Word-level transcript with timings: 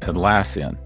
Atlassian. 0.00 0.85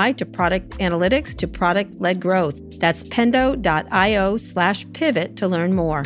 to 0.09 0.25
product 0.25 0.71
analytics 0.79 1.37
to 1.37 1.47
product 1.47 2.01
led 2.01 2.19
growth. 2.19 2.59
That's 2.79 3.03
pendo.io 3.03 4.37
slash 4.37 4.91
pivot 4.93 5.35
to 5.37 5.47
learn 5.47 5.75
more. 5.75 6.03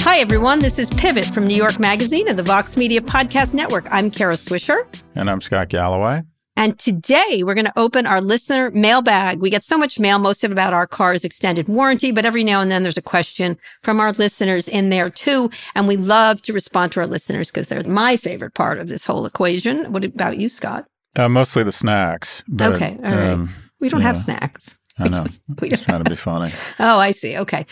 Hi, 0.00 0.20
everyone. 0.20 0.58
This 0.58 0.78
is 0.78 0.90
Pivot 0.90 1.24
from 1.26 1.46
New 1.46 1.56
York 1.56 1.80
Magazine 1.80 2.28
and 2.28 2.38
the 2.38 2.42
Vox 2.42 2.76
Media 2.76 3.00
Podcast 3.00 3.54
Network. 3.54 3.86
I'm 3.90 4.10
Kara 4.10 4.34
Swisher. 4.34 4.86
And 5.14 5.30
I'm 5.30 5.40
Scott 5.40 5.68
Galloway. 5.68 6.22
And 6.56 6.78
today 6.78 7.42
we're 7.44 7.54
going 7.54 7.66
to 7.66 7.78
open 7.78 8.06
our 8.06 8.20
listener 8.20 8.70
mailbag. 8.70 9.40
We 9.40 9.50
get 9.50 9.64
so 9.64 9.76
much 9.76 9.98
mail, 9.98 10.18
most 10.18 10.44
of 10.44 10.50
it 10.50 10.52
about 10.52 10.72
our 10.72 10.86
car's 10.86 11.24
extended 11.24 11.68
warranty, 11.68 12.12
but 12.12 12.24
every 12.24 12.44
now 12.44 12.60
and 12.60 12.70
then 12.70 12.82
there's 12.82 12.96
a 12.96 13.02
question 13.02 13.58
from 13.82 14.00
our 14.00 14.12
listeners 14.12 14.68
in 14.68 14.90
there 14.90 15.10
too. 15.10 15.50
And 15.74 15.88
we 15.88 15.96
love 15.96 16.42
to 16.42 16.52
respond 16.52 16.92
to 16.92 17.00
our 17.00 17.06
listeners 17.06 17.50
because 17.50 17.68
they're 17.68 17.82
my 17.84 18.16
favorite 18.16 18.54
part 18.54 18.78
of 18.78 18.88
this 18.88 19.04
whole 19.04 19.26
equation. 19.26 19.92
What 19.92 20.04
about 20.04 20.38
you, 20.38 20.48
Scott? 20.48 20.86
Uh, 21.16 21.28
mostly 21.28 21.64
the 21.64 21.72
snacks. 21.72 22.42
But, 22.48 22.74
okay. 22.74 22.98
All 23.04 23.10
right. 23.10 23.30
Um, 23.30 23.50
we 23.80 23.88
don't 23.88 24.00
yeah, 24.00 24.06
have 24.06 24.18
snacks. 24.18 24.78
I 24.98 25.08
know. 25.08 25.26
don't 25.54 25.82
trying 25.82 26.04
to 26.04 26.10
be 26.10 26.16
funny. 26.16 26.52
Oh, 26.78 26.98
I 26.98 27.10
see. 27.10 27.36
Okay. 27.36 27.66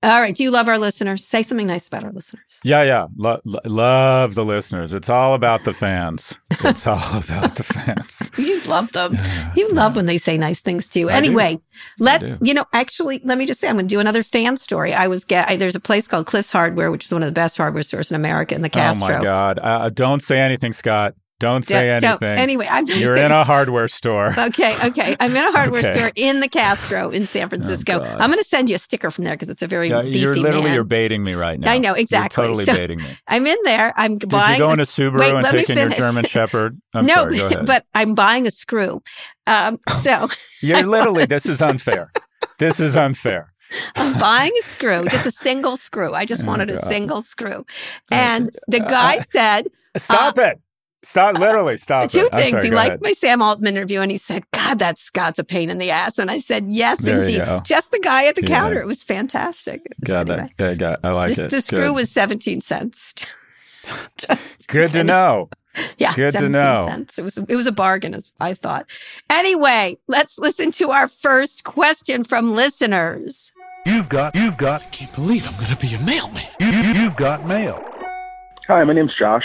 All 0.00 0.20
right. 0.20 0.34
Do 0.34 0.44
you 0.44 0.52
love 0.52 0.68
our 0.68 0.78
listeners? 0.78 1.24
Say 1.24 1.42
something 1.42 1.66
nice 1.66 1.88
about 1.88 2.04
our 2.04 2.12
listeners. 2.12 2.44
Yeah, 2.62 2.84
yeah. 2.84 3.06
Lo- 3.16 3.40
lo- 3.44 3.58
love 3.64 4.36
the 4.36 4.44
listeners. 4.44 4.94
It's 4.94 5.08
all 5.08 5.34
about 5.34 5.64
the 5.64 5.72
fans. 5.72 6.36
It's 6.62 6.86
all 6.86 6.98
about 7.18 7.56
the 7.56 7.64
fans. 7.64 8.30
you 8.38 8.60
love 8.62 8.92
them. 8.92 9.14
Yeah, 9.14 9.52
you 9.56 9.68
love 9.70 9.96
when 9.96 10.06
they 10.06 10.16
say 10.16 10.38
nice 10.38 10.60
things 10.60 10.86
to 10.88 11.00
you. 11.00 11.10
I 11.10 11.14
anyway, 11.14 11.56
do. 11.56 11.62
let's, 11.98 12.36
you 12.40 12.54
know, 12.54 12.64
actually, 12.72 13.20
let 13.24 13.38
me 13.38 13.46
just 13.46 13.60
say, 13.60 13.68
I'm 13.68 13.74
going 13.74 13.88
to 13.88 13.94
do 13.94 13.98
another 13.98 14.22
fan 14.22 14.56
story. 14.56 14.94
I 14.94 15.08
was 15.08 15.24
get, 15.24 15.48
I, 15.48 15.56
there's 15.56 15.74
a 15.74 15.80
place 15.80 16.06
called 16.06 16.26
Cliff's 16.26 16.52
Hardware, 16.52 16.92
which 16.92 17.04
is 17.04 17.12
one 17.12 17.24
of 17.24 17.26
the 17.26 17.32
best 17.32 17.56
hardware 17.56 17.82
stores 17.82 18.10
in 18.10 18.14
America 18.14 18.54
in 18.54 18.62
the 18.62 18.68
Castro. 18.68 19.04
Oh 19.04 19.18
my 19.18 19.22
God. 19.22 19.58
Uh, 19.60 19.90
don't 19.90 20.22
say 20.22 20.38
anything, 20.38 20.74
Scott. 20.74 21.14
Don't 21.40 21.64
say 21.64 21.86
don't, 21.86 22.04
anything. 22.04 22.28
Don't. 22.28 22.38
Anyway, 22.38 22.66
I'm 22.68 22.86
You're 22.86 23.16
in 23.16 23.30
a 23.30 23.44
hardware 23.44 23.88
store. 23.88 24.34
Okay, 24.48 24.74
okay. 24.86 25.16
I'm 25.20 25.36
in 25.36 25.44
a 25.44 25.52
hardware 25.52 25.80
okay. 25.80 25.98
store 25.98 26.10
in 26.16 26.40
the 26.40 26.48
Castro 26.48 27.10
in 27.10 27.26
San 27.26 27.48
Francisco. 27.48 28.00
Oh, 28.00 28.16
I'm 28.18 28.30
going 28.30 28.42
to 28.42 28.48
send 28.48 28.70
you 28.70 28.76
a 28.76 28.78
sticker 28.78 29.10
from 29.10 29.24
there 29.24 29.34
because 29.34 29.50
it's 29.50 29.60
a 29.62 29.66
very 29.66 29.90
yeah, 29.90 30.00
You're 30.00 30.36
literally 30.36 30.66
man. 30.66 30.74
you're 30.74 30.84
baiting 30.84 31.22
me 31.22 31.34
right 31.34 31.60
now. 31.60 31.70
I 31.70 31.78
know 31.78 31.92
exactly. 31.92 32.42
You're 32.42 32.48
totally 32.48 32.64
so, 32.64 32.72
baiting 32.72 32.98
me. 32.98 33.08
I'm 33.26 33.46
in 33.46 33.58
there. 33.64 33.92
I'm 33.96 34.16
Did 34.16 34.30
buying. 34.30 34.58
you 34.58 34.64
go 34.64 34.70
into 34.70 34.84
Subaru 34.84 35.20
wait, 35.20 35.34
and 35.34 35.46
taking 35.46 35.76
your 35.76 35.90
German 35.90 36.24
Shepherd? 36.24 36.80
I'm 36.94 37.04
no, 37.04 37.30
sorry, 37.30 37.64
but 37.64 37.84
I'm 37.94 38.14
buying 38.14 38.46
a 38.46 38.50
screw. 38.50 39.02
Um, 39.46 39.80
so 40.02 40.28
you're 40.62 40.82
literally. 40.84 41.26
This 41.26 41.46
is 41.46 41.60
unfair. 41.60 42.10
This 42.58 42.80
is 42.80 42.96
unfair. 42.96 43.52
I'm 43.96 44.18
buying 44.18 44.52
a 44.58 44.62
screw, 44.62 45.04
just 45.04 45.26
a 45.26 45.30
single 45.30 45.76
screw. 45.76 46.14
I 46.14 46.24
just 46.24 46.42
oh, 46.42 46.46
wanted 46.46 46.68
God. 46.68 46.78
a 46.78 46.86
single 46.86 47.22
screw. 47.22 47.66
And 48.10 48.56
the 48.66 48.80
guy 48.80 49.18
uh, 49.18 49.22
said, 49.24 49.68
Stop 49.96 50.38
uh, 50.38 50.42
it. 50.42 50.60
Stop, 51.04 51.38
literally, 51.38 51.76
stop. 51.76 52.10
Two 52.10 52.26
it. 52.26 52.32
things. 52.32 52.50
Sorry, 52.50 52.64
he 52.64 52.70
liked 52.72 52.88
ahead. 52.88 53.02
my 53.02 53.12
Sam 53.12 53.40
Altman 53.40 53.76
interview 53.76 54.00
and 54.00 54.10
he 54.10 54.16
said, 54.16 54.44
God, 54.52 54.80
that 54.80 54.98
Scott's 54.98 55.38
a 55.38 55.44
pain 55.44 55.70
in 55.70 55.78
the 55.78 55.90
ass. 55.90 56.18
And 56.18 56.30
I 56.30 56.38
said, 56.38 56.66
Yes, 56.68 56.98
there 56.98 57.22
indeed. 57.22 57.42
Just 57.64 57.92
the 57.92 58.00
guy 58.00 58.26
at 58.26 58.34
the 58.34 58.42
yeah. 58.42 58.48
counter. 58.48 58.80
It 58.80 58.86
was 58.86 59.04
fantastic. 59.04 59.80
Got 60.04 60.28
anyway. 60.28 60.50
that. 60.56 60.70
Yeah, 60.70 60.74
got, 60.74 61.00
I 61.04 61.12
like 61.12 61.28
this, 61.28 61.38
it. 61.38 61.50
The 61.50 61.60
screw 61.60 61.78
Good. 61.78 61.94
was 61.94 62.10
17 62.10 62.60
cents. 62.60 63.14
Good 64.66 64.90
to 64.92 65.04
know. 65.04 65.50
Yeah, 65.96 66.12
good 66.16 66.34
to 66.34 66.48
know. 66.48 66.86
Cents. 66.88 67.18
It 67.18 67.22
was 67.22 67.38
it 67.38 67.54
was 67.54 67.68
a 67.68 67.72
bargain, 67.72 68.12
as 68.12 68.32
I 68.40 68.52
thought. 68.52 68.86
Anyway, 69.30 69.96
let's 70.08 70.36
listen 70.36 70.72
to 70.72 70.90
our 70.90 71.06
first 71.06 71.62
question 71.62 72.24
from 72.24 72.56
listeners. 72.56 73.52
You've 73.86 74.08
got, 74.08 74.34
you've 74.34 74.56
got. 74.56 74.82
I 74.82 74.86
can't 74.86 75.14
believe 75.14 75.46
I'm 75.46 75.54
going 75.54 75.68
to 75.68 75.76
be 75.76 75.94
a 75.94 76.00
mailman. 76.00 76.48
You, 76.58 76.66
you, 76.66 77.02
you've 77.02 77.14
got 77.14 77.46
mail. 77.46 77.80
Hi, 78.66 78.82
my 78.82 78.92
name's 78.92 79.14
Josh 79.14 79.44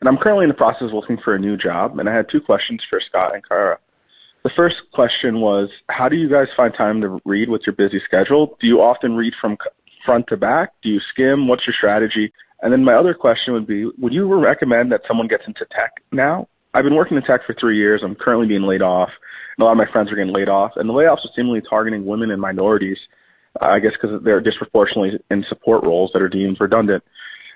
and 0.00 0.08
I'm 0.08 0.16
currently 0.16 0.44
in 0.44 0.48
the 0.48 0.54
process 0.54 0.88
of 0.88 0.92
looking 0.92 1.18
for 1.18 1.34
a 1.34 1.38
new 1.38 1.56
job. 1.56 1.98
And 1.98 2.08
I 2.08 2.14
had 2.14 2.28
two 2.28 2.40
questions 2.40 2.82
for 2.88 3.00
Scott 3.00 3.34
and 3.34 3.46
Kara. 3.46 3.78
The 4.42 4.50
first 4.56 4.76
question 4.92 5.40
was, 5.40 5.68
how 5.88 6.08
do 6.08 6.16
you 6.16 6.28
guys 6.28 6.48
find 6.56 6.72
time 6.72 7.00
to 7.02 7.20
read 7.26 7.50
with 7.50 7.62
your 7.66 7.74
busy 7.74 8.00
schedule? 8.00 8.56
Do 8.60 8.66
you 8.66 8.80
often 8.80 9.14
read 9.14 9.34
from 9.38 9.58
front 10.06 10.26
to 10.28 10.36
back? 10.36 10.72
Do 10.82 10.88
you 10.88 11.00
skim? 11.10 11.46
What's 11.46 11.66
your 11.66 11.74
strategy? 11.74 12.32
And 12.62 12.72
then 12.72 12.82
my 12.82 12.94
other 12.94 13.12
question 13.12 13.52
would 13.52 13.66
be, 13.66 13.90
would 13.98 14.14
you 14.14 14.26
recommend 14.34 14.90
that 14.92 15.02
someone 15.06 15.28
gets 15.28 15.46
into 15.46 15.66
tech 15.70 16.02
now? 16.12 16.48
I've 16.72 16.84
been 16.84 16.94
working 16.94 17.16
in 17.16 17.22
tech 17.22 17.44
for 17.46 17.54
three 17.54 17.76
years. 17.76 18.02
I'm 18.02 18.14
currently 18.14 18.46
being 18.46 18.62
laid 18.62 18.80
off, 18.80 19.10
and 19.56 19.62
a 19.62 19.64
lot 19.64 19.72
of 19.72 19.78
my 19.78 19.90
friends 19.90 20.10
are 20.10 20.16
getting 20.16 20.32
laid 20.32 20.48
off. 20.48 20.72
And 20.76 20.88
the 20.88 20.94
layoffs 20.94 21.24
are 21.24 21.30
seemingly 21.34 21.60
targeting 21.60 22.06
women 22.06 22.30
and 22.30 22.40
minorities, 22.40 22.98
uh, 23.60 23.66
I 23.66 23.80
guess 23.80 23.92
because 23.92 24.22
they're 24.22 24.40
disproportionately 24.40 25.18
in 25.30 25.44
support 25.48 25.82
roles 25.82 26.12
that 26.12 26.22
are 26.22 26.28
deemed 26.28 26.58
redundant. 26.60 27.02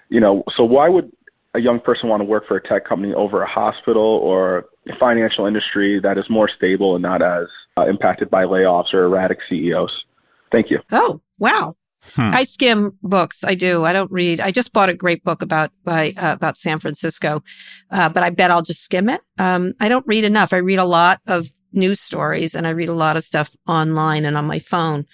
You 0.08 0.20
know, 0.20 0.42
so 0.56 0.64
why 0.64 0.88
would 0.88 1.12
a 1.54 1.60
young 1.60 1.80
person 1.80 2.08
want 2.08 2.20
to 2.20 2.24
work 2.24 2.46
for 2.46 2.56
a 2.56 2.62
tech 2.62 2.84
company 2.84 3.14
over 3.14 3.42
a 3.42 3.48
hospital 3.48 4.02
or 4.02 4.66
a 4.88 4.96
financial 4.96 5.46
industry 5.46 6.00
that 6.00 6.18
is 6.18 6.28
more 6.28 6.48
stable 6.48 6.94
and 6.94 7.02
not 7.02 7.22
as 7.22 7.46
uh, 7.78 7.86
impacted 7.86 8.28
by 8.30 8.44
layoffs 8.44 8.92
or 8.92 9.04
erratic 9.04 9.38
CEOs? 9.48 10.04
Thank 10.50 10.70
you. 10.70 10.80
Oh, 10.90 11.20
wow. 11.38 11.76
Hmm. 12.14 12.30
I 12.34 12.44
skim 12.44 12.98
books. 13.02 13.44
I 13.44 13.54
do. 13.54 13.84
I 13.84 13.92
don't 13.92 14.12
read. 14.12 14.40
I 14.40 14.50
just 14.50 14.72
bought 14.72 14.90
a 14.90 14.94
great 14.94 15.24
book 15.24 15.40
about 15.40 15.70
by 15.84 16.12
uh, 16.16 16.34
about 16.34 16.58
San 16.58 16.78
Francisco, 16.78 17.42
uh, 17.90 18.10
but 18.10 18.22
I 18.22 18.30
bet 18.30 18.50
I'll 18.50 18.62
just 18.62 18.82
skim 18.82 19.08
it. 19.08 19.22
Um, 19.38 19.72
I 19.80 19.88
don't 19.88 20.06
read 20.06 20.24
enough. 20.24 20.52
I 20.52 20.58
read 20.58 20.78
a 20.78 20.84
lot 20.84 21.20
of 21.26 21.46
news 21.72 22.00
stories 22.00 22.54
and 22.54 22.66
I 22.66 22.70
read 22.70 22.88
a 22.88 22.94
lot 22.94 23.16
of 23.16 23.24
stuff 23.24 23.56
online 23.66 24.24
and 24.24 24.36
on 24.36 24.44
my 24.44 24.58
phone. 24.58 25.06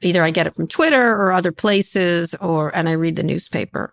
Either 0.00 0.22
I 0.22 0.30
get 0.30 0.46
it 0.46 0.54
from 0.54 0.68
Twitter 0.68 1.12
or 1.12 1.32
other 1.32 1.52
places, 1.52 2.34
or 2.40 2.74
and 2.74 2.88
I 2.88 2.92
read 2.92 3.16
the 3.16 3.22
newspaper. 3.22 3.92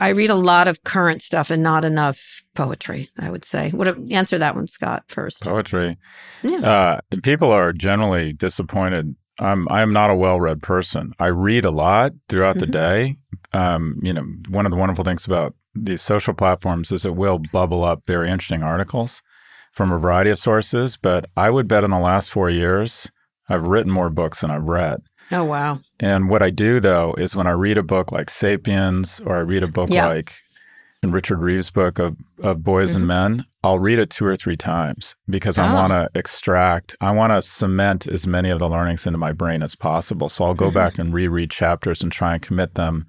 I 0.00 0.10
read 0.10 0.30
a 0.30 0.34
lot 0.34 0.68
of 0.68 0.84
current 0.84 1.22
stuff 1.22 1.50
and 1.50 1.62
not 1.62 1.84
enough 1.84 2.42
poetry, 2.54 3.10
I 3.18 3.30
would 3.30 3.44
say. 3.44 3.70
Would 3.72 4.12
answer 4.12 4.38
that 4.38 4.54
one, 4.54 4.66
Scott, 4.66 5.04
first. 5.08 5.42
Poetry. 5.42 5.96
Yeah. 6.42 6.58
Uh, 6.58 7.00
people 7.22 7.50
are 7.50 7.72
generally 7.72 8.32
disappointed. 8.32 9.16
I'm 9.40 9.68
I'm 9.68 9.92
not 9.92 10.10
a 10.10 10.16
well-read 10.16 10.62
person. 10.62 11.12
I 11.18 11.26
read 11.26 11.64
a 11.64 11.70
lot 11.70 12.12
throughout 12.28 12.56
mm-hmm. 12.56 12.66
the 12.66 12.72
day. 12.72 13.16
Um, 13.52 13.98
you 14.02 14.12
know, 14.12 14.24
one 14.48 14.66
of 14.66 14.72
the 14.72 14.78
wonderful 14.78 15.04
things 15.04 15.24
about 15.24 15.54
these 15.74 16.02
social 16.02 16.34
platforms 16.34 16.92
is 16.92 17.04
it 17.04 17.14
will 17.14 17.40
bubble 17.52 17.84
up 17.84 18.00
very 18.06 18.30
interesting 18.30 18.62
articles 18.62 19.22
from 19.72 19.92
a 19.92 19.98
variety 19.98 20.30
of 20.30 20.38
sources. 20.38 20.96
But 20.96 21.26
I 21.36 21.50
would 21.50 21.68
bet 21.68 21.84
in 21.84 21.90
the 21.90 21.98
last 21.98 22.30
four 22.30 22.50
years, 22.50 23.08
I've 23.48 23.64
written 23.64 23.92
more 23.92 24.10
books 24.10 24.40
than 24.40 24.50
I've 24.50 24.64
read. 24.64 25.00
Oh, 25.30 25.44
wow. 25.44 25.80
And 26.00 26.28
what 26.28 26.42
I 26.42 26.50
do 26.50 26.80
though 26.80 27.14
is 27.14 27.34
when 27.34 27.46
I 27.46 27.52
read 27.52 27.78
a 27.78 27.82
book 27.82 28.12
like 28.12 28.30
Sapiens 28.30 29.20
or 29.24 29.36
I 29.36 29.40
read 29.40 29.62
a 29.62 29.68
book 29.68 29.90
yeah. 29.90 30.06
like 30.06 30.32
in 31.02 31.12
Richard 31.12 31.38
Reeves' 31.38 31.70
book 31.70 31.98
of, 31.98 32.16
of 32.42 32.62
Boys 32.62 32.90
mm-hmm. 32.90 32.98
and 32.98 33.06
Men, 33.06 33.44
I'll 33.62 33.78
read 33.78 33.98
it 33.98 34.10
two 34.10 34.24
or 34.24 34.36
three 34.36 34.56
times 34.56 35.14
because 35.28 35.58
I 35.58 35.70
oh. 35.70 35.74
want 35.74 35.92
to 35.92 36.08
extract, 36.18 36.96
I 37.00 37.12
want 37.12 37.32
to 37.32 37.42
cement 37.42 38.06
as 38.06 38.26
many 38.26 38.50
of 38.50 38.58
the 38.58 38.68
learnings 38.68 39.06
into 39.06 39.18
my 39.18 39.32
brain 39.32 39.62
as 39.62 39.74
possible. 39.74 40.28
So 40.28 40.44
I'll 40.44 40.54
go 40.54 40.66
mm-hmm. 40.66 40.74
back 40.74 40.98
and 40.98 41.12
reread 41.12 41.50
chapters 41.50 42.02
and 42.02 42.10
try 42.10 42.34
and 42.34 42.42
commit 42.42 42.74
them 42.74 43.06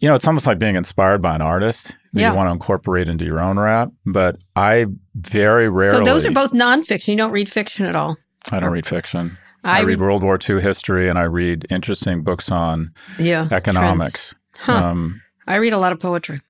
you 0.00 0.08
know, 0.08 0.14
it's 0.14 0.26
almost 0.26 0.46
like 0.46 0.58
being 0.58 0.76
inspired 0.76 1.20
by 1.20 1.34
an 1.34 1.42
artist 1.42 1.94
that 2.14 2.20
Yeah. 2.20 2.30
you 2.30 2.36
want 2.36 2.48
to 2.48 2.52
incorporate 2.52 3.08
into 3.08 3.26
your 3.26 3.40
own 3.40 3.58
rap. 3.58 3.90
But 4.06 4.36
I 4.56 4.86
very 5.14 5.68
rarely. 5.68 5.98
So 5.98 6.04
those 6.04 6.24
are 6.24 6.30
both 6.30 6.52
nonfiction. 6.52 7.08
You 7.08 7.16
don't 7.16 7.30
read 7.30 7.50
fiction 7.50 7.86
at 7.86 7.94
all. 7.94 8.16
I 8.50 8.60
don't 8.60 8.72
read 8.72 8.86
fiction. 8.86 9.36
I 9.64 9.78
I, 9.78 9.82
read 9.82 10.00
World 10.00 10.22
War 10.22 10.38
II 10.48 10.60
history 10.60 11.08
and 11.08 11.18
I 11.18 11.24
read 11.24 11.66
interesting 11.70 12.22
books 12.22 12.50
on 12.50 12.92
Yeah. 13.18 13.46
economics. 13.50 14.34
Huh. 14.58 14.72
Um, 14.72 15.20
I 15.46 15.56
read 15.56 15.72
a 15.72 15.78
lot 15.78 15.92
of 15.92 16.00
poetry. 16.00 16.40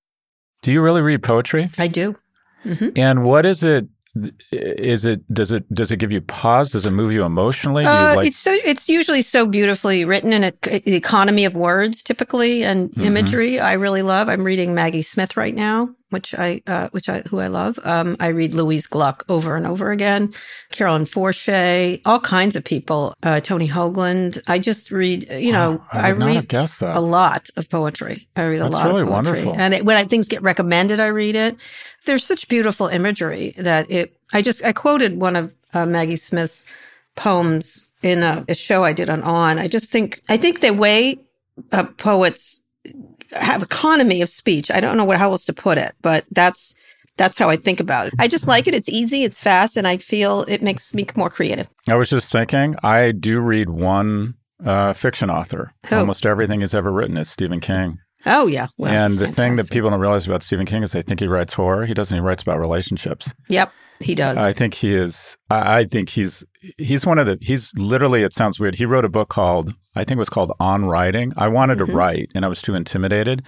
do 0.63 0.71
you 0.73 0.81
really 0.83 1.01
read 1.03 1.23
poetry? 1.23 1.71
I 1.79 1.87
do. 1.89 2.17
And 2.97 3.25
what 3.25 3.47
is 3.47 3.65
it? 3.65 3.89
Is 4.53 5.07
it 5.07 5.21
does 5.33 5.53
it 5.53 5.73
does 5.73 5.91
it 5.93 5.97
give 5.99 6.11
you 6.13 6.21
pause? 6.21 6.71
Does 6.73 6.85
it 6.85 6.91
move 6.91 7.13
you 7.13 7.25
emotionally? 7.25 7.85
Do 7.85 7.91
you 7.91 7.97
Uh, 7.97 8.15
like 8.17 8.27
it's 8.29 8.37
so 8.39 8.57
it's 8.65 8.89
usually 8.89 9.23
so 9.23 9.47
beautifully 9.47 10.05
written 10.05 10.33
and 10.33 10.45
it, 10.45 10.61
the 10.63 10.95
economy 10.97 11.45
of 11.45 11.55
words 11.55 12.03
typically 12.03 12.65
and 12.65 12.91
Mhm. 12.93 13.05
imagery 13.05 13.61
I 13.61 13.75
really 13.75 14.03
love. 14.03 14.29
I'm 14.29 14.43
reading 14.43 14.75
Maggie 14.75 15.03
Smith 15.03 15.37
right 15.37 15.55
now, 15.55 15.89
which 16.11 16.35
I 16.35 16.63
uh, 16.67 16.89
which 16.91 17.09
I 17.09 17.23
who 17.23 17.41
I 17.41 17.47
love. 17.49 17.79
Um, 17.83 18.17
I 18.21 18.29
read 18.29 18.55
Louise 18.55 18.87
Gluck 18.87 19.25
over 19.29 19.57
and 19.57 19.67
over 19.67 19.91
again, 19.91 20.33
Carolyn 20.71 21.07
Forche, 21.07 22.01
all 22.05 22.21
kinds 22.21 22.57
of 22.57 22.65
people. 22.65 23.15
Uh, 23.23 23.41
Tony 23.41 23.69
Hoagland. 23.69 24.41
I 24.47 24.59
just 24.59 24.91
read. 24.91 25.29
You 25.31 25.53
know, 25.53 25.71
Wow, 25.73 25.87
I 25.93 26.13
would 26.13 26.23
read 26.23 26.37
a 26.95 27.01
lot 27.01 27.49
of 27.57 27.69
poetry. 27.71 28.29
I 28.37 28.47
read 28.47 28.59
a 28.61 28.65
That's 28.65 28.75
lot 28.75 28.89
really 28.89 29.03
of 29.03 29.09
poetry. 29.09 29.33
wonderful. 29.33 29.55
And 29.61 29.75
it, 29.75 29.85
when 29.85 29.97
I, 29.97 30.05
things 30.05 30.29
get 30.29 30.43
recommended, 30.43 31.01
I 31.01 31.07
read 31.09 31.37
it. 31.37 31.57
There's 32.07 32.25
such 32.25 32.49
beautiful 32.49 32.89
imagery 32.89 33.55
that 33.59 33.91
it, 33.91 34.17
I 34.33 34.43
just, 34.43 34.65
I 34.65 34.73
quoted 34.73 35.21
one 35.21 35.37
of 35.37 35.55
uh, 35.75 35.87
Maggie 35.87 36.17
Smith's 36.17 36.65
poems 37.17 37.87
in 38.03 38.23
a, 38.23 38.45
a 38.49 38.55
show 38.55 38.85
I 38.85 38.93
did 38.93 39.11
on 39.11 39.23
On. 39.23 39.59
I 39.59 39.69
just 39.69 39.87
think, 39.91 40.21
I 40.29 40.37
think 40.37 40.61
the 40.61 40.71
way 40.73 41.19
uh, 41.73 41.85
poets 41.85 42.63
have 43.33 43.63
economy 43.63 44.23
of 44.23 44.29
speech, 44.29 44.71
I 44.71 44.81
don't 44.81 44.97
know 44.97 45.05
what, 45.05 45.19
how 45.19 45.31
else 45.31 45.45
to 45.47 45.53
put 45.53 45.79
it, 45.79 45.95
but 46.03 46.25
that's, 46.31 46.75
that's 47.17 47.37
how 47.37 47.51
I 47.51 47.57
think 47.57 47.81
about 47.81 48.07
it. 48.07 48.15
I 48.19 48.29
just 48.29 48.47
like 48.47 48.67
it. 48.67 48.75
It's 48.75 48.89
easy, 48.89 49.25
it's 49.25 49.41
fast, 49.41 49.77
and 49.77 49.87
I 49.87 49.99
feel 49.99 50.43
it 50.49 50.63
makes 50.63 50.95
me 50.95 51.07
more 51.17 51.31
creative. 51.31 51.69
I 51.89 51.95
was 51.97 52.09
just 52.09 52.33
thinking, 52.33 52.77
I 52.83 53.13
do 53.13 53.41
read 53.41 53.69
one 53.69 54.35
uh, 54.65 54.95
fiction 54.95 55.31
author. 55.31 55.73
Who? 55.87 55.97
Almost 55.97 56.25
everything 56.25 56.61
he's 56.61 56.75
ever 56.75 56.91
written 56.91 57.17
is 57.17 57.31
Stephen 57.31 57.61
King. 57.61 57.99
Oh, 58.27 58.47
yeah. 58.47 58.67
Well, 58.77 58.93
and 58.93 59.19
the 59.19 59.27
thing 59.27 59.57
that 59.57 59.71
people 59.71 59.91
don't 59.91 60.01
realize 60.01 60.27
about 60.27 60.43
Stephen 60.43 60.67
King 60.67 60.83
is 60.83 60.93
they 60.93 61.03
think 61.03 61.21
he 61.21 61.27
writes 61.27 61.53
horror. 61.55 61.87
He 61.87 61.95
doesn't. 61.95 62.15
He 62.17 62.21
writes 62.21 62.43
about 62.43 62.59
relationships. 62.61 63.33
Yep, 63.49 63.73
he 64.01 64.15
does. 64.15 64.37
I 64.39 64.53
think 64.53 64.75
he 64.75 64.95
is. 64.95 65.37
I, 65.49 65.79
I 65.81 65.85
think 65.85 66.11
he's 66.11 66.45
he's 66.79 67.07
one 67.07 67.19
of 67.19 67.27
the. 67.27 67.39
He's 67.41 67.73
literally. 67.77 68.23
It 68.23 68.33
sounds 68.35 68.61
weird. 68.61 68.75
He 68.75 68.85
wrote 68.85 69.05
a 69.05 69.09
book 69.09 69.29
called 69.31 69.73
I 69.97 70.05
think 70.05 70.17
it 70.17 70.21
was 70.21 70.29
called 70.31 70.53
On 70.61 70.85
Writing. 70.85 71.33
I 71.37 71.49
wanted 71.49 71.79
Mhm. 71.79 71.87
to 71.87 71.93
write 71.93 72.31
and 72.35 72.45
I 72.45 72.49
was 72.49 72.61
too 72.63 72.75
intimidated. 72.75 73.43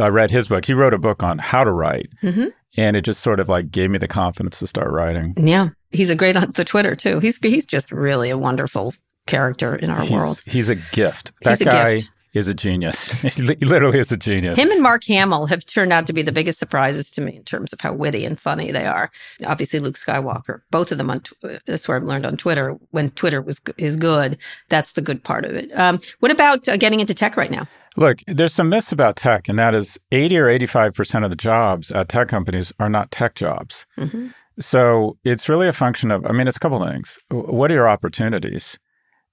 I 0.00 0.08
read 0.08 0.30
his 0.30 0.48
book. 0.48 0.64
He 0.66 0.74
wrote 0.74 0.92
a 0.94 0.98
book 0.98 1.22
on 1.22 1.38
how 1.38 1.64
to 1.64 1.70
write, 1.72 2.08
Mhm. 2.22 2.52
and 2.76 2.96
it 2.96 3.02
just 3.02 3.22
sort 3.22 3.40
of 3.40 3.48
like 3.48 3.70
gave 3.70 3.90
me 3.90 3.98
the 3.98 4.08
confidence 4.08 4.58
to 4.58 4.66
start 4.66 4.90
writing. 4.90 5.34
Yeah, 5.38 5.68
he's 5.90 6.10
a 6.10 6.14
great 6.14 6.36
on 6.36 6.50
the 6.54 6.64
Twitter 6.66 6.94
too. 6.96 7.20
He's 7.20 7.36
he's 7.36 7.64
just 7.66 7.92
really 7.92 8.28
a 8.30 8.36
wonderful 8.38 8.92
character 9.26 9.74
in 9.74 9.90
our 9.90 10.02
he's, 10.02 10.10
world. 10.10 10.42
he's 10.46 10.68
a 10.68 10.74
gift. 10.74 11.32
He's 11.42 11.58
That 11.58 11.60
a 11.60 11.64
guy 11.70 11.94
gift. 11.98 12.10
Is 12.36 12.48
a 12.48 12.54
genius. 12.54 13.10
he 13.12 13.42
literally 13.64 13.98
is 13.98 14.12
a 14.12 14.16
genius. 14.16 14.58
Him 14.58 14.70
and 14.70 14.82
Mark 14.82 15.04
Hamill 15.04 15.46
have 15.46 15.64
turned 15.66 15.92
out 15.92 16.06
to 16.06 16.12
be 16.12 16.22
the 16.22 16.32
biggest 16.32 16.58
surprises 16.58 17.10
to 17.12 17.20
me 17.20 17.36
in 17.36 17.42
terms 17.44 17.72
of 17.72 17.80
how 17.80 17.92
witty 17.92 18.24
and 18.24 18.38
funny 18.38 18.70
they 18.72 18.86
are. 18.86 19.10
Obviously, 19.46 19.78
Luke 19.80 19.96
Skywalker, 19.98 20.62
both 20.70 20.92
of 20.92 20.98
them 20.98 21.10
on. 21.10 21.20
Tw- 21.20 21.32
That's 21.66 21.88
where 21.88 21.96
I've 21.96 22.04
learned 22.04 22.26
on 22.26 22.36
Twitter. 22.36 22.76
When 22.90 23.10
Twitter 23.10 23.40
was 23.40 23.60
is 23.78 23.96
good, 23.96 24.38
that's 24.68 24.92
the 24.92 25.02
good 25.02 25.22
part 25.24 25.44
of 25.44 25.52
it. 25.54 25.70
Um, 25.78 25.98
what 26.20 26.30
about 26.30 26.68
uh, 26.68 26.76
getting 26.76 27.00
into 27.00 27.14
tech 27.14 27.36
right 27.36 27.50
now? 27.50 27.66
Look, 27.98 28.18
there's 28.26 28.52
some 28.52 28.68
myths 28.68 28.92
about 28.92 29.16
tech, 29.16 29.48
and 29.48 29.58
that 29.58 29.74
is 29.74 29.98
80 30.12 30.38
or 30.38 30.46
85% 30.46 31.24
of 31.24 31.30
the 31.30 31.36
jobs 31.36 31.90
at 31.90 32.10
tech 32.10 32.28
companies 32.28 32.70
are 32.78 32.90
not 32.90 33.10
tech 33.10 33.34
jobs. 33.34 33.86
Mhm. 33.98 34.34
So 34.60 35.16
it's 35.24 35.48
really 35.48 35.68
a 35.68 35.72
function 35.72 36.10
of, 36.10 36.24
I 36.26 36.32
mean, 36.32 36.48
it's 36.48 36.56
a 36.56 36.60
couple 36.60 36.82
things. 36.86 37.18
What 37.30 37.70
are 37.70 37.74
your 37.74 37.88
opportunities? 37.88 38.78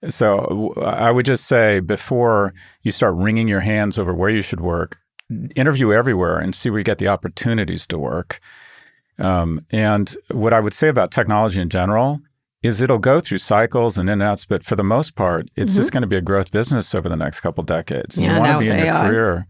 So 0.09 0.73
I 0.83 1.11
would 1.11 1.25
just 1.25 1.45
say 1.45 1.79
before 1.79 2.53
you 2.81 2.91
start 2.91 3.15
wringing 3.15 3.47
your 3.47 3.61
hands 3.61 3.97
over 3.97 4.13
where 4.13 4.29
you 4.29 4.41
should 4.41 4.61
work, 4.61 4.99
interview 5.55 5.93
everywhere 5.93 6.37
and 6.37 6.55
see 6.55 6.69
where 6.69 6.79
you 6.79 6.83
get 6.83 6.97
the 6.97 7.07
opportunities 7.07 7.87
to 7.87 7.97
work. 7.97 8.39
Um, 9.19 9.65
and 9.71 10.15
what 10.31 10.53
I 10.53 10.59
would 10.59 10.73
say 10.73 10.87
about 10.87 11.11
technology 11.11 11.61
in 11.61 11.69
general 11.69 12.19
is 12.61 12.81
it'll 12.81 12.97
go 12.97 13.19
through 13.19 13.37
cycles 13.39 13.97
and 13.97 14.09
in 14.09 14.13
and 14.13 14.23
outs, 14.23 14.45
but 14.45 14.63
for 14.63 14.75
the 14.75 14.83
most 14.83 15.15
part, 15.15 15.49
it's 15.55 15.75
just 15.75 15.91
going 15.91 16.01
to 16.01 16.07
be 16.07 16.15
a 16.15 16.21
growth 16.21 16.51
business 16.51 16.95
over 16.95 17.09
the 17.09 17.15
next 17.15 17.41
couple 17.41 17.63
decades. 17.63 18.15
Mm-hmm. 18.15 18.23
Yeah, 18.23 18.35
you 18.35 18.39
want 18.39 18.53
to 18.53 18.59
be 18.59 18.69
in 18.69 18.85
your 18.85 18.93
career. 18.93 19.47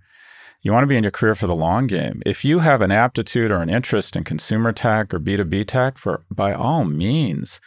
You 0.63 0.71
want 0.71 0.83
to 0.83 0.88
be 0.88 0.97
in 0.97 1.03
your 1.03 1.11
career 1.11 1.35
for 1.35 1.45
the 1.45 1.55
long 1.55 1.88
game. 1.88 2.21
If 2.25 2.44
you 2.44 2.59
have 2.59 2.81
an 2.81 2.91
aptitude 2.91 3.51
or 3.51 3.61
an 3.61 3.69
interest 3.69 4.15
in 4.15 4.23
consumer 4.23 4.71
tech 4.71 5.13
or 5.13 5.19
B2B 5.19 5.67
tech, 5.67 5.97
for 5.97 6.23
by 6.31 6.53
all 6.53 6.85
means, 6.85 7.61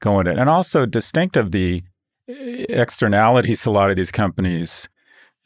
go 0.00 0.20
in 0.20 0.26
it. 0.26 0.38
And 0.38 0.50
also 0.50 0.84
distinct 0.86 1.36
of 1.36 1.52
the 1.52 1.84
externalities 2.28 3.66
a 3.66 3.70
lot 3.70 3.90
of 3.90 3.96
these 3.96 4.10
companies 4.12 4.88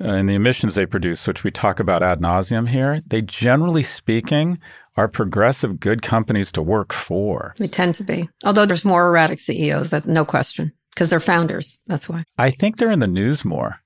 uh, 0.03 0.09
and 0.09 0.29
the 0.29 0.35
emissions 0.35 0.75
they 0.75 0.87
produce, 0.87 1.27
which 1.27 1.45
we 1.45 1.51
talk 1.51 1.79
about 1.79 2.03
ad 2.03 2.21
nauseum 2.21 2.69
here, 2.69 3.03
they 3.07 3.21
generally 3.23 3.83
speaking 3.83 4.59
are 4.97 5.09
progressive, 5.09 5.79
good 5.79 6.03
companies 6.03 6.51
to 6.53 6.63
work 6.63 6.93
for. 6.93 7.55
They 7.59 7.69
tend 7.69 7.95
to 7.97 8.05
be, 8.05 8.29
although 8.45 8.67
there's 8.67 8.85
more 8.85 9.07
erratic 9.09 9.39
CEOs. 9.39 9.91
That's 9.91 10.07
no 10.07 10.25
question 10.25 10.73
because 10.95 11.11
they're 11.11 11.21
founders. 11.21 11.83
That's 11.87 12.09
why. 12.09 12.25
I 12.39 12.51
think 12.51 12.77
they're 12.79 12.91
in 12.91 13.01
the 13.01 13.07
news 13.07 13.45
more. 13.45 13.81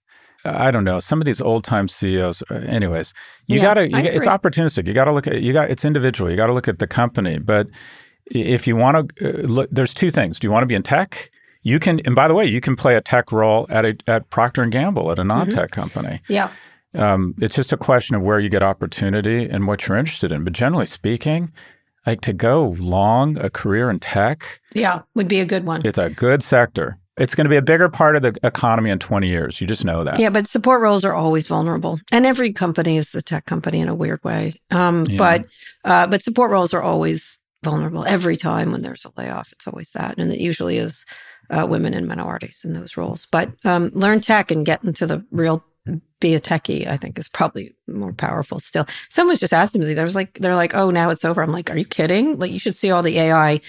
I 0.47 0.71
don't 0.71 0.85
know. 0.85 1.01
Some 1.01 1.21
of 1.23 1.25
these 1.25 1.41
old 1.41 1.65
time 1.65 1.89
CEOs. 1.89 2.43
uh, 2.51 2.55
Anyways, 2.55 3.15
you 3.47 3.57
Yeah, 3.57 3.63
got 3.63 3.75
to. 3.75 3.91
I 3.95 4.01
It's 4.03 4.27
opportunistic. 4.27 4.87
You 4.87 4.93
got 4.93 5.07
to 5.07 5.13
look 5.13 5.27
at. 5.27 5.41
You 5.41 5.53
got. 5.55 5.71
It's 5.71 5.85
individual. 5.85 6.31
You 6.31 6.37
got 6.37 6.49
to 6.49 6.53
look 6.53 6.69
at 6.69 6.79
the 6.81 6.87
company. 6.87 7.39
But 7.39 7.69
if 8.27 8.67
you 8.67 8.77
want 8.77 9.17
to, 9.17 9.29
uh, 9.45 9.47
look, 9.47 9.71
there's 9.73 9.95
two 9.95 10.11
things. 10.11 10.39
Do 10.39 10.47
you 10.47 10.53
want 10.53 10.63
to 10.63 10.67
be 10.67 10.75
in 10.75 10.83
tech? 10.83 11.31
You 11.65 11.81
can. 11.81 12.01
And 12.05 12.15
by 12.15 12.29
the 12.29 12.35
way, 12.35 12.47
you 12.47 12.61
can 12.61 12.77
play 12.77 12.95
a 12.95 13.01
tech 13.01 13.33
role 13.33 13.67
at 13.69 13.85
a 13.85 13.97
at 14.07 14.31
Procter 14.31 14.63
and 14.63 14.71
Gamble 14.71 15.11
at 15.11 15.19
a 15.19 15.25
non-tech 15.25 15.71
company. 15.73 16.21
Yeah. 16.29 16.51
Um, 16.95 17.35
it's 17.41 17.57
just 17.57 17.73
a 17.73 17.77
question 17.77 18.15
of 18.15 18.23
where 18.23 18.39
you 18.39 18.49
get 18.49 18.63
opportunity 18.63 19.49
and 19.49 19.67
what 19.67 19.89
you're 19.89 19.97
interested 19.97 20.31
in. 20.31 20.45
But 20.45 20.53
generally 20.53 20.87
speaking, 20.87 21.53
like 22.07 22.21
to 22.21 22.33
go 22.33 22.77
long 22.79 23.37
a 23.39 23.51
career 23.51 23.91
in 23.91 23.99
tech, 23.99 24.61
Yeah. 24.75 25.01
Would 25.17 25.27
be 25.27 25.41
a 25.41 25.45
good 25.47 25.65
one. 25.65 25.83
it's 25.85 25.99
a 25.99 26.11
good 26.11 26.45
sector. 26.45 26.99
It's 27.17 27.35
going 27.37 27.45
to 27.45 27.49
be 27.51 27.57
a 27.57 27.63
bigger 27.63 27.89
part 27.89 28.17
of 28.17 28.23
the 28.23 28.35
economy 28.43 28.91
in 28.91 28.99
20 28.99 29.29
years. 29.29 29.61
You 29.61 29.67
just 29.69 29.85
know 29.85 30.03
that. 30.05 30.19
Yeah, 30.19 30.31
but 30.31 30.49
support 30.49 30.83
roles 30.83 31.05
are 31.05 31.15
always 31.15 31.47
vulnerable, 31.47 31.99
and 32.13 32.27
every 32.27 32.53
company 32.53 32.97
is 32.97 33.15
a 33.15 33.23
tech 33.23 33.47
company 33.47 33.81
in 33.81 33.89
a 33.89 33.95
weird 33.95 34.23
way. 34.25 34.55
Um, 34.71 35.05
Yeah. 35.09 35.19
But 35.19 35.45
uh, 35.85 36.07
but 36.09 36.23
support 36.23 36.51
roles 36.51 36.75
are 36.75 36.83
always 36.83 37.39
vulnerable 37.63 38.05
every 38.05 38.37
time 38.37 38.73
when 38.73 38.83
there's 38.83 39.05
a 39.05 39.13
layoff. 39.17 39.53
It's 39.53 39.67
always 39.67 39.91
that, 39.91 40.19
and 40.19 40.31
it 40.33 40.41
usually 40.41 40.77
is 40.79 41.05
uh, 41.51 41.67
women 41.69 41.95
and 41.95 42.07
minorities 42.07 42.65
in 42.65 42.73
those 42.73 42.97
roles. 42.97 43.27
But 43.27 43.51
um, 43.65 43.91
learn 43.95 44.21
tech 44.21 44.51
and 44.51 44.67
get 44.67 44.85
into 44.85 45.07
the 45.07 45.25
real. 45.31 45.65
Be 46.19 46.35
a 46.35 46.41
techie, 46.41 46.87
I 46.87 46.97
think, 46.97 47.19
is 47.19 47.29
probably 47.29 47.75
more 47.87 48.15
powerful 48.15 48.59
still. 48.59 48.87
Someone 49.11 49.33
was 49.33 49.41
just 49.41 49.53
asking 49.53 49.83
me, 49.83 49.93
there 49.93 50.07
was 50.07 50.15
like, 50.15 50.39
they're 50.39 50.55
like, 50.57 50.75
oh, 50.75 50.91
now 50.91 51.11
it's 51.11 51.27
over. 51.27 51.43
I'm 51.43 51.53
like, 51.53 51.71
are 51.71 51.77
you 51.77 51.85
kidding? 51.85 52.39
Like, 52.39 52.51
you 52.51 52.59
should 52.59 52.75
see 52.75 52.91
all 52.91 53.03
the 53.03 53.19
AI 53.19 53.61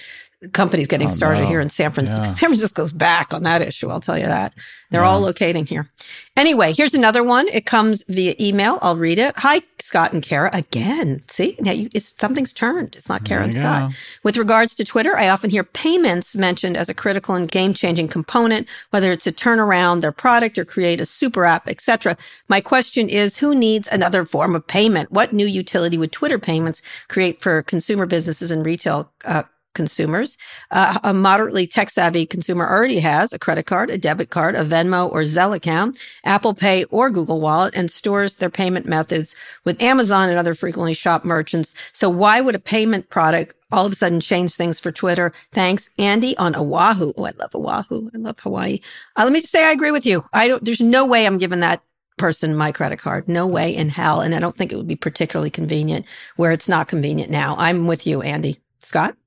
companies 0.54 0.88
getting 0.88 1.10
Oh, 1.10 1.14
started 1.14 1.42
no. 1.42 1.48
here 1.48 1.60
in 1.60 1.70
San 1.70 1.92
Francisco. 1.92 2.22
Yeah. 2.24 2.34
San 2.34 2.50
Francisco's 2.50 2.92
back 2.92 3.34
on 3.34 3.44
that 3.44 3.62
issue. 3.62 3.90
I'll 3.90 4.02
tell 4.02 4.18
you 4.18 4.26
that. 4.26 4.54
They're 4.92 5.04
all 5.04 5.20
locating 5.20 5.66
here. 5.66 5.90
Anyway, 6.38 6.72
here's 6.72 6.94
another 6.94 7.22
one. 7.24 7.48
It 7.50 7.66
comes 7.66 8.04
via 8.08 8.34
email. 8.40 8.78
I'll 8.82 8.96
read 8.96 9.20
it. 9.20 9.34
Hi, 9.38 9.62
Scott 9.82 10.14
and 10.14 10.22
Kara. 10.24 10.50
Again, 10.54 11.22
see, 11.28 11.58
now 11.60 11.72
you, 11.72 11.90
it's 11.94 12.16
something's 12.18 12.54
turned. 12.54 12.96
It's 12.96 13.10
not 13.10 13.26
Kara 13.26 13.44
and 13.44 13.54
Scott. 13.54 13.92
go. 13.92 13.96
With 14.24 14.38
regards 14.38 14.74
to 14.76 14.86
Twitter, 14.86 15.18
I 15.18 15.28
often 15.30 15.50
hear 15.50 15.64
payments 15.66 16.36
mentioned 16.36 16.78
as 16.78 16.88
a 16.88 16.94
critical 16.94 17.36
and 17.36 17.50
game-changing 17.52 18.08
component, 18.08 18.68
whether 18.92 19.12
it's 19.12 19.26
to 19.26 19.32
turn 19.34 19.60
around 19.60 20.00
their 20.02 20.12
product 20.14 20.58
or 20.58 20.64
create 20.66 21.02
a 21.02 21.06
super 21.06 21.44
app, 21.46 21.68
etc. 21.68 22.16
My 22.48 22.62
question 22.62 23.10
is, 23.10 23.38
who 23.38 23.54
needs 23.56 23.90
another 23.92 24.24
form 24.24 24.56
of 24.56 24.66
payment? 24.66 25.12
What 25.12 25.34
new 25.34 25.48
utility 25.48 25.98
would 25.98 26.12
Twitter 26.14 26.40
payments 26.40 26.82
create 27.10 27.42
for 27.42 27.64
consumer 27.64 28.06
businesses 28.06 28.52
and 28.52 28.66
retail 28.66 29.12
uh, 29.26 29.44
consumers? 29.76 30.38
Uh, 30.72 31.00
a 31.04 31.14
moderately 31.14 31.68
tech-savvy 31.68 32.26
consumer 32.26 32.68
already 32.68 33.00
has 33.00 33.32
a 33.32 33.40
credit 33.40 33.68
card, 33.68 33.92
a 33.92 33.98
debit 33.98 34.32
card, 34.32 34.56
a 34.56 34.66
Venmo 34.66 35.12
or 35.12 35.22
Zelle 35.22 35.56
account, 35.56 36.00
Apple 36.24 36.56
Pay 36.56 36.86
or 36.86 37.12
Google 37.12 37.40
Wallet, 37.40 37.76
and 37.76 37.92
stores 37.92 38.36
their 38.36 38.50
payment 38.50 38.88
methods 38.88 39.36
with 39.66 39.82
Amazon 39.82 40.30
and 40.30 40.40
other 40.40 40.56
frequently 40.56 40.94
shopped 40.94 41.26
merchants. 41.26 41.76
So 41.94 42.10
why 42.10 42.42
would 42.42 42.56
a 42.56 42.60
payment 42.60 43.10
product 43.10 43.56
all 43.72 43.86
of 43.86 43.92
a 43.92 43.96
sudden 43.96 44.20
change 44.20 44.56
things 44.56 44.80
for 44.80 44.92
Twitter? 44.92 45.34
Thanks, 45.52 45.90
Andy 46.00 46.36
on 46.38 46.56
Oahu. 46.56 47.14
Oh, 47.18 47.26
I 47.26 47.34
love 47.38 47.54
Oahu. 47.54 48.10
I 48.16 48.18
love 48.18 48.40
Hawaii. 48.40 48.80
Uh, 49.16 49.24
let 49.26 49.34
me 49.34 49.42
just 49.42 49.52
say 49.52 49.66
I 49.66 49.72
agree 49.72 49.92
with 49.92 50.06
you. 50.06 50.26
I 50.34 50.48
don't. 50.48 50.66
There's 50.66 50.82
no 50.82 51.06
way 51.06 51.26
I'm 51.26 51.38
giving 51.38 51.60
that 51.60 51.84
person 52.18 52.56
my 52.56 52.72
credit 52.72 53.00
card. 53.00 53.28
No 53.28 53.46
way 53.46 53.76
in 53.76 53.90
hell. 53.90 54.22
And 54.22 54.34
I 54.34 54.40
don't 54.40 54.56
think 54.56 54.72
it 54.72 54.78
would 54.78 54.88
be 54.88 54.96
particularly 54.96 55.50
convenient 55.50 56.06
where 56.38 56.52
it's 56.52 56.70
not 56.70 56.88
convenient 56.88 57.30
now. 57.32 57.56
I'm 57.58 57.88
with 57.88 58.08
you, 58.08 58.22
Andy. 58.22 58.60
Scott. 58.82 59.18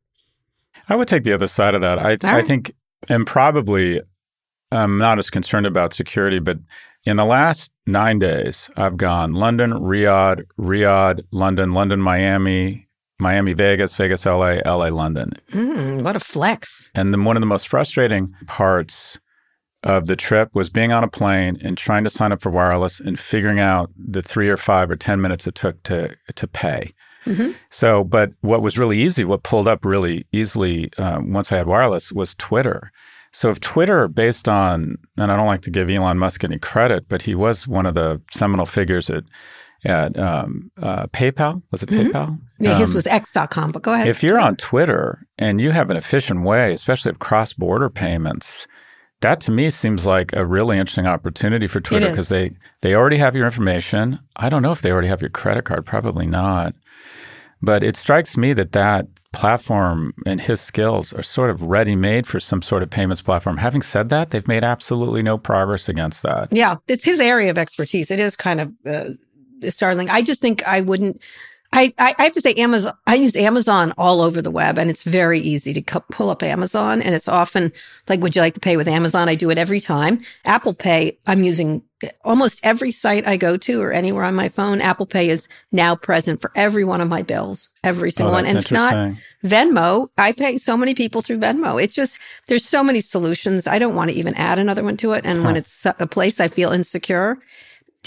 I 0.89 0.97
would 0.97 1.09
take 1.09 1.25
the 1.25 1.33
other 1.33 1.49
side 1.49 1.75
of 1.75 1.83
that. 1.83 1.99
I, 1.99 2.17
I 2.23 2.37
right. 2.37 2.47
think, 2.47 2.73
and 3.09 3.27
probably 3.27 4.01
I'm 4.71 4.99
not 4.99 5.19
as 5.19 5.31
concerned 5.31 5.67
about 5.67 5.95
security, 5.95 6.39
but 6.39 6.59
In 7.05 7.17
the 7.17 7.25
last 7.25 7.73
nine 7.87 8.19
days, 8.19 8.69
I've 8.77 8.97
gone 8.97 9.33
London, 9.33 9.71
Riyadh, 9.73 10.45
Riyadh, 10.59 11.23
London, 11.31 11.73
London, 11.73 12.01
Miami, 12.01 12.89
Miami, 13.19 13.53
Vegas, 13.55 13.95
Vegas, 13.95 14.27
LA, 14.27 14.59
LA, 14.67 14.89
London. 14.89 15.33
Mm, 15.53 16.03
what 16.03 16.17
a 16.17 16.21
flex. 16.21 16.91
And 16.95 17.13
then 17.13 17.25
one 17.25 17.37
of 17.37 17.41
the 17.41 17.47
most 17.47 17.69
frustrating 17.69 18.35
parts 18.47 19.19
of 19.83 20.07
the 20.07 20.17
trip 20.17 20.51
was 20.55 20.71
being 20.71 20.93
on 20.93 21.05
a 21.05 21.09
plane 21.09 21.57
and 21.63 21.79
trying 21.79 22.05
to 22.05 22.11
sign 22.11 22.33
up 22.33 22.43
for 22.43 22.51
wireless 22.51 23.01
and 23.01 23.19
figuring 23.19 23.61
out 23.61 23.91
the 23.97 24.23
three 24.23 24.49
or 24.49 24.57
five 24.57 24.91
or 24.91 24.97
10 24.97 25.21
minutes 25.21 25.47
it 25.47 25.55
took 25.55 25.83
to, 25.85 26.15
to 26.35 26.47
pay. 26.47 26.93
Mm-hmm. 27.27 27.53
So, 27.71 28.05
but 28.05 28.33
what 28.41 28.63
was 28.63 28.79
really 28.79 28.99
easy, 28.99 29.25
what 29.25 29.43
pulled 29.43 29.69
up 29.69 29.85
really 29.85 30.27
easily 30.33 30.91
um, 30.99 31.33
once 31.33 31.53
I 31.53 31.57
had 31.57 31.67
wireless 31.67 32.13
was 32.13 32.35
Twitter. 32.35 32.91
So, 33.33 33.51
if 33.51 33.61
Twitter, 33.61 34.09
based 34.09 34.49
on, 34.49 34.97
and 35.17 35.31
I 35.31 35.37
don't 35.37 35.47
like 35.47 35.63
to 35.63 35.71
give 35.71 35.91
Elon 35.91 36.19
Musk 36.19 36.45
any 36.45 36.59
credit, 36.59 37.09
but 37.09 37.23
he 37.23 37.35
was 37.35 37.69
one 37.69 37.87
of 37.87 37.95
the 37.95 38.23
seminal 38.31 38.67
figures 38.67 39.11
at 39.11 39.25
at 39.85 40.19
um, 40.19 40.71
uh, 40.83 41.07
PayPal. 41.09 41.63
Was 41.71 41.83
it 41.83 41.91
mm-hmm. 41.91 42.09
PayPal? 42.09 42.41
Yeah, 42.59 42.73
um, 42.73 42.81
his 42.81 42.95
was 42.95 43.07
X.com, 43.07 43.71
but 43.71 43.83
go 43.83 43.93
ahead. 43.93 44.09
If 44.09 44.23
you're 44.23 44.41
on 44.41 44.57
Twitter 44.57 45.27
and 45.39 45.61
you 45.61 45.71
have 45.71 45.91
an 45.91 45.97
efficient 45.97 46.43
way, 46.43 46.73
especially 46.73 47.11
of 47.11 47.19
cross 47.19 47.53
border 47.53 47.89
payments, 47.89 48.67
that 49.21 49.41
to 49.43 49.51
me 49.51 49.71
seems 49.71 50.07
like 50.07 50.33
a 50.33 50.45
really 50.45 50.79
interesting 50.79 51.07
opportunity 51.07 51.67
for 51.67 51.81
Twitter 51.81 52.11
because 52.11 52.29
they, 52.29 52.53
they 52.83 52.95
already 52.95 53.19
have 53.19 53.35
your 53.35 53.47
information. 53.47 54.21
I 54.37 54.49
don't 54.49 54.63
know 54.63 54.73
if 54.73 54.83
they 54.83 54.93
already 54.93 55.09
have 55.09 55.21
your 55.21 55.31
credit 55.31 55.65
card, 55.65 55.87
probably 55.87 56.27
not. 56.27 56.75
But 57.61 57.83
it 57.83 57.97
strikes 57.97 58.37
me 58.37 58.53
that 58.53 58.73
that 58.73 59.07
platform 59.33 60.15
and 60.27 60.41
his 60.41 60.61
skills 60.61 61.13
are 61.13 61.23
sort 61.23 61.51
of 61.51 61.63
ready 61.63 61.97
made 61.97 62.27
for 62.27 62.41
some 62.41 62.63
sort 62.63 62.83
of 62.83 62.91
payments 62.91 63.23
platform. 63.23 63.57
Having 63.59 63.83
said 63.83 64.09
that, 64.09 64.31
they've 64.31 64.49
made 64.49 64.65
absolutely 64.65 65.23
no 65.23 65.37
progress 65.37 65.89
against 65.89 66.23
that. 66.23 66.53
Yeah, 66.53 66.77
it's 66.87 67.05
his 67.05 67.21
area 67.21 67.51
of 67.51 67.59
expertise. 67.59 68.11
It 68.11 68.21
is 68.21 68.37
kind 68.37 68.61
of 68.61 68.73
uh, 68.87 69.71
startling. 69.71 70.09
I 70.11 70.23
just 70.23 70.41
think 70.41 70.67
I 70.67 70.81
wouldn't. 70.81 71.21
I, 71.71 71.93
I, 71.99 72.15
have 72.19 72.33
to 72.33 72.41
say 72.41 72.55
Amazon. 72.55 72.95
I 73.07 73.17
use 73.17 73.37
Amazon 73.37 73.93
all 73.99 74.23
over 74.23 74.41
the 74.41 74.51
web, 74.51 74.79
and 74.79 74.89
it's 74.89 75.03
very 75.03 75.39
easy 75.39 75.75
to 75.75 76.01
pull 76.11 76.31
up 76.31 76.43
Amazon. 76.43 77.03
And 77.03 77.15
it's 77.15 77.29
often 77.29 77.73
like, 78.09 78.21
"Would 78.21 78.35
you 78.35 78.41
like 78.41 78.55
to 78.55 78.61
pay 78.61 78.79
with 78.79 78.89
Amazon?" 78.89 79.29
I 79.29 79.35
do 79.35 79.51
it 79.51 79.59
every 79.59 79.81
time. 79.81 80.21
Apple 80.47 80.73
Pay. 80.73 81.19
I'm 81.27 81.45
using 81.45 81.83
almost 82.25 82.61
every 82.63 82.93
site 82.93 83.27
I 83.27 83.37
go 83.37 83.57
to 83.57 83.81
or 83.81 83.93
anywhere 83.93 84.25
on 84.25 84.35
my 84.35 84.49
phone. 84.49 84.81
Apple 84.81 85.07
Pay 85.07 85.31
is 85.31 85.49
now 85.73 85.97
present 85.97 86.41
for 86.41 86.53
every 86.55 86.85
one 86.85 87.01
of 87.01 87.09
my 87.09 87.23
bills, 87.23 87.69
every 87.83 88.11
single 88.11 88.33
oh, 88.33 88.37
one. 88.37 88.47
And 88.47 88.59
if 88.59 88.71
not 88.71 89.15
Venmo, 89.45 90.09
I 90.17 90.33
pay 90.33 90.59
so 90.59 90.77
many 90.77 90.95
people 90.95 91.23
through 91.23 91.39
Venmo. 91.39 91.83
It's 91.83 91.95
just 91.95 92.19
there's 92.47 92.65
so 92.65 92.85
many 92.85 93.01
solutions. 93.01 93.67
I 93.67 93.79
don't 93.79 93.95
want 93.95 94.11
to 94.11 94.17
even 94.17 94.35
add 94.35 94.59
another 94.59 94.85
one 94.85 94.97
to 94.99 95.13
it. 95.13 95.25
And 95.25 95.41
huh. 95.41 95.45
when 95.47 95.57
it's 95.57 95.85
a 95.87 96.07
place 96.07 96.41
I 96.41 96.49
feel 96.49 96.71
insecure, 96.71 97.39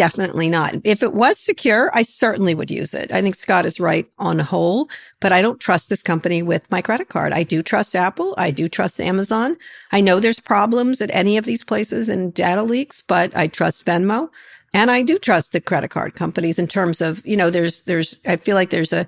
Definitely 0.01 0.49
not. 0.49 0.73
If 0.83 1.03
it 1.03 1.13
was 1.13 1.37
secure, 1.37 1.91
I 1.93 2.01
certainly 2.01 2.55
would 2.55 2.71
use 2.71 2.95
it. 2.95 3.11
I 3.11 3.21
think 3.21 3.35
Scott 3.35 3.67
is 3.67 3.79
right 3.79 4.07
on 4.17 4.39
whole, 4.39 4.89
but 5.19 5.31
I 5.31 5.43
don't 5.43 5.59
trust 5.59 5.89
this 5.89 6.01
company 6.01 6.41
with 6.41 6.63
my 6.71 6.81
credit 6.81 7.07
card. 7.07 7.33
I 7.33 7.43
do 7.43 7.61
trust 7.61 7.95
Apple. 7.95 8.33
I 8.35 8.49
do 8.49 8.67
trust 8.67 8.99
Amazon. 8.99 9.57
I 9.91 10.01
know 10.01 10.19
there's 10.19 10.39
problems 10.39 11.01
at 11.01 11.11
any 11.13 11.37
of 11.37 11.45
these 11.45 11.63
places 11.63 12.09
and 12.09 12.33
data 12.33 12.63
leaks, 12.63 13.03
but 13.07 13.37
I 13.37 13.45
trust 13.45 13.85
Venmo. 13.85 14.29
And 14.73 14.89
I 14.89 15.03
do 15.03 15.19
trust 15.19 15.51
the 15.51 15.61
credit 15.61 15.91
card 15.91 16.15
companies 16.15 16.57
in 16.57 16.65
terms 16.65 16.99
of, 16.99 17.23
you 17.23 17.37
know, 17.37 17.51
there's, 17.51 17.83
there's, 17.83 18.19
I 18.25 18.37
feel 18.37 18.55
like 18.55 18.71
there's 18.71 18.93
a, 18.93 19.05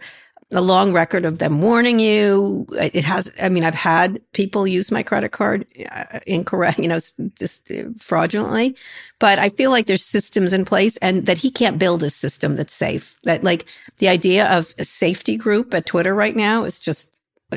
a 0.54 0.62
long 0.62 0.94
record 0.94 1.26
of 1.26 1.40
them 1.40 1.62
warning 1.62 2.00
you. 2.00 2.66
It 2.72 3.04
has, 3.04 3.32
I 3.42 3.50
mean, 3.50 3.64
I've 3.64 3.74
had 3.74 4.22
people 4.34 4.68
use 4.68 4.92
my 4.92 5.04
credit 5.04 5.30
card 5.30 5.66
uh, 5.92 6.20
incorrect, 6.28 6.80
you 6.80 6.88
know, 6.88 7.00
just 7.38 7.70
uh, 7.72 7.84
fraudulently, 7.98 8.76
but 9.20 9.40
I 9.40 9.50
feel 9.50 9.72
like 9.72 9.88
there's 9.88 10.06
systems 10.06 10.54
in 10.54 10.66
place 10.66 10.98
and 10.98 11.26
that 11.26 11.38
he 11.38 11.52
can't 11.52 11.80
build 11.80 12.04
a 12.04 12.10
system 12.10 12.56
that's 12.56 12.74
safe. 12.74 13.20
That 13.24 13.44
like 13.44 13.66
the 13.98 14.08
idea 14.08 14.48
of 14.48 14.74
a 14.78 14.86
safety 14.86 15.38
group 15.38 15.74
at 15.74 15.86
Twitter 15.86 16.14
right 16.16 16.36
now 16.36 16.64
is 16.64 16.80
just, 16.80 17.10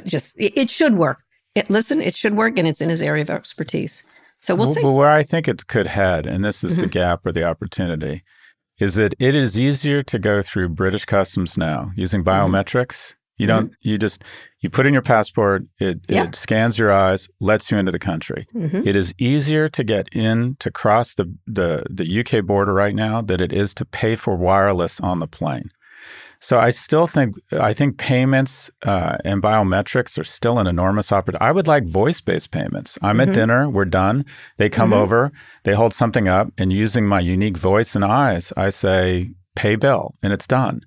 just, 0.05 0.37
it, 0.39 0.57
it 0.57 0.71
should 0.71 0.97
work. 0.97 1.23
It, 1.55 1.71
listen, 1.71 2.01
it 2.01 2.15
should 2.15 2.37
work 2.37 2.59
and 2.59 2.69
it's 2.69 2.81
in 2.81 2.89
his 2.89 3.03
area 3.03 3.23
of 3.23 3.31
expertise. 3.31 4.03
So 4.41 4.55
we'll, 4.55 4.67
well 4.67 4.75
see. 4.75 4.83
Well, 4.83 4.95
where 4.95 5.11
I 5.11 5.23
think 5.23 5.49
it 5.49 5.67
could 5.67 5.87
head, 5.87 6.27
and 6.27 6.45
this 6.45 6.63
is 6.63 6.73
mm-hmm. 6.73 6.83
the 6.83 6.89
gap 6.89 7.25
or 7.25 7.33
the 7.33 7.45
opportunity, 7.45 8.23
is 8.79 8.95
that 8.97 9.15
it 9.19 9.35
is 9.35 9.59
easier 9.59 10.03
to 10.03 10.19
go 10.19 10.43
through 10.43 10.71
British 10.71 11.05
customs 11.05 11.57
now 11.57 11.91
using 11.97 12.23
mm-hmm. 12.23 12.55
biometrics. 12.55 13.15
You 13.39 13.47
don't, 13.47 13.67
mm-hmm. 13.67 13.89
you 13.89 13.99
just, 13.99 14.25
you 14.61 14.71
put 14.71 14.87
in 14.87 14.95
your 14.95 15.03
passport, 15.03 15.65
it, 15.79 16.01
yeah. 16.09 16.25
it 16.25 16.35
scans 16.35 16.79
your 16.79 16.91
eyes, 16.91 17.29
lets 17.39 17.71
you 17.71 17.77
into 17.77 17.93
the 17.93 17.99
country. 17.99 18.47
Mm-hmm. 18.55 18.89
It 18.89 18.97
is 18.97 19.13
easier 19.19 19.69
to 19.69 19.85
get 19.85 20.09
in 20.13 20.57
to 20.61 20.71
cross 20.71 21.15
the, 21.15 21.35
the, 21.47 21.85
the 21.91 22.21
UK 22.21 22.47
border 22.47 22.73
right 22.73 22.95
now 22.95 23.21
than 23.21 23.41
it 23.41 23.53
is 23.53 23.75
to 23.75 23.85
pay 23.85 24.17
for 24.17 24.37
wireless 24.37 25.01
on 25.01 25.19
the 25.19 25.27
plane. 25.27 25.71
So 26.41 26.59
I 26.59 26.71
still 26.71 27.07
think 27.07 27.37
I 27.53 27.73
think 27.73 27.99
payments 27.99 28.71
uh, 28.85 29.17
and 29.25 29.43
biometrics 29.43 30.19
are 30.19 30.25
still 30.25 30.59
an 30.59 30.67
enormous 30.67 31.13
opportunity. 31.13 31.45
I 31.45 31.53
would 31.53 31.67
like 31.67 31.87
voice-based 31.87 32.51
payments. 32.51 32.99
I'm 33.03 33.19
mm-hmm. 33.19 33.31
at 33.31 33.35
dinner, 33.35 33.71
we're 33.71 33.85
done. 33.85 34.25
They 34.57 34.69
come 34.69 34.91
mm-hmm. 34.91 35.01
over, 35.01 35.33
they 35.65 35.75
hold 35.75 35.95
something 35.95 36.29
up, 36.29 36.53
and 36.59 36.73
using 36.73 37.07
my 37.07 37.21
unique 37.21 37.57
voice 37.57 37.95
and 37.95 38.05
eyes, 38.05 38.53
I 38.57 38.71
say 38.71 39.31
pay 39.55 39.77
bill, 39.77 40.13
and 40.23 40.33
it's 40.33 40.47
done. 40.47 40.83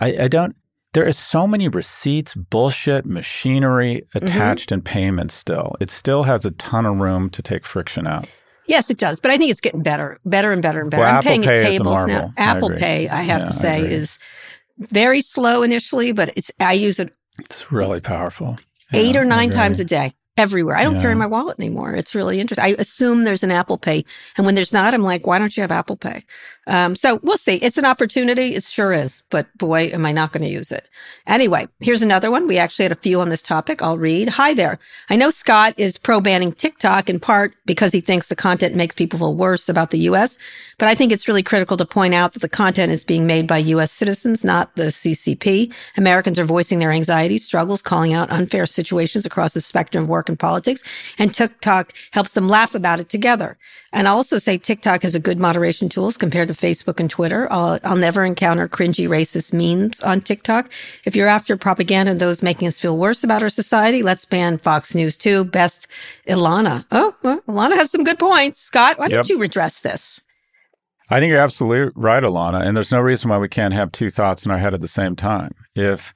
I, 0.00 0.24
I 0.24 0.28
don't. 0.28 0.56
There 0.92 1.06
is 1.06 1.18
so 1.18 1.48
many 1.48 1.66
receipts, 1.66 2.34
bullshit, 2.34 3.04
machinery 3.04 4.04
mm-hmm. 4.14 4.24
attached 4.24 4.68
mm-hmm. 4.68 4.74
in 4.74 4.82
payments. 4.82 5.34
Still, 5.34 5.74
it 5.80 5.90
still 5.90 6.22
has 6.22 6.44
a 6.44 6.52
ton 6.52 6.86
of 6.86 6.98
room 6.98 7.30
to 7.30 7.42
take 7.42 7.64
friction 7.64 8.06
out. 8.06 8.28
Yes, 8.66 8.88
it 8.88 8.96
does, 8.96 9.20
but 9.20 9.30
I 9.30 9.36
think 9.36 9.50
it's 9.50 9.60
getting 9.60 9.82
better, 9.82 10.18
better 10.24 10.52
and 10.52 10.62
better 10.62 10.80
and 10.80 10.90
better. 10.90 11.02
Well, 11.02 11.10
I'm 11.10 11.18
Apple 11.18 11.28
paying 11.28 11.42
Pay 11.42 11.64
at 11.64 11.70
tables 11.70 12.06
now. 12.06 12.32
Apple 12.38 12.72
I 12.72 12.76
Pay, 12.76 13.08
I 13.10 13.22
have 13.22 13.42
yeah, 13.42 13.48
to 13.48 13.52
say, 13.52 13.92
is 13.92 14.18
very 14.78 15.20
slow 15.20 15.62
initially, 15.62 16.12
but 16.12 16.32
it's 16.36 16.50
I 16.60 16.72
use 16.72 16.98
it. 16.98 17.12
It's 17.38 17.72
really 17.72 18.00
powerful. 18.00 18.58
Eight 18.92 19.16
or 19.16 19.24
nine 19.24 19.50
times 19.50 19.80
a 19.80 19.84
day 19.84 20.14
everywhere. 20.36 20.76
I 20.76 20.82
don't 20.82 20.96
yeah. 20.96 21.02
carry 21.02 21.14
my 21.14 21.26
wallet 21.26 21.58
anymore. 21.60 21.94
It's 21.94 22.14
really 22.14 22.40
interesting. 22.40 22.64
I 22.64 22.74
assume 22.78 23.24
there's 23.24 23.44
an 23.44 23.52
Apple 23.52 23.78
Pay. 23.78 24.04
And 24.36 24.44
when 24.44 24.54
there's 24.54 24.72
not, 24.72 24.92
I'm 24.92 25.02
like, 25.02 25.26
why 25.26 25.38
don't 25.38 25.56
you 25.56 25.60
have 25.60 25.70
Apple 25.70 25.96
Pay? 25.96 26.24
Um, 26.66 26.96
so 26.96 27.20
we'll 27.22 27.36
see. 27.36 27.56
It's 27.56 27.78
an 27.78 27.84
opportunity. 27.84 28.54
It 28.54 28.64
sure 28.64 28.92
is. 28.92 29.22
But 29.30 29.46
boy, 29.58 29.90
am 29.92 30.06
I 30.06 30.12
not 30.12 30.32
going 30.32 30.42
to 30.42 30.48
use 30.48 30.72
it. 30.72 30.88
Anyway, 31.26 31.68
here's 31.80 32.02
another 32.02 32.30
one. 32.30 32.46
We 32.46 32.58
actually 32.58 32.84
had 32.84 32.92
a 32.92 32.96
few 32.96 33.20
on 33.20 33.28
this 33.28 33.42
topic. 33.42 33.82
I'll 33.82 33.98
read. 33.98 34.28
Hi 34.28 34.54
there. 34.54 34.78
I 35.08 35.16
know 35.16 35.30
Scott 35.30 35.74
is 35.76 35.98
pro 35.98 36.20
banning 36.20 36.52
TikTok 36.52 37.08
in 37.08 37.20
part 37.20 37.54
because 37.64 37.92
he 37.92 38.00
thinks 38.00 38.26
the 38.26 38.36
content 38.36 38.74
makes 38.74 38.94
people 38.94 39.18
feel 39.18 39.34
worse 39.34 39.68
about 39.68 39.90
the 39.90 39.98
U.S. 40.00 40.38
But 40.78 40.88
I 40.88 40.94
think 40.94 41.12
it's 41.12 41.28
really 41.28 41.42
critical 41.42 41.76
to 41.76 41.84
point 41.84 42.14
out 42.14 42.32
that 42.32 42.40
the 42.40 42.48
content 42.48 42.90
is 42.90 43.04
being 43.04 43.26
made 43.26 43.46
by 43.46 43.58
U.S. 43.58 43.92
citizens, 43.92 44.42
not 44.42 44.74
the 44.74 44.84
CCP. 44.84 45.72
Americans 45.96 46.38
are 46.38 46.44
voicing 46.44 46.78
their 46.78 46.90
anxieties, 46.90 47.44
struggles, 47.44 47.82
calling 47.82 48.12
out 48.12 48.30
unfair 48.30 48.66
situations 48.66 49.26
across 49.26 49.52
the 49.52 49.60
spectrum 49.60 50.04
of 50.04 50.10
work 50.10 50.23
and 50.28 50.38
politics. 50.38 50.82
And 51.18 51.34
TikTok 51.34 51.92
helps 52.12 52.32
them 52.32 52.48
laugh 52.48 52.74
about 52.74 53.00
it 53.00 53.08
together. 53.08 53.56
And 53.92 54.08
I'll 54.08 54.16
also 54.16 54.38
say 54.38 54.58
TikTok 54.58 55.02
has 55.02 55.14
a 55.14 55.20
good 55.20 55.38
moderation 55.38 55.88
tools 55.88 56.16
compared 56.16 56.48
to 56.48 56.54
Facebook 56.54 56.98
and 56.98 57.08
Twitter. 57.08 57.46
I'll, 57.52 57.78
I'll 57.84 57.96
never 57.96 58.24
encounter 58.24 58.68
cringy 58.68 59.08
racist 59.08 59.52
memes 59.52 60.00
on 60.00 60.20
TikTok. 60.20 60.70
If 61.04 61.14
you're 61.14 61.28
after 61.28 61.56
propaganda 61.56 62.12
and 62.12 62.20
those 62.20 62.42
making 62.42 62.68
us 62.68 62.78
feel 62.78 62.96
worse 62.96 63.22
about 63.22 63.42
our 63.42 63.48
society, 63.48 64.02
let's 64.02 64.24
ban 64.24 64.58
Fox 64.58 64.94
News 64.94 65.16
too. 65.16 65.44
Best 65.44 65.86
Ilana. 66.26 66.84
Oh, 66.90 67.14
well, 67.22 67.40
Ilana 67.42 67.76
has 67.76 67.90
some 67.90 68.04
good 68.04 68.18
points. 68.18 68.58
Scott, 68.58 68.98
why 68.98 69.06
yep. 69.06 69.12
don't 69.12 69.28
you 69.28 69.38
redress 69.38 69.80
this? 69.80 70.20
I 71.10 71.20
think 71.20 71.30
you're 71.30 71.40
absolutely 71.40 71.92
right, 71.94 72.22
Ilana. 72.22 72.66
And 72.66 72.76
there's 72.76 72.92
no 72.92 73.00
reason 73.00 73.30
why 73.30 73.38
we 73.38 73.48
can't 73.48 73.74
have 73.74 73.92
two 73.92 74.10
thoughts 74.10 74.44
in 74.44 74.50
our 74.50 74.58
head 74.58 74.74
at 74.74 74.80
the 74.80 74.88
same 74.88 75.14
time. 75.14 75.52
If 75.74 76.14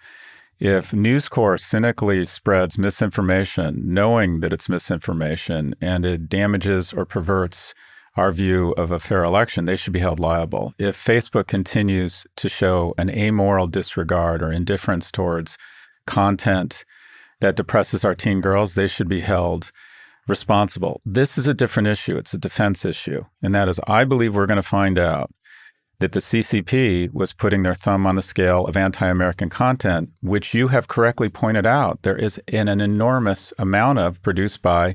if 0.58 0.92
News 0.92 1.28
Corp 1.28 1.60
cynically 1.60 2.24
spreads 2.24 2.78
misinformation, 2.78 3.82
knowing 3.84 4.40
that 4.40 4.52
it's 4.52 4.68
misinformation 4.68 5.74
and 5.80 6.04
it 6.04 6.28
damages 6.28 6.92
or 6.92 7.04
perverts 7.04 7.74
our 8.16 8.32
view 8.32 8.72
of 8.72 8.90
a 8.90 8.98
fair 8.98 9.22
election, 9.22 9.64
they 9.64 9.76
should 9.76 9.92
be 9.92 10.00
held 10.00 10.18
liable. 10.18 10.74
If 10.78 10.96
Facebook 10.96 11.46
continues 11.46 12.26
to 12.36 12.48
show 12.48 12.94
an 12.98 13.10
amoral 13.10 13.68
disregard 13.68 14.42
or 14.42 14.50
indifference 14.50 15.10
towards 15.12 15.56
content 16.06 16.84
that 17.40 17.54
depresses 17.54 18.04
our 18.04 18.16
teen 18.16 18.40
girls, 18.40 18.74
they 18.74 18.88
should 18.88 19.08
be 19.08 19.20
held 19.20 19.70
responsible. 20.26 21.00
This 21.06 21.38
is 21.38 21.46
a 21.48 21.54
different 21.54 21.86
issue. 21.86 22.16
It's 22.16 22.34
a 22.34 22.38
defense 22.38 22.84
issue. 22.84 23.24
And 23.42 23.54
that 23.54 23.68
is, 23.68 23.80
I 23.86 24.04
believe 24.04 24.34
we're 24.34 24.46
going 24.46 24.56
to 24.56 24.62
find 24.62 24.98
out 24.98 25.30
that 26.00 26.12
the 26.12 26.20
CCP 26.20 27.12
was 27.12 27.32
putting 27.32 27.62
their 27.62 27.74
thumb 27.74 28.06
on 28.06 28.14
the 28.14 28.22
scale 28.22 28.66
of 28.66 28.76
anti 28.76 29.06
American 29.06 29.48
content, 29.48 30.10
which 30.22 30.54
you 30.54 30.68
have 30.68 30.88
correctly 30.88 31.28
pointed 31.28 31.66
out 31.66 32.02
there 32.02 32.16
is 32.16 32.40
an, 32.48 32.68
an 32.68 32.80
enormous 32.80 33.52
amount 33.58 33.98
of 33.98 34.22
produced 34.22 34.62
by 34.62 34.94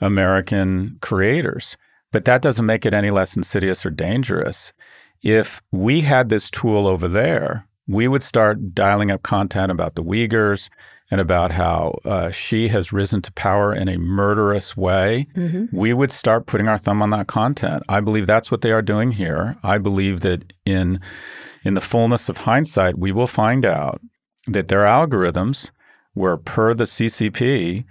American 0.00 0.98
creators. 1.00 1.76
But 2.10 2.24
that 2.24 2.42
doesn't 2.42 2.66
make 2.66 2.84
it 2.84 2.94
any 2.94 3.10
less 3.10 3.36
insidious 3.36 3.84
or 3.84 3.90
dangerous. 3.90 4.72
If 5.22 5.62
we 5.72 6.02
had 6.02 6.28
this 6.28 6.50
tool 6.50 6.86
over 6.86 7.08
there 7.08 7.66
we 7.86 8.08
would 8.08 8.22
start 8.22 8.74
dialing 8.74 9.10
up 9.10 9.22
content 9.22 9.70
about 9.70 9.94
the 9.94 10.02
Uyghurs 10.02 10.70
and 11.10 11.20
about 11.20 11.52
how 11.52 11.98
uh, 12.04 12.30
Xi 12.30 12.68
has 12.68 12.92
risen 12.92 13.20
to 13.22 13.32
power 13.32 13.74
in 13.74 13.88
a 13.88 13.98
murderous 13.98 14.76
way, 14.76 15.26
mm-hmm. 15.36 15.66
we 15.70 15.92
would 15.92 16.10
start 16.10 16.46
putting 16.46 16.66
our 16.66 16.78
thumb 16.78 17.02
on 17.02 17.10
that 17.10 17.26
content. 17.26 17.82
I 17.88 18.00
believe 18.00 18.26
that's 18.26 18.50
what 18.50 18.62
they 18.62 18.72
are 18.72 18.82
doing 18.82 19.12
here. 19.12 19.56
I 19.62 19.78
believe 19.78 20.20
that 20.20 20.52
in 20.64 21.00
in 21.62 21.74
the 21.74 21.80
fullness 21.80 22.28
of 22.28 22.38
hindsight, 22.38 22.98
we 22.98 23.12
will 23.12 23.26
find 23.26 23.64
out 23.64 24.00
that 24.46 24.68
their 24.68 24.84
algorithms 24.84 25.70
were 26.14 26.36
per 26.36 26.74
the 26.74 26.84
CCP 26.84 27.84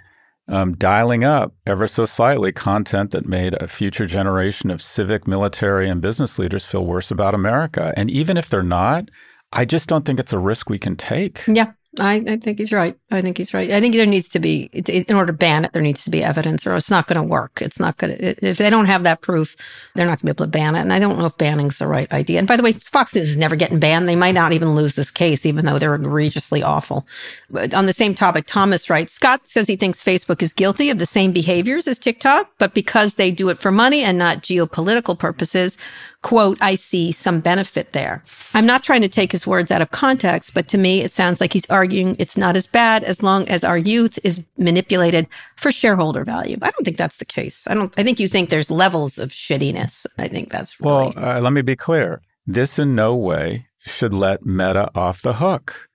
um, 0.48 0.76
dialing 0.76 1.24
up 1.24 1.54
ever 1.66 1.88
so 1.88 2.06
slightly 2.06 2.52
content 2.52 3.12
that 3.12 3.26
made 3.26 3.54
a 3.56 3.68
future 3.68 4.06
generation 4.06 4.70
of 4.70 4.82
civic, 4.82 5.28
military, 5.28 5.90
and 5.90 6.02
business 6.02 6.38
leaders 6.38 6.66
feel 6.66 6.86
worse 6.86 7.10
about 7.10 7.34
America. 7.34 7.94
And 7.96 8.12
even 8.12 8.38
if 8.38 8.50
they're 8.50 8.62
not, 8.62 9.10
I 9.54 9.66
just 9.66 9.88
don't 9.88 10.06
think 10.06 10.20
it's 10.20 10.34
a 10.34 10.40
risk 10.40 10.70
we 10.70 10.80
can 10.80 10.96
take. 10.96 11.44
Yeah. 11.48 11.72
I, 12.00 12.24
I, 12.28 12.38
think 12.38 12.58
he's 12.58 12.74
right. 12.74 12.98
I 13.12 13.22
think 13.22 13.38
he's 13.38 13.54
right. 13.54 13.70
I 13.70 13.80
think 13.80 13.94
there 13.94 14.08
needs 14.08 14.28
to 14.30 14.40
be, 14.40 14.64
in 14.74 15.16
order 15.16 15.32
to 15.32 15.38
ban 15.38 15.64
it, 15.64 15.74
there 15.74 15.82
needs 15.82 16.04
to 16.06 16.10
be 16.10 16.24
evidence 16.24 16.66
or 16.66 16.76
it's 16.76 16.90
not 16.90 17.06
going 17.06 17.18
to 17.18 17.28
work. 17.28 17.62
It's 17.62 17.80
not 17.80 17.98
going 17.98 18.18
to, 18.18 18.48
if 18.48 18.58
they 18.58 18.72
don't 18.72 18.88
have 18.88 19.04
that 19.04 19.22
proof, 19.22 19.56
they're 19.94 20.08
not 20.08 20.20
going 20.20 20.20
to 20.20 20.26
be 20.26 20.30
able 20.32 20.46
to 20.46 20.58
ban 20.58 20.76
it. 20.76 20.82
And 20.82 20.92
I 20.92 20.98
don't 20.98 21.20
know 21.20 21.28
if 21.28 21.38
banning's 21.38 21.78
the 21.78 21.86
right 21.86 22.12
idea. 22.12 22.40
And 22.40 22.48
by 22.48 22.58
the 22.58 22.64
way, 22.64 22.74
Fox 22.74 23.14
News 23.14 23.30
is 23.30 23.38
never 23.38 23.56
getting 23.56 23.80
banned. 23.80 24.10
They 24.10 24.16
might 24.16 24.32
not 24.32 24.54
even 24.54 24.74
lose 24.74 24.96
this 24.96 25.12
case, 25.12 25.46
even 25.46 25.66
though 25.66 25.78
they're 25.78 25.94
egregiously 25.94 26.64
awful. 26.64 27.06
But 27.52 27.76
on 27.76 27.86
the 27.86 27.94
same 27.94 28.16
topic, 28.16 28.48
Thomas 28.48 28.90
writes, 28.90 29.14
Scott 29.14 29.48
says 29.48 29.68
he 29.68 29.76
thinks 29.76 30.02
Facebook 30.02 30.42
is 30.42 30.52
guilty 30.52 30.90
of 30.90 30.98
the 30.98 31.06
same 31.06 31.32
behaviors 31.32 31.88
as 31.88 32.00
TikTok, 32.00 32.50
but 32.58 32.74
because 32.74 33.16
they 33.16 33.30
do 33.30 33.50
it 33.50 33.60
for 33.60 33.72
money 33.72 34.04
and 34.04 34.18
not 34.18 34.42
geopolitical 34.42 35.18
purposes, 35.18 35.78
quote, 36.24 36.58
I 36.62 36.74
see 36.76 37.12
some 37.12 37.40
benefit 37.40 37.92
there. 37.92 38.24
I'm 38.56 38.66
not 38.66 38.84
trying 38.84 39.02
to 39.02 39.10
take 39.10 39.32
his 39.32 39.46
words 39.46 39.70
out 39.70 39.82
of 39.82 39.92
context, 39.92 40.54
but 40.54 40.68
to 40.70 40.78
me, 40.78 41.02
it 41.02 41.12
sounds 41.12 41.40
like 41.40 41.54
he's 41.54 41.70
arguing 41.70 42.16
it's 42.18 42.36
not 42.36 42.56
as 42.56 42.66
bad 42.66 43.04
as 43.04 43.22
long 43.22 43.48
as 43.48 43.64
our 43.64 43.78
youth 43.78 44.18
is 44.24 44.44
manipulated 44.58 45.28
for 45.58 45.72
shareholder 45.72 46.24
value. 46.24 46.58
I 46.62 46.72
don't 46.72 46.84
think 46.84 46.98
that's 46.98 47.18
the 47.18 47.26
case. 47.26 47.68
I 47.68 47.76
don't, 47.76 47.94
I 47.98 48.04
think 48.04 48.20
you 48.20 48.28
think 48.28 48.50
there's 48.50 48.72
levels 48.72 49.20
of 49.20 49.30
shittiness. 49.30 50.06
I 50.18 50.28
think 50.28 50.52
that's 50.52 50.80
really. 50.80 50.92
Well, 50.92 51.14
uh, 51.16 51.42
let 51.42 51.54
me 51.54 51.62
be 51.62 51.76
clear. 51.76 52.22
This 52.48 52.80
in 52.80 52.96
no 52.96 53.16
way 53.16 53.68
should 53.86 54.14
let 54.14 54.46
Meta 54.46 54.90
off 54.96 55.22
the 55.22 55.34
hook. 55.34 55.90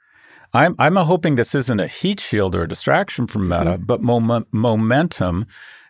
I'm, 0.54 0.74
I'm 0.78 0.96
hoping 0.96 1.36
this 1.36 1.54
isn't 1.54 1.80
a 1.80 1.88
heat 1.88 2.20
shield 2.20 2.54
or 2.54 2.62
a 2.62 2.68
distraction 2.68 3.26
from 3.26 3.48
Meta, 3.48 3.72
mm-hmm. 3.72 3.84
but 3.84 4.00
mom- 4.00 4.46
momentum 4.52 5.46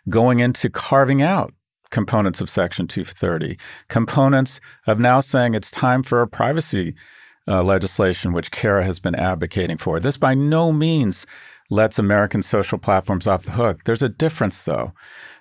going 0.09 0.39
into 0.39 0.69
carving 0.69 1.21
out 1.21 1.53
components 1.91 2.41
of 2.41 2.49
Section 2.49 2.87
230, 2.87 3.57
components 3.87 4.59
of 4.87 4.99
now 4.99 5.19
saying 5.19 5.53
it's 5.53 5.71
time 5.71 6.03
for 6.03 6.21
a 6.21 6.27
privacy 6.27 6.95
uh, 7.47 7.63
legislation, 7.63 8.31
which 8.31 8.51
Kara 8.51 8.83
has 8.83 8.99
been 8.99 9.15
advocating 9.15 9.77
for. 9.77 9.99
This 9.99 10.17
by 10.17 10.33
no 10.33 10.71
means 10.71 11.25
lets 11.69 11.99
American 11.99 12.43
social 12.43 12.77
platforms 12.77 13.27
off 13.27 13.43
the 13.43 13.51
hook. 13.51 13.83
There's 13.85 14.03
a 14.03 14.09
difference, 14.09 14.63
though. 14.63 14.93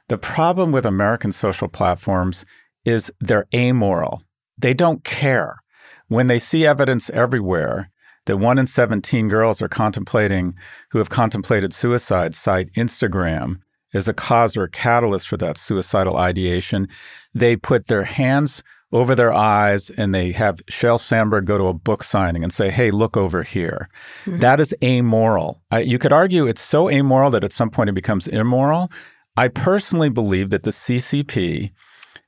The 0.09 0.19
problem 0.19 0.73
with 0.73 0.87
American 0.87 1.33
social 1.33 1.69
platforms 1.69 2.47
is 2.85 3.13
they're 3.21 3.47
amoral. 3.55 4.23
They 4.57 4.75
don't 4.75 5.05
care. 5.05 5.63
When 6.09 6.27
they 6.27 6.39
see 6.39 6.65
evidence 6.65 7.11
everywhere 7.11 7.91
that 8.25 8.39
one 8.39 8.59
in 8.59 8.67
17 8.67 9.29
girls 9.29 9.61
are 9.61 9.69
contemplating, 9.69 10.55
who 10.91 10.99
have 10.99 11.11
contemplated 11.11 11.73
suicide, 11.73 12.35
cite 12.35 12.73
Instagram 12.73 13.61
as 13.95 14.09
a 14.09 14.15
cause 14.15 14.57
or 14.57 14.65
a 14.65 14.71
catalyst 14.71 15.29
for 15.29 15.37
that 15.39 15.59
suicidal 15.59 16.17
ideation. 16.17 16.89
They 17.35 17.57
put 17.57 17.87
their 17.87 18.05
hands 18.05 18.63
over 18.93 19.15
their 19.15 19.33
eyes 19.33 19.91
and 19.91 20.15
they 20.15 20.33
have 20.33 20.65
Sheryl 20.67 21.01
Sandberg 21.01 21.45
go 21.45 21.59
to 21.59 21.65
a 21.65 21.75
book 21.75 22.03
signing 22.03 22.43
and 22.43 22.53
say, 22.53 22.71
hey, 22.71 22.91
look 22.91 23.17
over 23.17 23.43
here. 23.43 23.89
Mm-hmm. 24.25 24.39
That 24.41 24.61
is 24.61 24.75
amoral. 24.83 25.61
I, 25.71 25.81
you 25.81 25.99
could 25.99 26.13
argue 26.13 26.47
it's 26.47 26.63
so 26.63 26.89
amoral 26.89 27.31
that 27.33 27.45
at 27.45 27.53
some 27.53 27.71
point 27.71 27.91
it 27.91 27.95
becomes 27.95 28.27
immoral. 28.27 28.91
I 29.37 29.49
personally 29.49 30.09
believe 30.09 30.51
that 30.51 30.63
the 30.63 30.71
CCP, 30.71 31.71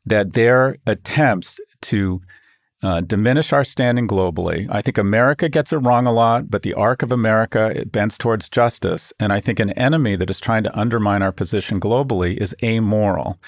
that 0.04 0.34
their 0.34 0.76
attempts 0.86 1.58
to 1.82 2.20
uh, 2.82 3.00
diminish 3.00 3.52
our 3.52 3.64
standing 3.64 4.08
globally. 4.08 4.66
I 4.70 4.82
think 4.82 4.98
America 4.98 5.48
gets 5.48 5.72
it 5.72 5.78
wrong 5.78 6.06
a 6.06 6.12
lot, 6.12 6.50
but 6.50 6.62
the 6.62 6.74
arc 6.74 7.02
of 7.02 7.12
America 7.12 7.72
it 7.74 7.92
bends 7.92 8.16
towards 8.16 8.48
justice. 8.48 9.12
And 9.20 9.32
I 9.32 9.40
think 9.40 9.60
an 9.60 9.70
enemy 9.70 10.16
that 10.16 10.30
is 10.30 10.40
trying 10.40 10.62
to 10.64 10.78
undermine 10.78 11.22
our 11.22 11.32
position 11.32 11.80
globally 11.80 12.36
is 12.36 12.54
amoral. 12.62 13.38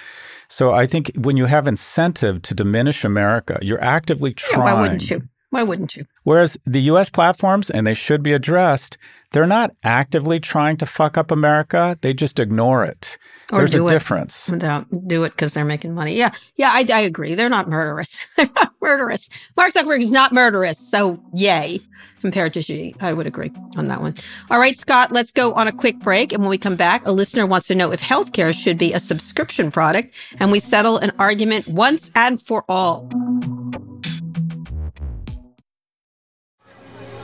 So 0.49 0.75
I 0.75 0.87
think 0.87 1.13
when 1.17 1.37
you 1.37 1.47
have 1.47 1.67
incentive 1.67 2.43
to 2.43 2.55
diminish 2.55 3.05
America, 3.05 3.59
you're 3.63 3.83
actively 3.83 4.35
trying. 4.35 4.67
Yeah, 4.67 4.75
why 4.75 4.81
wouldn't 4.81 5.11
you? 5.11 5.29
Why 5.53 5.63
wouldn't 5.63 5.97
you? 5.97 6.07
Whereas 6.23 6.57
the 6.65 6.81
U.S. 6.93 7.11
platforms, 7.11 7.69
and 7.69 7.87
they 7.87 7.93
should 7.93 8.23
be 8.23 8.33
addressed, 8.33 8.97
they're 9.33 9.47
not 9.47 9.73
actively 9.85 10.41
trying 10.41 10.79
to 10.79 10.87
fuck 10.87 11.19
up 11.19 11.31
America. 11.31 11.99
They 12.01 12.15
just 12.15 12.41
ignore 12.41 12.87
it. 12.87 13.19
Or 13.53 13.59
There's 13.59 13.75
a 13.75 13.87
difference. 13.87 14.47
Don't 14.47 15.07
do 15.07 15.25
it 15.25 15.33
because 15.33 15.53
they're 15.53 15.67
making 15.67 15.95
money. 15.95 16.17
Yeah. 16.17 16.33
Yeah, 16.57 16.71
I, 16.73 16.87
I 16.91 17.01
agree. 17.01 17.35
They're 17.35 17.51
not 17.51 17.69
murderous. 17.69 18.25
they're 18.39 18.49
not 18.57 18.73
murderous. 18.81 19.29
Mark 19.55 19.75
Zuckerberg 19.75 20.01
is 20.01 20.11
not 20.11 20.33
murderous. 20.33 20.79
So 20.79 21.23
yay. 21.35 21.81
Compared 22.23 22.55
to 22.55 22.63
Xi, 22.63 22.95
I 23.01 23.13
would 23.13 23.27
agree 23.27 23.51
on 23.77 23.89
that 23.89 24.01
one. 24.01 24.15
All 24.51 24.59
right, 24.59 24.79
Scott, 24.79 25.13
let's 25.13 25.33
go 25.33 25.53
on 25.53 25.67
a 25.67 25.73
quick 25.73 25.99
break. 25.99 26.33
And 26.33 26.41
when 26.41 26.51
we 26.51 26.57
come 26.57 26.77
back, 26.77 27.05
a 27.05 27.13
listener 27.13 27.47
wants 27.47 27.67
to 27.67 27.75
know 27.75 27.93
if 27.93 28.01
healthcare 28.01 28.55
should 28.55 28.79
be 28.79 28.93
a 28.95 29.01
subscription 29.01 29.71
product. 29.71 30.15
And 30.39 30.51
we 30.51 30.61
settle 30.61 30.97
an 30.97 31.13
argument 31.19 31.69
once 31.69 32.11
and 32.15 32.41
for 32.41 32.65
all. 32.71 33.11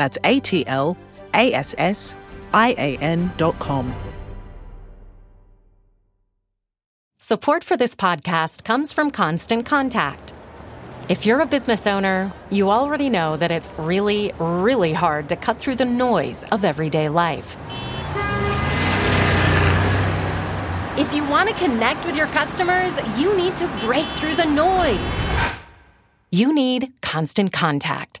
That's 0.00 0.16
A 0.24 0.40
T 0.40 0.66
L 0.66 0.96
A 1.34 1.52
S 1.52 1.74
S 1.76 2.14
I 2.54 2.70
A 2.78 2.96
N 3.02 3.30
dot 3.36 3.58
com. 3.58 3.94
Support 7.18 7.62
for 7.62 7.76
this 7.76 7.94
podcast 7.94 8.64
comes 8.64 8.94
from 8.94 9.10
Constant 9.10 9.66
Contact. 9.66 10.32
If 11.10 11.26
you're 11.26 11.42
a 11.42 11.46
business 11.46 11.86
owner, 11.86 12.32
you 12.48 12.70
already 12.70 13.10
know 13.10 13.36
that 13.36 13.50
it's 13.50 13.70
really, 13.76 14.32
really 14.38 14.94
hard 14.94 15.28
to 15.28 15.36
cut 15.36 15.58
through 15.58 15.76
the 15.76 15.84
noise 15.84 16.44
of 16.44 16.64
everyday 16.64 17.10
life. 17.10 17.58
If 20.96 21.14
you 21.14 21.28
want 21.28 21.50
to 21.50 21.54
connect 21.56 22.06
with 22.06 22.16
your 22.16 22.28
customers, 22.28 22.94
you 23.20 23.36
need 23.36 23.54
to 23.56 23.68
break 23.80 24.08
through 24.08 24.36
the 24.36 24.46
noise. 24.46 25.14
You 26.30 26.54
need 26.54 26.90
Constant 27.02 27.52
Contact. 27.52 28.20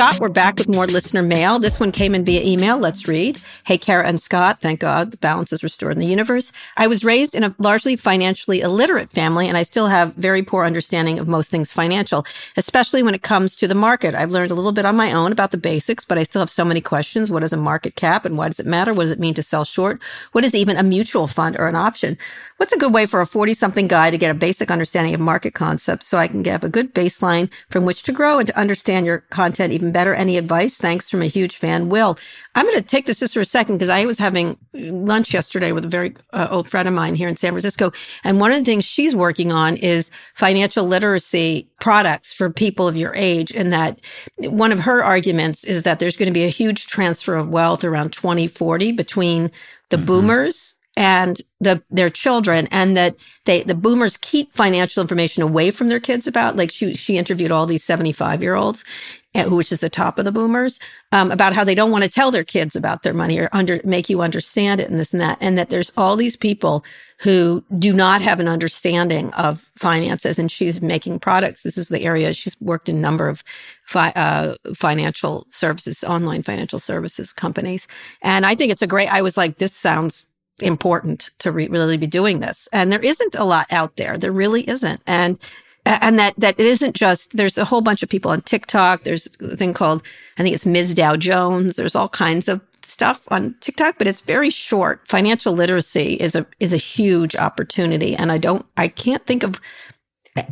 Scott, 0.00 0.18
we're 0.18 0.30
back 0.30 0.56
with 0.56 0.66
more 0.66 0.86
listener 0.86 1.22
mail. 1.22 1.58
This 1.58 1.78
one 1.78 1.92
came 1.92 2.14
in 2.14 2.24
via 2.24 2.42
email. 2.42 2.78
Let's 2.78 3.06
read. 3.06 3.38
Hey, 3.64 3.76
Kara 3.76 4.06
and 4.06 4.18
Scott. 4.18 4.58
Thank 4.58 4.80
God 4.80 5.10
the 5.10 5.18
balance 5.18 5.52
is 5.52 5.62
restored 5.62 5.92
in 5.92 5.98
the 5.98 6.06
universe. 6.06 6.52
I 6.78 6.86
was 6.86 7.04
raised 7.04 7.34
in 7.34 7.44
a 7.44 7.54
largely 7.58 7.96
financially 7.96 8.62
illiterate 8.62 9.10
family, 9.10 9.46
and 9.46 9.58
I 9.58 9.62
still 9.62 9.88
have 9.88 10.14
very 10.14 10.42
poor 10.42 10.64
understanding 10.64 11.18
of 11.18 11.28
most 11.28 11.50
things 11.50 11.70
financial, 11.70 12.24
especially 12.56 13.02
when 13.02 13.14
it 13.14 13.22
comes 13.22 13.54
to 13.56 13.68
the 13.68 13.74
market. 13.74 14.14
I've 14.14 14.30
learned 14.30 14.50
a 14.50 14.54
little 14.54 14.72
bit 14.72 14.86
on 14.86 14.96
my 14.96 15.12
own 15.12 15.32
about 15.32 15.50
the 15.50 15.58
basics, 15.58 16.06
but 16.06 16.16
I 16.16 16.22
still 16.22 16.40
have 16.40 16.48
so 16.48 16.64
many 16.64 16.80
questions. 16.80 17.30
What 17.30 17.42
is 17.42 17.52
a 17.52 17.58
market 17.58 17.94
cap 17.94 18.24
and 18.24 18.38
why 18.38 18.48
does 18.48 18.58
it 18.58 18.64
matter? 18.64 18.94
What 18.94 19.02
does 19.02 19.10
it 19.10 19.20
mean 19.20 19.34
to 19.34 19.42
sell 19.42 19.66
short? 19.66 20.00
What 20.32 20.46
is 20.46 20.54
even 20.54 20.78
a 20.78 20.82
mutual 20.82 21.28
fund 21.28 21.58
or 21.58 21.68
an 21.68 21.76
option? 21.76 22.16
What's 22.56 22.72
a 22.72 22.78
good 22.78 22.94
way 22.94 23.04
for 23.04 23.20
a 23.20 23.26
40 23.26 23.52
something 23.52 23.86
guy 23.86 24.10
to 24.10 24.16
get 24.16 24.30
a 24.30 24.34
basic 24.34 24.70
understanding 24.70 25.12
of 25.12 25.20
market 25.20 25.52
concepts 25.52 26.06
so 26.06 26.16
I 26.16 26.28
can 26.28 26.42
have 26.46 26.64
a 26.64 26.70
good 26.70 26.94
baseline 26.94 27.50
from 27.68 27.84
which 27.84 28.02
to 28.04 28.12
grow 28.12 28.38
and 28.38 28.48
to 28.48 28.58
understand 28.58 29.04
your 29.04 29.18
content 29.28 29.74
even 29.74 29.89
better. 29.92 30.14
Any 30.14 30.36
advice? 30.36 30.76
Thanks 30.76 31.08
from 31.08 31.22
a 31.22 31.26
huge 31.26 31.56
fan, 31.56 31.88
Will. 31.88 32.18
I'm 32.54 32.66
going 32.66 32.76
to 32.76 32.82
take 32.82 33.06
this 33.06 33.20
just 33.20 33.34
for 33.34 33.40
a 33.40 33.44
second 33.44 33.76
because 33.76 33.88
I 33.88 34.06
was 34.06 34.18
having 34.18 34.56
lunch 34.72 35.32
yesterday 35.32 35.72
with 35.72 35.84
a 35.84 35.88
very 35.88 36.14
uh, 36.32 36.48
old 36.50 36.68
friend 36.68 36.88
of 36.88 36.94
mine 36.94 37.14
here 37.14 37.28
in 37.28 37.36
San 37.36 37.52
Francisco. 37.52 37.92
And 38.24 38.40
one 38.40 38.52
of 38.52 38.58
the 38.58 38.64
things 38.64 38.84
she's 38.84 39.14
working 39.14 39.52
on 39.52 39.76
is 39.76 40.10
financial 40.34 40.84
literacy 40.84 41.68
products 41.80 42.32
for 42.32 42.50
people 42.50 42.88
of 42.88 42.96
your 42.96 43.14
age. 43.14 43.52
And 43.52 43.72
that 43.72 44.00
one 44.38 44.72
of 44.72 44.80
her 44.80 45.04
arguments 45.04 45.64
is 45.64 45.84
that 45.84 45.98
there's 45.98 46.16
going 46.16 46.28
to 46.28 46.32
be 46.32 46.44
a 46.44 46.48
huge 46.48 46.86
transfer 46.86 47.36
of 47.36 47.48
wealth 47.48 47.84
around 47.84 48.12
2040 48.12 48.92
between 48.92 49.50
the 49.90 49.96
mm-hmm. 49.96 50.06
boomers 50.06 50.76
and 50.96 51.40
the 51.60 51.82
their 51.90 52.10
children 52.10 52.66
and 52.70 52.96
that 52.96 53.16
they 53.44 53.62
the 53.62 53.74
boomers 53.74 54.16
keep 54.18 54.54
financial 54.54 55.00
information 55.00 55.42
away 55.42 55.70
from 55.70 55.88
their 55.88 56.00
kids 56.00 56.26
about 56.26 56.56
like 56.56 56.70
she 56.70 56.94
she 56.94 57.16
interviewed 57.16 57.52
all 57.52 57.64
these 57.64 57.84
75 57.84 58.42
year 58.42 58.56
olds 58.56 58.84
which 59.34 59.70
is 59.70 59.80
the 59.80 59.88
top 59.88 60.18
of 60.18 60.24
the 60.24 60.32
boomers 60.32 60.80
um, 61.12 61.30
about 61.30 61.52
how 61.52 61.62
they 61.62 61.74
don't 61.74 61.90
want 61.90 62.02
to 62.02 62.10
tell 62.10 62.30
their 62.30 62.44
kids 62.44 62.74
about 62.74 63.02
their 63.02 63.14
money 63.14 63.38
or 63.38 63.48
under 63.52 63.80
make 63.84 64.08
you 64.08 64.20
understand 64.20 64.80
it 64.80 64.90
and 64.90 64.98
this 64.98 65.12
and 65.12 65.20
that 65.20 65.38
and 65.40 65.56
that 65.56 65.70
there's 65.70 65.92
all 65.96 66.16
these 66.16 66.36
people 66.36 66.84
who 67.18 67.62
do 67.78 67.92
not 67.92 68.22
have 68.22 68.40
an 68.40 68.48
understanding 68.48 69.32
of 69.34 69.60
finances 69.74 70.38
and 70.38 70.50
she's 70.50 70.82
making 70.82 71.18
products 71.18 71.62
this 71.62 71.78
is 71.78 71.88
the 71.88 72.02
area 72.02 72.32
she's 72.32 72.60
worked 72.60 72.88
in 72.88 72.96
a 72.96 73.00
number 73.00 73.28
of 73.28 73.44
fi- 73.86 74.12
uh, 74.12 74.56
financial 74.74 75.46
services 75.50 76.02
online 76.04 76.42
financial 76.42 76.78
services 76.78 77.32
companies 77.32 77.86
and 78.22 78.44
i 78.44 78.54
think 78.54 78.72
it's 78.72 78.82
a 78.82 78.86
great 78.86 79.12
i 79.12 79.22
was 79.22 79.36
like 79.36 79.58
this 79.58 79.74
sounds 79.74 80.26
important 80.62 81.30
to 81.38 81.52
re- 81.52 81.68
really 81.68 81.96
be 81.96 82.06
doing 82.06 82.40
this. 82.40 82.68
And 82.72 82.92
there 82.92 83.00
isn't 83.00 83.34
a 83.34 83.44
lot 83.44 83.66
out 83.70 83.96
there. 83.96 84.18
There 84.18 84.32
really 84.32 84.68
isn't. 84.68 85.00
And 85.06 85.38
and 85.86 86.18
that 86.18 86.34
that 86.38 86.58
it 86.58 86.66
isn't 86.66 86.94
just 86.94 87.36
there's 87.36 87.58
a 87.58 87.64
whole 87.64 87.80
bunch 87.80 88.02
of 88.02 88.08
people 88.08 88.30
on 88.30 88.42
TikTok. 88.42 89.04
There's 89.04 89.28
a 89.40 89.56
thing 89.56 89.74
called 89.74 90.02
I 90.38 90.42
think 90.42 90.54
it's 90.54 90.66
Ms. 90.66 90.94
Dow 90.94 91.16
Jones. 91.16 91.76
There's 91.76 91.94
all 91.94 92.08
kinds 92.08 92.48
of 92.48 92.60
stuff 92.84 93.24
on 93.30 93.54
TikTok, 93.60 93.98
but 93.98 94.06
it's 94.06 94.20
very 94.20 94.50
short. 94.50 95.00
Financial 95.08 95.52
literacy 95.52 96.14
is 96.14 96.34
a 96.34 96.46
is 96.60 96.72
a 96.72 96.78
huge 96.78 97.36
opportunity, 97.36 98.16
and 98.16 98.32
I 98.32 98.38
don't 98.38 98.66
I 98.76 98.88
can't 98.88 99.24
think 99.26 99.42
of 99.42 99.60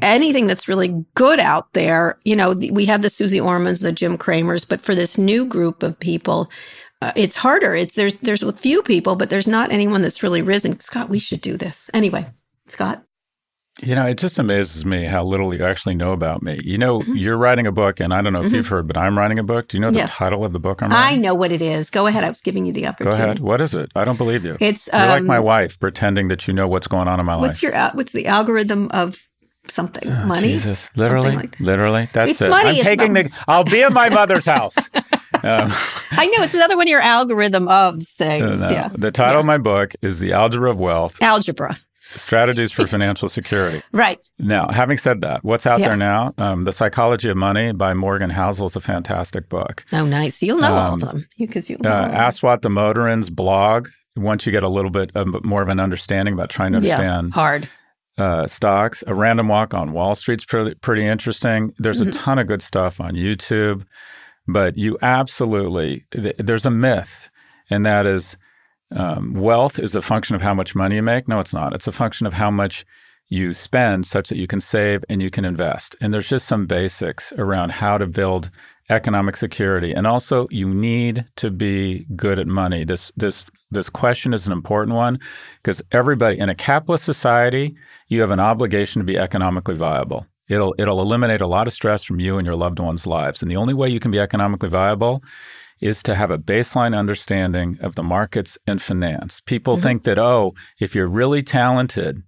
anything 0.02 0.46
that's 0.46 0.68
really 0.68 1.04
good 1.14 1.40
out 1.40 1.72
there. 1.74 2.18
You 2.24 2.36
know, 2.36 2.52
we 2.52 2.86
have 2.86 3.02
the 3.02 3.10
Suze 3.10 3.38
Ormans, 3.38 3.80
the 3.80 3.92
Jim 3.92 4.18
Cramers, 4.18 4.64
but 4.64 4.80
for 4.82 4.94
this 4.94 5.18
new 5.18 5.46
group 5.46 5.82
of 5.82 5.98
people, 5.98 6.50
uh, 7.02 7.12
it's 7.16 7.36
harder. 7.36 7.74
It's 7.74 7.94
there's 7.94 8.20
there's 8.20 8.42
a 8.42 8.52
few 8.52 8.82
people, 8.82 9.16
but 9.16 9.30
there's 9.30 9.46
not 9.46 9.72
anyone 9.72 10.02
that's 10.02 10.22
really 10.22 10.42
risen. 10.42 10.80
Scott, 10.80 11.08
we 11.08 11.18
should 11.18 11.40
do 11.40 11.56
this 11.56 11.90
anyway. 11.94 12.26
Scott. 12.66 13.04
You 13.80 13.94
know, 13.94 14.06
it 14.06 14.18
just 14.18 14.38
amazes 14.38 14.84
me 14.84 15.04
how 15.04 15.24
little 15.24 15.54
you 15.54 15.64
actually 15.64 15.94
know 15.94 16.12
about 16.12 16.42
me. 16.42 16.60
You 16.64 16.78
know, 16.78 17.00
mm-hmm. 17.00 17.16
you're 17.16 17.36
writing 17.36 17.66
a 17.66 17.72
book, 17.72 18.00
and 18.00 18.12
I 18.12 18.20
don't 18.20 18.32
know 18.32 18.40
if 18.40 18.46
mm-hmm. 18.46 18.56
you've 18.56 18.68
heard, 18.68 18.86
but 18.88 18.96
I'm 18.96 19.16
writing 19.16 19.38
a 19.38 19.44
book. 19.44 19.68
Do 19.68 19.76
you 19.76 19.80
know 19.80 19.90
the 19.90 19.98
yes. 19.98 20.14
title 20.14 20.44
of 20.44 20.52
the 20.52 20.60
book 20.60 20.82
I'm 20.82 20.90
writing? 20.90 21.18
I 21.18 21.20
know 21.20 21.34
what 21.34 21.52
it 21.52 21.62
is. 21.62 21.88
Go 21.90 22.06
ahead. 22.06 22.24
I 22.24 22.28
was 22.28 22.40
giving 22.40 22.66
you 22.66 22.72
the 22.72 22.86
opportunity. 22.86 23.18
Go 23.18 23.24
ahead. 23.24 23.38
What 23.38 23.60
is 23.60 23.74
it? 23.74 23.90
I 23.94 24.04
don't 24.04 24.16
believe 24.16 24.44
you. 24.44 24.56
It's 24.60 24.88
you're 24.92 25.02
um, 25.02 25.08
like 25.08 25.24
my 25.24 25.38
wife, 25.38 25.78
pretending 25.78 26.28
that 26.28 26.48
you 26.48 26.54
know 26.54 26.66
what's 26.66 26.88
going 26.88 27.08
on 27.08 27.20
in 27.20 27.26
my 27.26 27.36
what's 27.36 27.40
life. 27.40 27.48
What's 27.48 27.62
your 27.62 27.90
what's 27.94 28.12
the 28.12 28.26
algorithm 28.26 28.90
of 28.90 29.18
something? 29.68 30.10
Oh, 30.10 30.26
money? 30.26 30.48
Jesus, 30.48 30.90
literally, 30.96 31.36
like 31.36 31.58
that. 31.58 31.60
literally. 31.60 32.08
That's 32.12 32.32
it's 32.32 32.42
it. 32.42 32.50
Money, 32.50 32.78
I'm 32.78 32.84
taking 32.84 33.12
the. 33.12 33.30
I'll 33.46 33.64
be 33.64 33.82
at 33.82 33.92
my 33.92 34.08
mother's 34.08 34.46
house. 34.46 34.76
Um, 35.44 35.70
I 36.10 36.26
know 36.26 36.42
it's 36.42 36.54
another 36.54 36.76
one 36.76 36.88
of 36.88 36.90
your 36.90 37.00
algorithm 37.00 37.68
of 37.68 38.02
things. 38.02 38.42
No, 38.42 38.56
no. 38.56 38.70
Yeah. 38.70 38.88
The 38.88 39.12
title 39.12 39.34
yeah. 39.34 39.40
of 39.40 39.46
my 39.46 39.58
book 39.58 39.94
is 40.02 40.18
The 40.18 40.32
Algebra 40.32 40.72
of 40.72 40.78
Wealth. 40.78 41.22
Algebra. 41.22 41.78
Strategies 42.08 42.72
for 42.72 42.86
Financial 42.86 43.28
Security. 43.28 43.82
Right. 43.92 44.18
Now, 44.38 44.68
having 44.68 44.98
said 44.98 45.20
that, 45.20 45.44
what's 45.44 45.66
out 45.66 45.80
yeah. 45.80 45.88
there 45.88 45.96
now? 45.96 46.34
Um, 46.38 46.64
the 46.64 46.72
Psychology 46.72 47.28
of 47.28 47.36
Money 47.36 47.72
by 47.72 47.94
Morgan 47.94 48.30
Housel 48.30 48.66
is 48.66 48.76
a 48.76 48.80
fantastic 48.80 49.48
book. 49.48 49.84
Oh, 49.92 50.04
nice. 50.04 50.42
You'll 50.42 50.58
know 50.58 50.76
um, 50.76 50.78
all 50.78 50.94
of 50.94 51.00
them. 51.00 51.28
Because 51.38 51.68
you, 51.68 51.76
you 51.82 51.88
uh, 51.88 52.08
the 52.08 52.68
Motorin's 52.68 53.30
blog, 53.30 53.88
once 54.16 54.46
you 54.46 54.52
get 54.52 54.62
a 54.62 54.68
little 54.68 54.90
bit 54.90 55.10
of, 55.14 55.44
more 55.44 55.62
of 55.62 55.68
an 55.68 55.80
understanding 55.80 56.34
about 56.34 56.50
trying 56.50 56.72
to 56.72 56.76
understand. 56.78 57.28
Yeah, 57.28 57.34
hard. 57.34 57.68
Uh, 58.16 58.46
stocks. 58.46 59.04
A 59.06 59.14
Random 59.14 59.46
Walk 59.48 59.74
on 59.74 59.92
Wall 59.92 60.14
Street's 60.14 60.44
pretty, 60.44 60.74
pretty 60.76 61.06
interesting. 61.06 61.72
There's 61.78 62.00
mm-hmm. 62.00 62.10
a 62.10 62.12
ton 62.12 62.38
of 62.38 62.46
good 62.46 62.62
stuff 62.62 63.00
on 63.00 63.12
YouTube. 63.12 63.84
But 64.48 64.78
you 64.78 64.96
absolutely, 65.02 66.06
there's 66.10 66.64
a 66.64 66.70
myth, 66.70 67.28
and 67.68 67.84
that 67.84 68.06
is 68.06 68.38
um, 68.94 69.34
wealth 69.34 69.78
is 69.78 69.94
a 69.94 70.02
function 70.02 70.34
of 70.34 70.42
how 70.42 70.54
much 70.54 70.74
money 70.74 70.96
you 70.96 71.02
make. 71.02 71.28
No, 71.28 71.40
it's 71.40 71.54
not. 71.54 71.74
It's 71.74 71.86
a 71.86 71.92
function 71.92 72.26
of 72.26 72.34
how 72.34 72.50
much 72.50 72.84
you 73.28 73.52
spend 73.52 74.06
such 74.06 74.30
that 74.30 74.38
you 74.38 74.46
can 74.46 74.60
save 74.60 75.04
and 75.08 75.20
you 75.20 75.30
can 75.30 75.44
invest. 75.44 75.94
And 76.00 76.12
there's 76.12 76.28
just 76.28 76.46
some 76.46 76.66
basics 76.66 77.32
around 77.36 77.72
how 77.72 77.98
to 77.98 78.06
build 78.06 78.50
economic 78.88 79.36
security. 79.36 79.92
And 79.92 80.06
also 80.06 80.48
you 80.50 80.72
need 80.72 81.26
to 81.36 81.50
be 81.50 82.06
good 82.16 82.38
at 82.38 82.46
money. 82.46 82.84
This 82.84 83.12
this 83.16 83.44
this 83.70 83.90
question 83.90 84.32
is 84.32 84.46
an 84.46 84.52
important 84.54 84.96
one 84.96 85.18
because 85.62 85.82
everybody 85.92 86.38
in 86.38 86.48
a 86.48 86.54
capitalist 86.54 87.04
society, 87.04 87.76
you 88.08 88.22
have 88.22 88.30
an 88.30 88.40
obligation 88.40 89.00
to 89.00 89.04
be 89.04 89.18
economically 89.18 89.74
viable. 89.74 90.26
It'll 90.48 90.74
it'll 90.78 91.00
eliminate 91.00 91.40
a 91.40 91.46
lot 91.46 91.66
of 91.66 91.72
stress 91.72 92.04
from 92.04 92.20
you 92.20 92.38
and 92.38 92.46
your 92.46 92.56
loved 92.56 92.78
ones' 92.78 93.06
lives. 93.06 93.42
And 93.42 93.50
the 93.50 93.56
only 93.56 93.74
way 93.74 93.88
you 93.88 94.00
can 94.00 94.10
be 94.10 94.18
economically 94.18 94.68
viable 94.68 95.22
is 95.80 96.02
to 96.02 96.14
have 96.14 96.30
a 96.30 96.38
baseline 96.38 96.96
understanding 96.96 97.78
of 97.80 97.94
the 97.94 98.02
markets 98.02 98.58
and 98.66 98.82
finance. 98.82 99.40
People 99.40 99.74
mm-hmm. 99.74 99.82
think 99.82 100.02
that 100.04 100.18
oh, 100.18 100.54
if 100.80 100.94
you're 100.94 101.08
really 101.08 101.42
talented, 101.42 102.22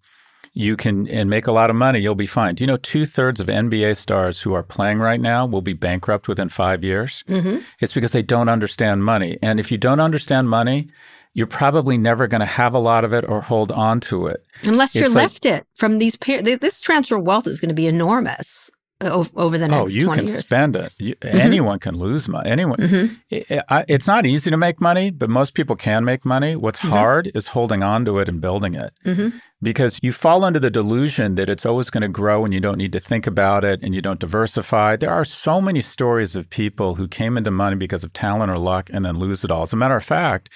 you 0.53 0.77
can 0.77 1.07
and 1.09 1.31
make 1.31 1.47
a 1.47 1.53
lot 1.53 1.71
of 1.71 1.77
money, 1.77 2.01
you'll 2.01 2.15
be 2.15 2.27
fine. 2.27 2.55
Do 2.55 2.65
you 2.65 2.67
know 2.67 2.77
two 2.77 3.05
thirds 3.05 3.41
of 3.41 3.47
NBA 3.47 3.97
stars 3.97 4.41
who 4.41 4.53
are 4.53 4.63
playing 4.63 4.99
right 4.99 5.21
now 5.21 5.47
will 5.47 5.63
be 5.63 5.73
bankrupt 5.73 6.29
within 6.29 6.49
five 6.49 6.83
years? 6.83 7.25
Mm-hmm. 7.29 7.59
It's 7.79 7.93
because 7.93 8.11
they 8.11 8.23
don't 8.23 8.49
understand 8.49 9.05
money. 9.05 9.39
And 9.43 9.61
if 9.61 9.71
you 9.71 9.79
don't 9.79 10.01
understand 10.01 10.49
money, 10.49 10.89
you're 11.35 11.47
probably 11.47 11.97
never 11.97 12.27
going 12.27 12.41
to 12.41 12.47
have 12.47 12.75
a 12.75 12.79
lot 12.79 13.05
of 13.05 13.13
it 13.13 13.25
or 13.29 13.41
hold 13.41 13.71
on 13.71 14.01
to 14.01 14.27
it. 14.27 14.45
Unless 14.63 14.95
you're 14.95 15.09
left 15.09 15.47
it 15.47 15.67
from 15.75 15.99
these, 15.99 16.17
this 16.17 16.81
transfer 16.81 17.17
of 17.17 17.25
wealth 17.25 17.47
is 17.47 17.61
going 17.61 17.69
to 17.69 17.75
be 17.75 17.87
enormous 17.87 18.71
over 19.03 19.57
the 19.57 19.67
next 19.67 19.83
oh 19.83 19.87
you 19.87 20.11
can 20.11 20.27
years. 20.27 20.45
spend 20.45 20.77
it 20.77 20.93
you, 20.99 21.15
mm-hmm. 21.17 21.39
anyone 21.39 21.79
can 21.79 21.97
lose 21.97 22.29
money 22.29 22.51
anyone 22.51 22.77
mm-hmm. 22.77 23.15
it, 23.31 23.63
it's 23.89 24.07
not 24.07 24.27
easy 24.27 24.51
to 24.51 24.59
make 24.59 24.79
money 24.81 25.11
but 25.11 25.31
most 25.31 25.55
people 25.55 25.75
can 25.75 26.05
make 26.05 26.27
money 26.27 26.55
what's 26.55 26.81
mm-hmm. 26.81 26.91
hard 26.91 27.31
is 27.35 27.49
holding 27.49 27.83
on 27.83 28.05
to 28.05 28.19
it 28.19 28.29
and 28.29 28.43
building 28.43 28.75
it 28.75 28.93
mm-hmm. 29.05 29.37
because 29.63 29.99
you 30.03 30.13
fall 30.13 30.45
into 30.45 30.61
the 30.61 30.71
delusion 30.71 31.35
that 31.37 31.49
it's 31.49 31.65
always 31.65 31.89
going 31.89 32.03
to 32.03 32.09
grow 32.09 32.45
and 32.45 32.53
you 32.53 32.61
don't 32.61 32.77
need 32.77 32.93
to 32.93 33.01
think 33.01 33.27
about 33.27 33.65
it 33.65 33.83
and 33.83 33.95
you 33.95 34.03
don't 34.03 34.21
diversify 34.21 34.97
there 34.97 35.13
are 35.13 35.25
so 35.25 35.63
many 35.63 35.81
stories 35.81 36.37
of 36.37 36.51
people 36.51 36.97
who 36.97 37.09
came 37.09 37.39
into 37.39 37.51
money 37.51 37.77
because 37.77 38.05
of 38.05 38.13
talent 38.13 38.51
or 38.51 38.59
luck 38.59 38.91
and 38.93 39.05
then 39.05 39.19
lose 39.19 39.45
it 39.45 39.51
all 39.51 39.63
as 39.63 39.73
a 39.73 39.77
matter 39.77 39.97
of 39.97 40.05
fact 40.05 40.51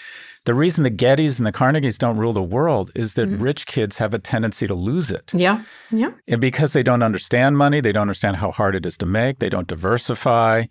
the 0.45 0.55
reason 0.55 0.85
the 0.85 0.91
Gettys 0.91 1.39
and 1.39 1.47
the 1.47 1.53
Carnegies 1.53 1.99
don't 1.99 2.19
rule 2.19 2.33
the 2.33 2.43
world 2.43 2.91
is 2.95 3.15
that 3.15 3.29
mm-hmm. 3.29 3.43
rich 3.43 3.67
kids 3.67 3.99
have 3.99 4.13
a 4.13 4.19
tendency 4.19 4.67
to 4.67 4.75
lose 4.75 5.11
it. 5.11 5.33
Yeah. 5.33 5.63
Yeah. 5.91 6.13
And 6.29 6.41
because 6.41 6.73
they 6.73 6.83
don't 6.83 7.03
understand 7.03 7.57
money, 7.57 7.81
they 7.81 7.93
don't 7.93 8.03
understand 8.03 8.37
how 8.37 8.51
hard 8.51 8.75
it 8.75 8.85
is 8.85 8.99
to 8.99 9.07
make, 9.07 9.39
they 9.39 9.49
don't 9.49 9.67
diversify. 9.67 10.65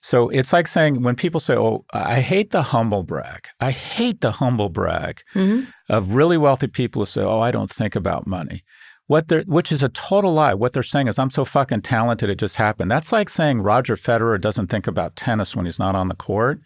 So 0.00 0.28
it's 0.28 0.52
like 0.52 0.66
saying 0.66 1.02
when 1.02 1.16
people 1.16 1.40
say, 1.40 1.56
"Oh, 1.56 1.86
I 1.94 2.20
hate 2.20 2.50
the 2.50 2.60
humble 2.60 3.04
brag." 3.04 3.48
I 3.58 3.70
hate 3.70 4.20
the 4.20 4.32
humble 4.32 4.68
brag 4.68 5.22
Mhm. 5.34 5.68
of 5.88 6.14
really 6.14 6.36
wealthy 6.36 6.66
people 6.66 7.00
who 7.00 7.06
say, 7.06 7.22
"Oh, 7.22 7.40
I 7.40 7.50
don't 7.50 7.70
think 7.70 7.96
about 7.96 8.26
money." 8.26 8.62
What 9.06 9.28
they're, 9.28 9.44
which 9.46 9.72
is 9.72 9.82
a 9.82 9.88
total 9.88 10.34
lie. 10.34 10.52
What 10.52 10.74
they're 10.74 10.82
saying 10.82 11.08
is, 11.08 11.18
"I'm 11.18 11.30
so 11.30 11.46
fucking 11.46 11.82
talented, 11.82 12.28
it 12.28 12.38
just 12.38 12.56
happened." 12.56 12.90
That's 12.90 13.12
like 13.12 13.30
saying 13.30 13.62
Roger 13.62 13.96
Federer 13.96 14.38
doesn't 14.38 14.66
think 14.66 14.86
about 14.86 15.16
tennis 15.16 15.56
when 15.56 15.64
he's 15.64 15.78
not 15.78 15.94
on 15.94 16.08
the 16.08 16.14
court. 16.14 16.60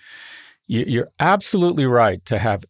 You- 0.70 0.84
You're 0.86 1.08
absolutely 1.18 1.86
right 1.86 2.22
to 2.26 2.38
have 2.38 2.64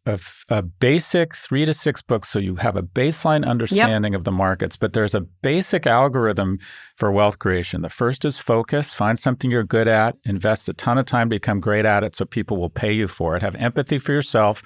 a 0.48 0.62
basic 0.62 1.34
three 1.34 1.64
to 1.64 1.74
six 1.74 2.00
books 2.00 2.28
so 2.28 2.38
you 2.38 2.54
have 2.56 2.76
a 2.76 2.82
baseline 2.82 3.44
understanding 3.44 4.14
of 4.14 4.22
the 4.22 4.30
markets. 4.30 4.76
But 4.76 4.92
there's 4.92 5.14
a 5.16 5.20
basic 5.20 5.84
algorithm 5.84 6.58
for 6.96 7.10
wealth 7.10 7.40
creation. 7.40 7.82
The 7.82 7.90
first 7.90 8.24
is 8.24 8.38
focus, 8.38 8.94
find 8.94 9.18
something 9.18 9.50
you're 9.50 9.64
good 9.64 9.88
at, 9.88 10.16
invest 10.24 10.68
a 10.68 10.72
ton 10.74 10.96
of 10.96 11.06
time 11.06 11.28
to 11.28 11.36
become 11.36 11.58
great 11.60 11.84
at 11.84 12.04
it 12.04 12.14
so 12.14 12.24
people 12.24 12.56
will 12.56 12.70
pay 12.70 12.92
you 12.92 13.08
for 13.08 13.34
it. 13.36 13.42
Have 13.42 13.56
empathy 13.56 13.98
for 13.98 14.12
yourself, 14.12 14.62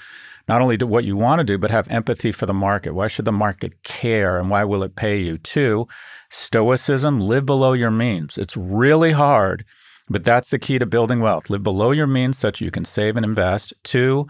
not 0.46 0.60
only 0.60 0.76
do 0.76 0.86
what 0.86 1.04
you 1.04 1.16
want 1.16 1.38
to 1.40 1.44
do, 1.44 1.56
but 1.56 1.70
have 1.70 1.88
empathy 1.88 2.32
for 2.32 2.44
the 2.44 2.52
market. 2.52 2.94
Why 2.94 3.06
should 3.08 3.24
the 3.24 3.32
market 3.32 3.82
care 3.82 4.38
and 4.38 4.50
why 4.50 4.64
will 4.64 4.82
it 4.82 4.94
pay 4.94 5.18
you? 5.18 5.38
Two, 5.38 5.88
stoicism, 6.30 7.18
live 7.20 7.46
below 7.46 7.72
your 7.72 7.90
means. 7.90 8.36
It's 8.36 8.56
really 8.58 9.12
hard. 9.12 9.64
But 10.12 10.24
that's 10.24 10.50
the 10.50 10.58
key 10.58 10.78
to 10.78 10.86
building 10.86 11.20
wealth. 11.20 11.50
Live 11.50 11.62
below 11.62 11.90
your 11.90 12.06
means 12.06 12.38
such 12.38 12.60
you 12.60 12.70
can 12.70 12.84
save 12.84 13.16
and 13.16 13.24
invest. 13.24 13.72
Two, 13.82 14.28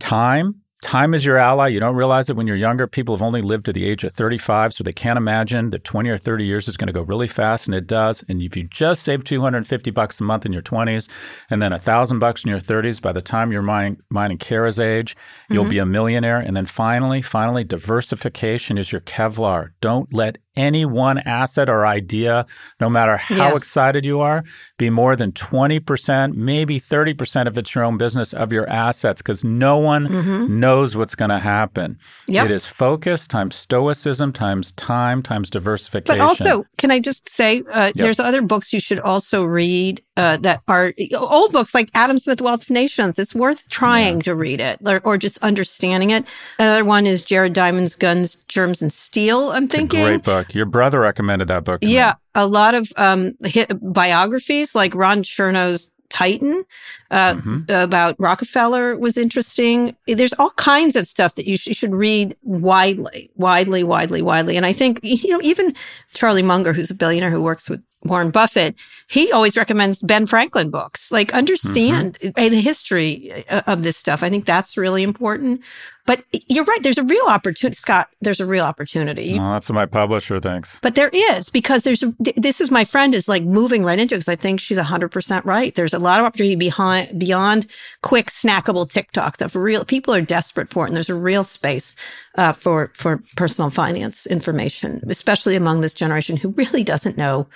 time. 0.00 0.62
Time 0.82 1.14
is 1.14 1.24
your 1.24 1.36
ally. 1.36 1.68
You 1.68 1.78
don't 1.78 1.94
realize 1.94 2.28
it 2.28 2.34
when 2.34 2.48
you're 2.48 2.56
younger. 2.56 2.88
People 2.88 3.14
have 3.14 3.22
only 3.22 3.40
lived 3.40 3.66
to 3.66 3.72
the 3.72 3.84
age 3.84 4.02
of 4.02 4.12
35, 4.12 4.74
so 4.74 4.82
they 4.82 4.92
can't 4.92 5.16
imagine 5.16 5.70
that 5.70 5.84
20 5.84 6.10
or 6.10 6.18
30 6.18 6.44
years 6.44 6.66
is 6.66 6.76
going 6.76 6.88
to 6.88 6.92
go 6.92 7.02
really 7.02 7.28
fast, 7.28 7.68
and 7.68 7.74
it 7.74 7.86
does. 7.86 8.24
And 8.28 8.42
if 8.42 8.56
you 8.56 8.64
just 8.64 9.04
save 9.04 9.22
250 9.22 9.92
bucks 9.92 10.20
a 10.20 10.24
month 10.24 10.44
in 10.44 10.52
your 10.52 10.60
20s, 10.60 11.08
and 11.50 11.62
then 11.62 11.72
a 11.72 11.78
thousand 11.78 12.18
bucks 12.18 12.44
in 12.44 12.50
your 12.50 12.58
30s, 12.58 13.00
by 13.00 13.12
the 13.12 13.22
time 13.22 13.52
you're 13.52 13.62
mining, 13.62 14.00
mining 14.10 14.38
Kara's 14.38 14.80
age, 14.80 15.16
you'll 15.48 15.62
mm-hmm. 15.62 15.70
be 15.70 15.78
a 15.78 15.86
millionaire. 15.86 16.40
And 16.40 16.56
then 16.56 16.66
finally, 16.66 17.22
finally, 17.22 17.62
diversification 17.62 18.76
is 18.76 18.90
your 18.90 19.02
Kevlar. 19.02 19.70
Don't 19.80 20.12
let 20.12 20.38
any 20.56 20.84
one 20.84 21.18
asset 21.18 21.68
or 21.68 21.86
idea, 21.86 22.46
no 22.80 22.90
matter 22.90 23.16
how 23.16 23.48
Yes. 23.48 23.56
excited 23.58 24.04
you 24.04 24.20
are, 24.20 24.44
be 24.78 24.90
more 24.90 25.16
than 25.16 25.32
20%, 25.32 26.34
maybe 26.34 26.78
30% 26.78 27.46
of 27.46 27.56
it's 27.58 27.74
your 27.74 27.84
own 27.84 27.96
business 27.98 28.32
of 28.32 28.52
your 28.52 28.68
assets 28.68 29.20
because 29.22 29.42
no 29.44 29.78
one 29.78 30.60
knows 30.60 30.96
what's 30.96 31.14
going 31.14 31.30
to 31.30 31.38
happen. 31.38 31.94
Mm-hmm. 31.94 32.32
Yep. 32.32 32.44
It 32.46 32.50
is 32.50 32.66
focus 32.66 33.26
times 33.26 33.54
stoicism 33.54 34.32
times 34.32 34.72
time 34.72 35.22
times 35.22 35.50
diversification. 35.50 36.18
But 36.18 36.24
also, 36.24 36.64
can 36.78 36.90
I 36.90 36.98
just 37.00 37.28
say, 37.30 37.62
uh, 37.72 37.92
there's 37.94 38.20
other 38.20 38.42
books 38.42 38.72
you 38.72 38.80
should 38.80 39.00
also 39.00 39.44
read 39.44 40.02
uh, 40.16 40.36
that 40.38 40.60
are 40.68 40.92
old 41.16 41.52
books 41.52 41.74
like 41.74 41.90
Adam 41.94 42.18
Smith, 42.18 42.40
Wealth 42.42 42.62
of 42.62 42.70
Nations. 42.70 43.18
It's 43.18 43.34
worth 43.34 43.68
trying 43.70 44.20
to 44.22 44.34
read 44.34 44.60
it 44.60 44.78
or, 44.84 45.00
or 45.04 45.16
just 45.16 45.38
understanding 45.38 46.10
it. 46.10 46.26
Another 46.58 46.84
one 46.84 47.06
is 47.06 47.22
Jared 47.24 47.54
Diamond's 47.54 47.94
Guns, 47.94 48.34
Germs, 48.48 48.82
and 48.82 48.92
Steel. 48.92 49.50
I'm 49.50 49.64
it's 49.64 49.74
a 49.74 49.78
thinking. 49.78 50.02
great 50.04 50.22
book. 50.22 50.54
Your 50.54 50.66
brother 50.66 51.00
recommended 51.00 51.48
that 51.48 51.64
book. 51.64 51.80
To 51.80 51.86
me. 51.86 51.94
Yeah, 51.94 52.14
a 52.34 52.46
lot 52.46 52.74
of 52.74 52.92
um, 52.96 53.32
biographies 53.80 54.74
like 54.74 54.94
Ron 54.94 55.22
Chernow's 55.22 55.90
Titan 56.10 56.62
uh, 57.10 57.34
Mhm. 57.36 57.70
about 57.70 58.16
Rockefeller 58.18 58.98
was 58.98 59.16
interesting. 59.16 59.96
There's 60.06 60.34
all 60.34 60.50
kinds 60.50 60.94
of 60.94 61.06
stuff 61.08 61.36
that 61.36 61.46
you, 61.46 61.56
sh- 61.56 61.68
you 61.68 61.74
should 61.74 61.94
read 61.94 62.36
widely, 62.42 63.30
widely, 63.36 63.82
widely, 63.82 64.20
widely. 64.20 64.58
And 64.58 64.66
I 64.66 64.74
think 64.74 65.00
you 65.02 65.30
know 65.30 65.40
even 65.42 65.74
Charlie 66.12 66.42
Munger, 66.42 66.74
who's 66.74 66.90
a 66.90 66.94
billionaire 66.94 67.30
who 67.30 67.40
works 67.42 67.70
with 67.70 67.82
Warren 68.04 68.30
Buffett, 68.30 68.74
he 69.08 69.30
always 69.30 69.56
recommends 69.56 70.00
Ben 70.00 70.26
Franklin 70.26 70.70
books. 70.70 71.10
Like 71.10 71.32
understand 71.34 72.18
a 72.36 72.48
the 72.48 72.60
history 72.60 73.44
uh, 73.48 73.62
of 73.66 73.82
this 73.82 73.96
stuff. 73.96 74.22
I 74.22 74.30
think 74.30 74.44
that's 74.44 74.76
really 74.76 75.02
important. 75.02 75.62
But 76.04 76.24
you're 76.32 76.64
right. 76.64 76.82
There's 76.82 76.98
a 76.98 77.04
real 77.04 77.26
opportunity, 77.26 77.76
Scott. 77.76 78.08
There's 78.20 78.40
a 78.40 78.46
real 78.46 78.64
opportunity. 78.64 79.38
Well, 79.38 79.52
that's 79.52 79.68
what 79.68 79.76
my 79.76 79.86
publisher 79.86 80.40
thinks. 80.40 80.80
But 80.82 80.96
there 80.96 81.10
is 81.10 81.48
because 81.48 81.84
there's 81.84 82.02
a, 82.02 82.12
this 82.36 82.60
is 82.60 82.72
my 82.72 82.84
friend 82.84 83.14
is 83.14 83.28
like 83.28 83.44
moving 83.44 83.84
right 83.84 84.00
into 84.00 84.16
it 84.16 84.18
because 84.18 84.28
I 84.28 84.34
think 84.34 84.58
she's 84.58 84.78
hundred 84.78 85.12
percent 85.12 85.44
right. 85.46 85.72
There's 85.74 85.94
a 85.94 86.00
lot 86.00 86.18
of 86.18 86.26
opportunity 86.26 86.56
behind 86.56 87.20
beyond 87.20 87.68
quick 88.02 88.30
snackable 88.30 88.90
TikToks 88.90 89.40
of 89.40 89.54
real 89.54 89.84
people 89.84 90.12
are 90.12 90.20
desperate 90.20 90.68
for 90.68 90.84
it, 90.84 90.88
and 90.88 90.96
there's 90.96 91.10
a 91.10 91.14
real 91.14 91.44
space 91.44 91.94
uh, 92.36 92.52
for 92.52 92.90
for 92.94 93.20
personal 93.36 93.70
finance 93.70 94.26
information, 94.26 95.02
especially 95.08 95.56
among 95.56 95.80
this 95.80 95.94
generation 95.94 96.36
who 96.36 96.50
really 96.50 96.84
doesn't 96.84 97.16
know 97.16 97.46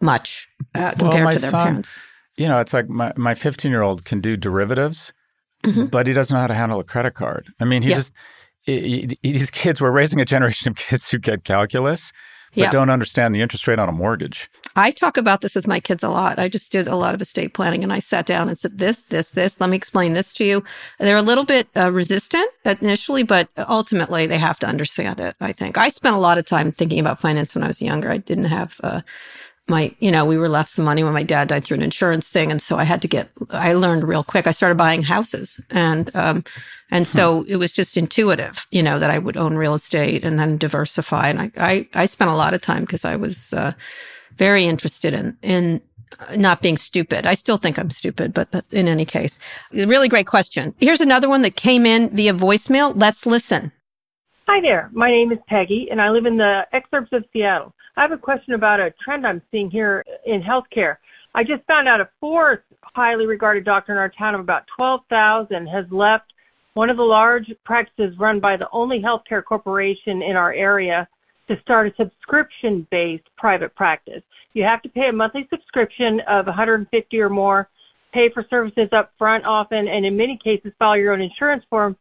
much 0.00 0.48
uh, 0.74 0.92
compared 0.98 1.24
my 1.24 1.34
to 1.34 1.38
their 1.38 1.50
son- 1.50 1.66
parents. 1.66 1.98
You 2.36 2.48
know, 2.48 2.58
it's 2.60 2.72
like 2.72 2.88
my 2.88 3.12
my 3.16 3.34
15 3.34 3.70
year 3.70 3.82
old 3.82 4.04
can 4.04 4.20
do 4.20 4.36
derivatives, 4.36 5.12
Mhm. 5.64 5.90
but 5.90 6.06
he 6.06 6.12
doesn't 6.12 6.34
know 6.34 6.40
how 6.40 6.48
to 6.48 6.54
handle 6.54 6.80
a 6.80 6.84
credit 6.84 7.14
card. 7.14 7.46
I 7.60 7.64
mean, 7.64 7.82
he 7.82 7.90
Yeah. 7.90 7.96
just 7.96 8.12
he- 8.62 9.16
he- 9.22 9.32
these 9.32 9.50
kids. 9.50 9.80
We're 9.80 9.90
raising 9.92 10.20
a 10.20 10.24
generation 10.24 10.68
of 10.70 10.76
kids 10.88 11.10
who 11.10 11.18
get 11.18 11.44
calculus, 11.44 12.12
but 12.54 12.62
Yeah. 12.62 12.70
don't 12.70 12.90
understand 12.90 13.34
the 13.34 13.42
interest 13.42 13.66
rate 13.68 13.78
on 13.78 13.88
a 13.88 13.92
mortgage. 13.92 14.50
I 14.76 14.90
talk 14.90 15.16
about 15.16 15.40
this 15.40 15.54
with 15.54 15.66
my 15.66 15.78
kids 15.80 16.02
a 16.02 16.08
lot. 16.08 16.38
I 16.38 16.48
just 16.48 16.72
did 16.72 16.88
a 16.88 16.96
lot 16.96 17.14
of 17.14 17.22
estate 17.22 17.54
planning 17.54 17.84
and 17.84 17.92
I 17.92 18.00
sat 18.00 18.26
down 18.26 18.48
and 18.48 18.58
said, 18.58 18.78
this, 18.78 19.04
this, 19.04 19.30
this, 19.30 19.60
let 19.60 19.70
me 19.70 19.76
explain 19.76 20.14
this 20.14 20.32
to 20.34 20.44
you. 20.44 20.64
They're 20.98 21.16
a 21.16 21.22
little 21.22 21.44
bit 21.44 21.68
uh, 21.76 21.92
resistant 21.92 22.48
initially, 22.64 23.22
but 23.22 23.48
ultimately 23.56 24.26
they 24.26 24.38
have 24.38 24.58
to 24.60 24.66
understand 24.66 25.20
it. 25.20 25.36
I 25.40 25.52
think 25.52 25.78
I 25.78 25.90
spent 25.90 26.16
a 26.16 26.20
lot 26.20 26.38
of 26.38 26.46
time 26.46 26.72
thinking 26.72 26.98
about 26.98 27.20
finance 27.20 27.54
when 27.54 27.64
I 27.64 27.68
was 27.68 27.80
younger. 27.80 28.10
I 28.10 28.18
didn't 28.18 28.46
have, 28.46 28.80
uh, 28.82 29.02
my, 29.66 29.94
you 29.98 30.10
know, 30.10 30.26
we 30.26 30.36
were 30.36 30.48
left 30.48 30.70
some 30.70 30.84
money 30.84 31.02
when 31.04 31.14
my 31.14 31.22
dad 31.22 31.48
died 31.48 31.64
through 31.64 31.76
an 31.76 31.82
insurance 31.82 32.28
thing. 32.28 32.50
And 32.50 32.60
so 32.60 32.76
I 32.76 32.84
had 32.84 33.00
to 33.02 33.08
get, 33.08 33.30
I 33.50 33.72
learned 33.72 34.02
real 34.02 34.22
quick. 34.22 34.46
I 34.46 34.50
started 34.50 34.76
buying 34.76 35.02
houses 35.02 35.58
and, 35.70 36.14
um, 36.14 36.44
and 36.90 37.06
so 37.06 37.44
it 37.48 37.56
was 37.56 37.72
just 37.72 37.96
intuitive, 37.96 38.66
you 38.70 38.82
know, 38.82 38.98
that 38.98 39.10
I 39.10 39.18
would 39.18 39.36
own 39.36 39.54
real 39.54 39.74
estate 39.74 40.22
and 40.24 40.38
then 40.38 40.58
diversify. 40.58 41.28
And 41.28 41.40
I, 41.40 41.50
I, 41.56 41.88
I 41.94 42.06
spent 42.06 42.30
a 42.30 42.36
lot 42.36 42.54
of 42.54 42.60
time 42.60 42.82
because 42.82 43.04
I 43.04 43.16
was, 43.16 43.52
uh, 43.52 43.72
very 44.36 44.64
interested 44.64 45.14
in 45.14 45.36
in 45.42 45.80
uh, 46.18 46.36
not 46.36 46.62
being 46.62 46.76
stupid. 46.76 47.26
I 47.26 47.34
still 47.34 47.56
think 47.56 47.78
I'm 47.78 47.90
stupid, 47.90 48.34
but 48.34 48.50
but 48.50 48.64
in 48.70 48.88
any 48.88 49.04
case, 49.04 49.38
really 49.72 50.08
great 50.08 50.26
question. 50.26 50.74
Here's 50.78 51.00
another 51.00 51.28
one 51.28 51.42
that 51.42 51.56
came 51.56 51.86
in 51.86 52.10
via 52.10 52.34
voicemail. 52.34 52.92
Let's 52.94 53.26
listen. 53.26 53.72
Hi 54.46 54.60
there. 54.60 54.90
My 54.92 55.10
name 55.10 55.32
is 55.32 55.38
Peggy, 55.48 55.90
and 55.90 56.00
I 56.00 56.10
live 56.10 56.26
in 56.26 56.36
the 56.36 56.66
exurbs 56.74 57.12
of 57.12 57.24
Seattle. 57.32 57.74
I 57.96 58.02
have 58.02 58.12
a 58.12 58.18
question 58.18 58.54
about 58.54 58.80
a 58.80 58.92
trend 59.02 59.26
I'm 59.26 59.40
seeing 59.50 59.70
here 59.70 60.04
in 60.26 60.42
healthcare. 60.42 60.96
I 61.34 61.44
just 61.44 61.64
found 61.66 61.88
out 61.88 62.00
a 62.00 62.08
fourth 62.20 62.60
highly 62.82 63.26
regarded 63.26 63.64
doctor 63.64 63.92
in 63.92 63.98
our 63.98 64.08
town 64.08 64.34
of 64.34 64.40
about 64.40 64.66
12,000 64.76 65.66
has 65.66 65.86
left 65.90 66.32
one 66.74 66.90
of 66.90 66.96
the 66.96 67.02
large 67.02 67.52
practices 67.64 68.18
run 68.18 68.40
by 68.40 68.56
the 68.56 68.68
only 68.72 69.00
healthcare 69.00 69.42
corporation 69.42 70.22
in 70.22 70.36
our 70.36 70.52
area 70.52 71.08
to 71.48 71.60
start 71.60 71.88
a 71.88 71.94
subscription-based 71.96 73.28
private 73.36 73.74
practice. 73.74 74.22
You 74.54 74.64
have 74.64 74.82
to 74.82 74.88
pay 74.88 75.08
a 75.08 75.12
monthly 75.12 75.46
subscription 75.50 76.20
of 76.20 76.46
150 76.46 77.20
or 77.20 77.28
more, 77.28 77.68
pay 78.12 78.30
for 78.30 78.46
services 78.48 78.88
up 78.92 79.12
front 79.18 79.44
often, 79.44 79.88
and 79.88 80.06
in 80.06 80.16
many 80.16 80.36
cases 80.36 80.72
file 80.78 80.96
your 80.96 81.12
own 81.12 81.20
insurance 81.20 81.64
form 81.68 81.96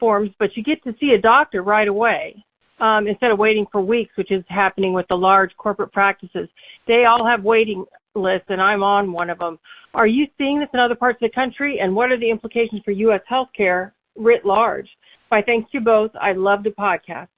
forms, 0.00 0.30
but 0.38 0.56
you 0.56 0.62
get 0.62 0.82
to 0.84 0.94
see 0.98 1.12
a 1.12 1.20
doctor 1.20 1.62
right 1.62 1.88
away 1.88 2.44
um, 2.80 3.06
instead 3.06 3.30
of 3.30 3.38
waiting 3.38 3.66
for 3.70 3.80
weeks, 3.80 4.16
which 4.16 4.30
is 4.30 4.44
happening 4.48 4.92
with 4.92 5.06
the 5.08 5.16
large 5.16 5.56
corporate 5.56 5.92
practices. 5.92 6.48
They 6.86 7.04
all 7.04 7.24
have 7.24 7.44
waiting 7.44 7.84
lists, 8.14 8.46
and 8.48 8.60
I'm 8.60 8.82
on 8.82 9.12
one 9.12 9.30
of 9.30 9.38
them. 9.38 9.58
Are 9.92 10.06
you 10.06 10.26
seeing 10.38 10.58
this 10.58 10.68
in 10.74 10.80
other 10.80 10.94
parts 10.94 11.16
of 11.22 11.30
the 11.30 11.34
country, 11.34 11.80
and 11.80 11.94
what 11.94 12.10
are 12.10 12.16
the 12.16 12.30
implications 12.30 12.82
for 12.84 12.90
U.S. 12.90 13.20
healthcare 13.30 13.92
writ 14.16 14.44
large? 14.44 14.88
My 15.30 15.42
thanks 15.42 15.70
to 15.70 15.78
you 15.78 15.84
both. 15.84 16.10
I 16.20 16.32
love 16.32 16.62
the 16.62 16.70
podcast. 16.70 17.28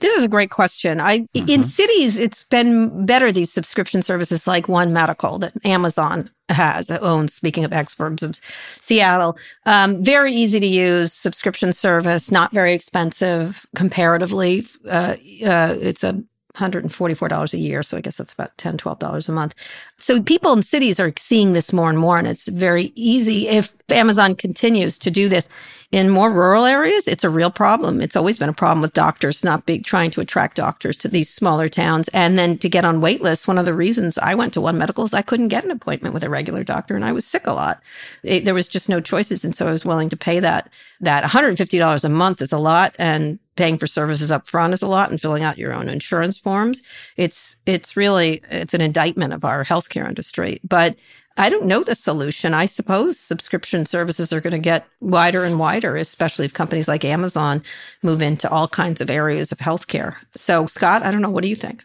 This 0.00 0.16
is 0.16 0.22
a 0.22 0.28
great 0.28 0.50
question. 0.50 1.00
I 1.00 1.26
in 1.34 1.62
cities, 1.62 2.18
it's 2.18 2.44
been 2.44 3.06
better. 3.06 3.32
These 3.32 3.52
subscription 3.52 4.02
services 4.02 4.46
like 4.46 4.68
One 4.68 4.92
Medical 4.92 5.38
that 5.40 5.52
Amazon 5.64 6.30
has 6.48 6.90
owns. 6.90 7.34
Speaking 7.34 7.64
of 7.64 7.72
exurbs 7.72 8.22
of 8.22 8.40
Seattle, 8.80 9.36
um, 9.66 10.02
very 10.02 10.32
easy 10.32 10.60
to 10.60 10.66
use 10.66 11.12
subscription 11.12 11.72
service, 11.72 12.30
not 12.30 12.52
very 12.52 12.72
expensive 12.72 13.66
comparatively. 13.74 14.66
Uh, 14.86 15.16
uh, 15.44 15.76
it's 15.80 16.04
a 16.04 16.22
$144 16.58 17.52
a 17.52 17.58
year. 17.58 17.82
So 17.82 17.96
I 17.96 18.00
guess 18.00 18.16
that's 18.16 18.32
about 18.32 18.56
$10, 18.56 18.76
$12 18.76 19.28
a 19.28 19.32
month. 19.32 19.54
So 19.98 20.22
people 20.22 20.52
in 20.52 20.62
cities 20.62 21.00
are 21.00 21.12
seeing 21.16 21.52
this 21.52 21.72
more 21.72 21.90
and 21.90 21.98
more, 21.98 22.18
and 22.18 22.26
it's 22.26 22.46
very 22.48 22.92
easy. 22.94 23.48
If 23.48 23.74
Amazon 23.90 24.34
continues 24.34 24.98
to 24.98 25.10
do 25.10 25.28
this 25.28 25.48
in 25.90 26.10
more 26.10 26.30
rural 26.30 26.66
areas, 26.66 27.08
it's 27.08 27.24
a 27.24 27.30
real 27.30 27.50
problem. 27.50 28.02
It's 28.02 28.16
always 28.16 28.36
been 28.36 28.50
a 28.50 28.54
problem 28.54 28.82
with 28.82 28.92
doctors 28.92 29.42
not 29.42 29.64
big 29.64 29.84
trying 29.84 30.10
to 30.10 30.20
attract 30.20 30.56
doctors 30.56 30.96
to 30.98 31.08
these 31.08 31.30
smaller 31.30 31.68
towns. 31.68 32.08
And 32.08 32.38
then 32.38 32.58
to 32.58 32.68
get 32.68 32.84
on 32.84 33.00
wait 33.00 33.22
lists, 33.22 33.46
one 33.46 33.56
of 33.56 33.64
the 33.64 33.72
reasons 33.72 34.18
I 34.18 34.34
went 34.34 34.52
to 34.54 34.60
One 34.60 34.76
Medical 34.76 35.04
is 35.04 35.14
I 35.14 35.22
couldn't 35.22 35.48
get 35.48 35.64
an 35.64 35.70
appointment 35.70 36.12
with 36.12 36.22
a 36.22 36.30
regular 36.30 36.62
doctor 36.62 36.94
and 36.94 37.04
I 37.04 37.12
was 37.12 37.24
sick 37.24 37.46
a 37.46 37.52
lot. 37.52 37.82
It, 38.22 38.44
there 38.44 38.54
was 38.54 38.68
just 38.68 38.88
no 38.88 39.00
choices. 39.00 39.44
And 39.44 39.54
so 39.54 39.66
I 39.66 39.72
was 39.72 39.84
willing 39.84 40.10
to 40.10 40.16
pay 40.16 40.40
that, 40.40 40.70
that 41.00 41.24
$150 41.24 42.04
a 42.04 42.08
month 42.08 42.42
is 42.42 42.52
a 42.52 42.58
lot. 42.58 42.94
And 42.98 43.38
paying 43.58 43.76
for 43.76 43.86
services 43.86 44.30
up 44.30 44.48
front 44.48 44.72
is 44.72 44.80
a 44.80 44.86
lot 44.86 45.10
and 45.10 45.20
filling 45.20 45.42
out 45.42 45.58
your 45.58 45.74
own 45.74 45.88
insurance 45.88 46.38
forms. 46.38 46.80
It's 47.16 47.56
it's 47.66 47.96
really 47.96 48.40
it's 48.50 48.72
an 48.72 48.80
indictment 48.80 49.34
of 49.34 49.44
our 49.44 49.64
healthcare 49.64 50.08
industry. 50.08 50.60
But 50.64 50.98
I 51.36 51.50
don't 51.50 51.66
know 51.66 51.84
the 51.84 51.94
solution. 51.94 52.54
I 52.54 52.66
suppose 52.66 53.18
subscription 53.18 53.84
services 53.84 54.32
are 54.32 54.40
going 54.40 54.52
to 54.52 54.58
get 54.58 54.86
wider 55.00 55.44
and 55.44 55.58
wider, 55.58 55.96
especially 55.96 56.46
if 56.46 56.52
companies 56.52 56.88
like 56.88 57.04
Amazon 57.04 57.62
move 58.02 58.22
into 58.22 58.48
all 58.50 58.66
kinds 58.68 59.00
of 59.00 59.10
areas 59.10 59.52
of 59.52 59.58
healthcare. 59.58 60.16
So, 60.34 60.66
Scott, 60.66 61.04
I 61.04 61.10
don't 61.10 61.22
know. 61.22 61.30
What 61.30 61.42
do 61.42 61.48
you 61.48 61.56
think? 61.56 61.84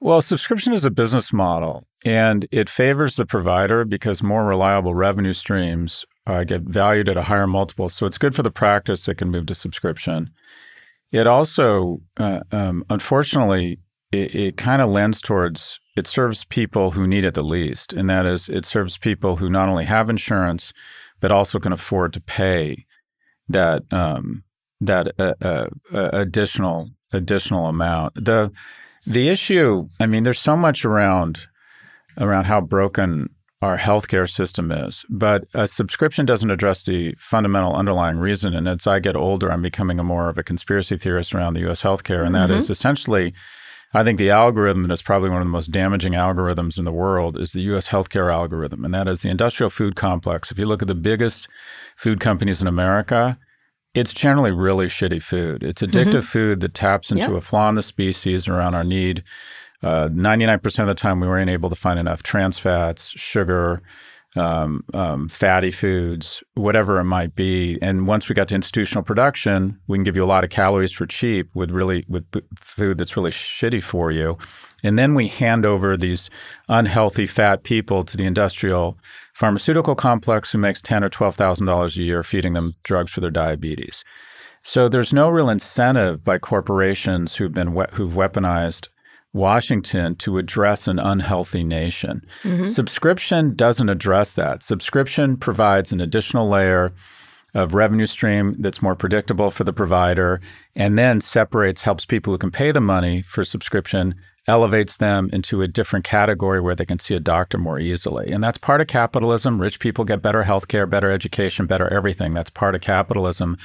Well, 0.00 0.22
subscription 0.22 0.72
is 0.72 0.84
a 0.86 0.90
business 0.90 1.32
model 1.32 1.84
and 2.04 2.46
it 2.50 2.70
favors 2.70 3.16
the 3.16 3.26
provider 3.26 3.84
because 3.84 4.22
more 4.22 4.46
reliable 4.46 4.94
revenue 4.94 5.34
streams 5.34 6.06
uh, 6.26 6.44
get 6.44 6.62
valued 6.62 7.08
at 7.08 7.18
a 7.18 7.22
higher 7.22 7.46
multiple. 7.46 7.90
So 7.90 8.06
it's 8.06 8.18
good 8.18 8.34
for 8.34 8.42
the 8.42 8.50
practice 8.50 9.04
that 9.04 9.16
can 9.16 9.30
move 9.30 9.46
to 9.46 9.54
subscription. 9.54 10.30
It 11.12 11.26
also, 11.26 11.98
uh, 12.18 12.40
um, 12.52 12.84
unfortunately, 12.88 13.78
it, 14.12 14.34
it 14.34 14.56
kind 14.56 14.80
of 14.82 14.90
lends 14.90 15.20
towards 15.20 15.78
it 15.96 16.06
serves 16.06 16.44
people 16.44 16.92
who 16.92 17.06
need 17.06 17.24
it 17.24 17.34
the 17.34 17.42
least, 17.42 17.92
and 17.92 18.08
that 18.08 18.24
is, 18.26 18.48
it 18.48 18.64
serves 18.64 18.96
people 18.96 19.36
who 19.36 19.50
not 19.50 19.68
only 19.68 19.84
have 19.84 20.08
insurance 20.08 20.72
but 21.20 21.30
also 21.30 21.58
can 21.58 21.72
afford 21.72 22.12
to 22.14 22.20
pay 22.20 22.86
that 23.48 23.82
um, 23.92 24.42
that 24.80 25.12
uh, 25.18 25.34
uh, 25.42 25.68
additional 25.92 26.90
additional 27.12 27.66
amount. 27.66 28.14
The 28.14 28.50
the 29.06 29.28
issue, 29.28 29.84
I 29.98 30.06
mean, 30.06 30.22
there's 30.22 30.40
so 30.40 30.56
much 30.56 30.84
around 30.84 31.46
around 32.18 32.44
how 32.44 32.60
broken 32.60 33.28
our 33.62 33.76
healthcare 33.76 34.28
system 34.28 34.72
is. 34.72 35.04
But 35.10 35.44
a 35.52 35.68
subscription 35.68 36.24
doesn't 36.24 36.50
address 36.50 36.84
the 36.84 37.14
fundamental 37.18 37.74
underlying 37.74 38.18
reason. 38.18 38.54
And 38.54 38.66
as 38.66 38.86
I 38.86 39.00
get 39.00 39.16
older, 39.16 39.52
I'm 39.52 39.62
becoming 39.62 39.98
a 40.00 40.04
more 40.04 40.28
of 40.28 40.38
a 40.38 40.42
conspiracy 40.42 40.96
theorist 40.96 41.34
around 41.34 41.54
the 41.54 41.70
US 41.70 41.82
healthcare. 41.82 42.24
And 42.24 42.34
that 42.34 42.48
mm-hmm. 42.48 42.58
is 42.58 42.70
essentially, 42.70 43.34
I 43.92 44.02
think 44.02 44.18
the 44.18 44.30
algorithm 44.30 44.88
that's 44.88 45.02
probably 45.02 45.28
one 45.28 45.42
of 45.42 45.46
the 45.46 45.52
most 45.52 45.70
damaging 45.70 46.14
algorithms 46.14 46.78
in 46.78 46.86
the 46.86 46.92
world 46.92 47.38
is 47.38 47.52
the 47.52 47.60
US 47.74 47.88
healthcare 47.88 48.32
algorithm. 48.32 48.84
And 48.84 48.94
that 48.94 49.08
is 49.08 49.22
the 49.22 49.28
industrial 49.28 49.70
food 49.70 49.94
complex. 49.94 50.50
If 50.50 50.58
you 50.58 50.64
look 50.64 50.80
at 50.80 50.88
the 50.88 50.94
biggest 50.94 51.46
food 51.96 52.18
companies 52.18 52.62
in 52.62 52.68
America, 52.68 53.38
it's 53.92 54.14
generally 54.14 54.52
really 54.52 54.86
shitty 54.86 55.22
food. 55.22 55.62
It's 55.62 55.82
addictive 55.82 56.06
mm-hmm. 56.06 56.20
food 56.20 56.60
that 56.60 56.74
taps 56.74 57.10
into 57.10 57.24
yep. 57.24 57.32
a 57.32 57.40
flaw 57.40 57.68
in 57.68 57.74
the 57.74 57.82
species 57.82 58.48
around 58.48 58.74
our 58.74 58.84
need 58.84 59.22
uh, 59.82 60.08
99% 60.08 60.78
of 60.80 60.88
the 60.88 60.94
time, 60.94 61.20
we 61.20 61.26
weren't 61.26 61.50
able 61.50 61.70
to 61.70 61.76
find 61.76 61.98
enough 61.98 62.22
trans 62.22 62.58
fats, 62.58 63.08
sugar, 63.16 63.82
um, 64.36 64.84
um, 64.94 65.28
fatty 65.28 65.70
foods, 65.70 66.42
whatever 66.54 67.00
it 67.00 67.04
might 67.04 67.34
be. 67.34 67.78
And 67.82 68.06
once 68.06 68.28
we 68.28 68.34
got 68.34 68.48
to 68.48 68.54
institutional 68.54 69.02
production, 69.02 69.78
we 69.88 69.96
can 69.96 70.04
give 70.04 70.16
you 70.16 70.24
a 70.24 70.26
lot 70.26 70.44
of 70.44 70.50
calories 70.50 70.92
for 70.92 71.06
cheap 71.06 71.50
with 71.54 71.70
really 71.70 72.04
with 72.08 72.24
food 72.56 72.98
that's 72.98 73.16
really 73.16 73.32
shitty 73.32 73.82
for 73.82 74.12
you. 74.12 74.38
And 74.82 74.98
then 74.98 75.14
we 75.14 75.28
hand 75.28 75.66
over 75.66 75.96
these 75.96 76.30
unhealthy 76.68 77.26
fat 77.26 77.64
people 77.64 78.04
to 78.04 78.16
the 78.16 78.24
industrial 78.24 78.98
pharmaceutical 79.34 79.94
complex 79.94 80.52
who 80.52 80.58
makes 80.58 80.80
ten 80.80 81.02
or 81.02 81.08
twelve 81.08 81.34
thousand 81.34 81.66
dollars 81.66 81.96
a 81.96 82.02
year 82.02 82.22
feeding 82.22 82.52
them 82.52 82.74
drugs 82.84 83.10
for 83.10 83.20
their 83.20 83.30
diabetes. 83.30 84.04
So 84.62 84.88
there's 84.88 85.12
no 85.12 85.28
real 85.28 85.48
incentive 85.48 86.22
by 86.22 86.38
corporations 86.38 87.34
who've 87.34 87.52
been 87.52 87.74
we- 87.74 87.86
who've 87.92 88.12
weaponized 88.12 88.88
Washington 89.32 90.16
to 90.16 90.38
address 90.38 90.88
an 90.88 90.98
unhealthy 90.98 91.62
nation. 91.62 92.24
Mm-hmm. 92.42 92.66
Subscription 92.66 93.54
doesn't 93.54 93.88
address 93.88 94.34
that. 94.34 94.62
Subscription 94.62 95.36
provides 95.36 95.92
an 95.92 96.00
additional 96.00 96.48
layer 96.48 96.92
of 97.54 97.74
revenue 97.74 98.06
stream 98.06 98.56
that's 98.58 98.82
more 98.82 98.94
predictable 98.94 99.50
for 99.50 99.64
the 99.64 99.72
provider 99.72 100.40
and 100.76 100.98
then 100.98 101.20
separates 101.20 101.82
helps 101.82 102.06
people 102.06 102.32
who 102.32 102.38
can 102.38 102.50
pay 102.50 102.70
the 102.70 102.80
money 102.80 103.22
for 103.22 103.42
subscription 103.44 104.14
elevates 104.46 104.96
them 104.96 105.28
into 105.32 105.60
a 105.62 105.68
different 105.68 106.04
category 106.04 106.60
where 106.60 106.74
they 106.74 106.84
can 106.84 106.98
see 106.98 107.14
a 107.14 107.20
doctor 107.20 107.58
more 107.58 107.78
easily 107.78 108.30
and 108.30 108.42
that's 108.42 108.58
part 108.58 108.80
of 108.80 108.86
capitalism 108.86 109.60
rich 109.60 109.80
people 109.80 110.04
get 110.04 110.22
better 110.22 110.44
health 110.44 110.68
care 110.68 110.86
better 110.86 111.10
education 111.10 111.66
better 111.66 111.92
everything 111.92 112.34
that's 112.34 112.50
part 112.50 112.74
of 112.74 112.80
capitalism 112.80 113.56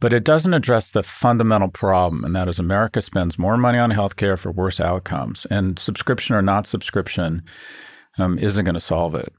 but 0.00 0.12
it 0.12 0.24
doesn't 0.24 0.54
address 0.54 0.90
the 0.90 1.02
fundamental 1.02 1.68
problem, 1.68 2.24
and 2.24 2.34
that 2.34 2.48
is 2.48 2.58
America 2.58 3.00
spends 3.00 3.38
more 3.38 3.56
money 3.56 3.78
on 3.78 3.90
healthcare 3.90 4.38
for 4.38 4.50
worse 4.50 4.80
outcomes. 4.80 5.46
And 5.50 5.78
subscription 5.78 6.34
or 6.34 6.42
not 6.42 6.66
subscription 6.66 7.42
um, 8.18 8.38
isn't 8.38 8.64
going 8.64 8.74
to 8.74 8.80
solve 8.80 9.14
it. 9.14 9.32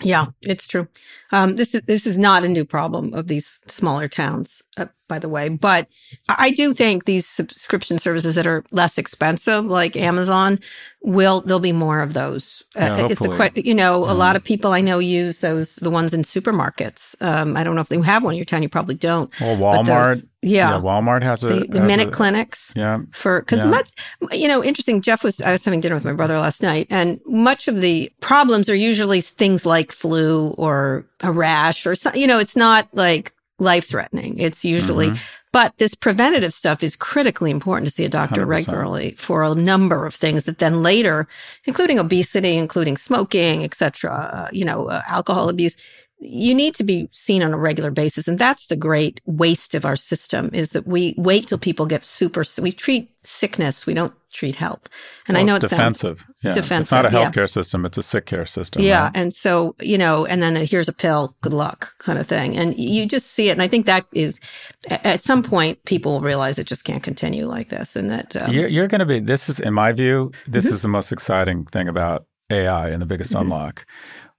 Yeah, 0.00 0.26
it's 0.42 0.66
true. 0.68 0.86
Um, 1.32 1.56
this 1.56 1.74
is 1.74 1.82
this 1.86 2.06
is 2.06 2.16
not 2.16 2.44
a 2.44 2.48
new 2.48 2.64
problem 2.64 3.14
of 3.14 3.26
these 3.26 3.60
smaller 3.66 4.06
towns, 4.06 4.62
uh, 4.76 4.86
by 5.08 5.18
the 5.18 5.28
way. 5.28 5.48
But 5.48 5.88
I 6.28 6.50
do 6.50 6.72
think 6.72 7.04
these 7.04 7.26
subscription 7.26 7.98
services 7.98 8.36
that 8.36 8.46
are 8.46 8.64
less 8.70 8.96
expensive, 8.96 9.64
like 9.64 9.96
Amazon, 9.96 10.60
will 11.02 11.40
there'll 11.42 11.60
be 11.60 11.72
more 11.72 12.00
of 12.00 12.12
those. 12.12 12.62
Uh, 12.76 12.80
yeah, 12.80 13.04
uh, 13.04 13.08
it's 13.08 13.20
a 13.20 13.28
quite 13.28 13.56
you 13.56 13.74
know 13.74 14.02
mm. 14.02 14.10
a 14.10 14.14
lot 14.14 14.36
of 14.36 14.42
people 14.42 14.72
I 14.72 14.80
know 14.80 14.98
use 14.98 15.40
those 15.40 15.76
the 15.76 15.90
ones 15.90 16.12
in 16.12 16.22
supermarkets. 16.22 17.14
Um, 17.20 17.56
I 17.56 17.64
don't 17.64 17.74
know 17.74 17.80
if 17.80 17.88
they 17.88 18.00
have 18.00 18.22
one 18.22 18.34
in 18.34 18.38
your 18.38 18.44
town. 18.44 18.62
You 18.62 18.68
probably 18.68 18.94
don't. 18.94 19.30
Well, 19.40 19.56
Walmart. 19.56 20.26
Yeah. 20.42 20.76
yeah. 20.76 20.80
Walmart 20.80 21.22
has 21.22 21.42
a 21.44 21.48
the, 21.48 21.66
the 21.66 21.80
minute 21.80 22.08
a, 22.08 22.10
clinics. 22.10 22.72
Yeah, 22.74 23.00
for 23.12 23.40
because 23.40 23.62
yeah. 23.62 23.70
much 23.70 23.90
you 24.32 24.48
know 24.48 24.62
interesting. 24.62 25.00
Jeff 25.00 25.22
was 25.22 25.40
I 25.40 25.52
was 25.52 25.64
having 25.64 25.80
dinner 25.80 25.94
with 25.94 26.04
my 26.04 26.12
brother 26.12 26.38
last 26.38 26.62
night, 26.62 26.86
and 26.90 27.20
much 27.26 27.68
of 27.68 27.80
the 27.80 28.12
problems 28.20 28.68
are 28.68 28.74
usually 28.74 29.20
things 29.20 29.64
like 29.64 29.92
flu 29.92 30.48
or 30.58 31.06
a 31.20 31.30
rash 31.30 31.86
or 31.86 31.94
something. 31.94 32.20
You 32.20 32.26
know, 32.26 32.38
it's 32.38 32.56
not 32.56 32.88
like 32.92 33.32
life 33.58 33.88
threatening. 33.88 34.38
It's 34.38 34.64
usually. 34.64 35.08
Mm-hmm. 35.08 35.34
But 35.52 35.76
this 35.78 35.94
preventative 35.94 36.52
stuff 36.54 36.82
is 36.82 36.96
critically 36.96 37.50
important 37.50 37.88
to 37.88 37.94
see 37.94 38.04
a 38.04 38.08
doctor 38.08 38.44
100%. 38.46 38.48
regularly 38.48 39.12
for 39.18 39.42
a 39.42 39.54
number 39.54 40.06
of 40.06 40.14
things 40.14 40.44
that 40.44 40.58
then 40.58 40.82
later, 40.82 41.26
including 41.64 41.98
obesity, 41.98 42.56
including 42.56 42.96
smoking, 42.96 43.64
etc., 43.64 44.10
uh, 44.12 44.48
you 44.52 44.64
know, 44.64 44.88
uh, 44.90 45.02
alcohol 45.08 45.48
abuse, 45.48 45.76
you 46.20 46.54
need 46.54 46.74
to 46.74 46.82
be 46.82 47.08
seen 47.12 47.42
on 47.42 47.52
a 47.52 47.56
regular 47.56 47.90
basis 47.90 48.26
and 48.26 48.38
that's 48.38 48.66
the 48.66 48.76
great 48.76 49.20
waste 49.26 49.74
of 49.74 49.84
our 49.84 49.96
system 49.96 50.50
is 50.52 50.70
that 50.70 50.86
we 50.86 51.14
wait 51.16 51.46
till 51.46 51.58
people 51.58 51.86
get 51.86 52.04
super 52.04 52.42
we 52.60 52.72
treat 52.72 53.10
sickness 53.22 53.86
we 53.86 53.94
don't 53.94 54.12
treat 54.32 54.56
health 54.56 54.88
and 55.26 55.34
well, 55.34 55.42
i 55.42 55.44
know 55.44 55.56
it's 55.56 55.66
it 55.66 55.70
defensive 55.70 56.26
yeah. 56.42 56.54
defensive 56.54 56.82
it's 56.82 56.90
not 56.90 57.06
a 57.06 57.08
healthcare 57.08 57.42
yeah. 57.42 57.46
system 57.46 57.84
it's 57.86 57.96
a 57.96 58.02
sick 58.02 58.26
care 58.26 58.44
system 58.44 58.82
yeah 58.82 59.04
right? 59.04 59.12
and 59.14 59.32
so 59.32 59.74
you 59.80 59.96
know 59.96 60.26
and 60.26 60.42
then 60.42 60.56
here's 60.56 60.88
a 60.88 60.92
pill 60.92 61.34
good 61.40 61.52
luck 61.52 61.96
kind 61.98 62.18
of 62.18 62.26
thing 62.26 62.56
and 62.56 62.76
you 62.76 63.06
just 63.06 63.28
see 63.28 63.48
it 63.48 63.52
and 63.52 63.62
i 63.62 63.68
think 63.68 63.86
that 63.86 64.04
is 64.12 64.40
at 64.88 65.22
some 65.22 65.42
point 65.42 65.82
people 65.84 66.12
will 66.12 66.20
realize 66.20 66.58
it 66.58 66.66
just 66.66 66.84
can't 66.84 67.02
continue 67.02 67.46
like 67.46 67.68
this 67.68 67.96
and 67.96 68.10
that 68.10 68.36
um, 68.36 68.52
you're, 68.52 68.68
you're 68.68 68.88
going 68.88 68.98
to 68.98 69.06
be 69.06 69.20
this 69.20 69.48
is 69.48 69.60
in 69.60 69.72
my 69.72 69.92
view 69.92 70.32
this 70.46 70.66
mm-hmm. 70.66 70.74
is 70.74 70.82
the 70.82 70.88
most 70.88 71.12
exciting 71.12 71.64
thing 71.66 71.88
about 71.88 72.26
ai 72.50 72.88
and 72.88 73.00
the 73.00 73.06
biggest 73.06 73.32
mm-hmm. 73.32 73.42
unlock 73.42 73.86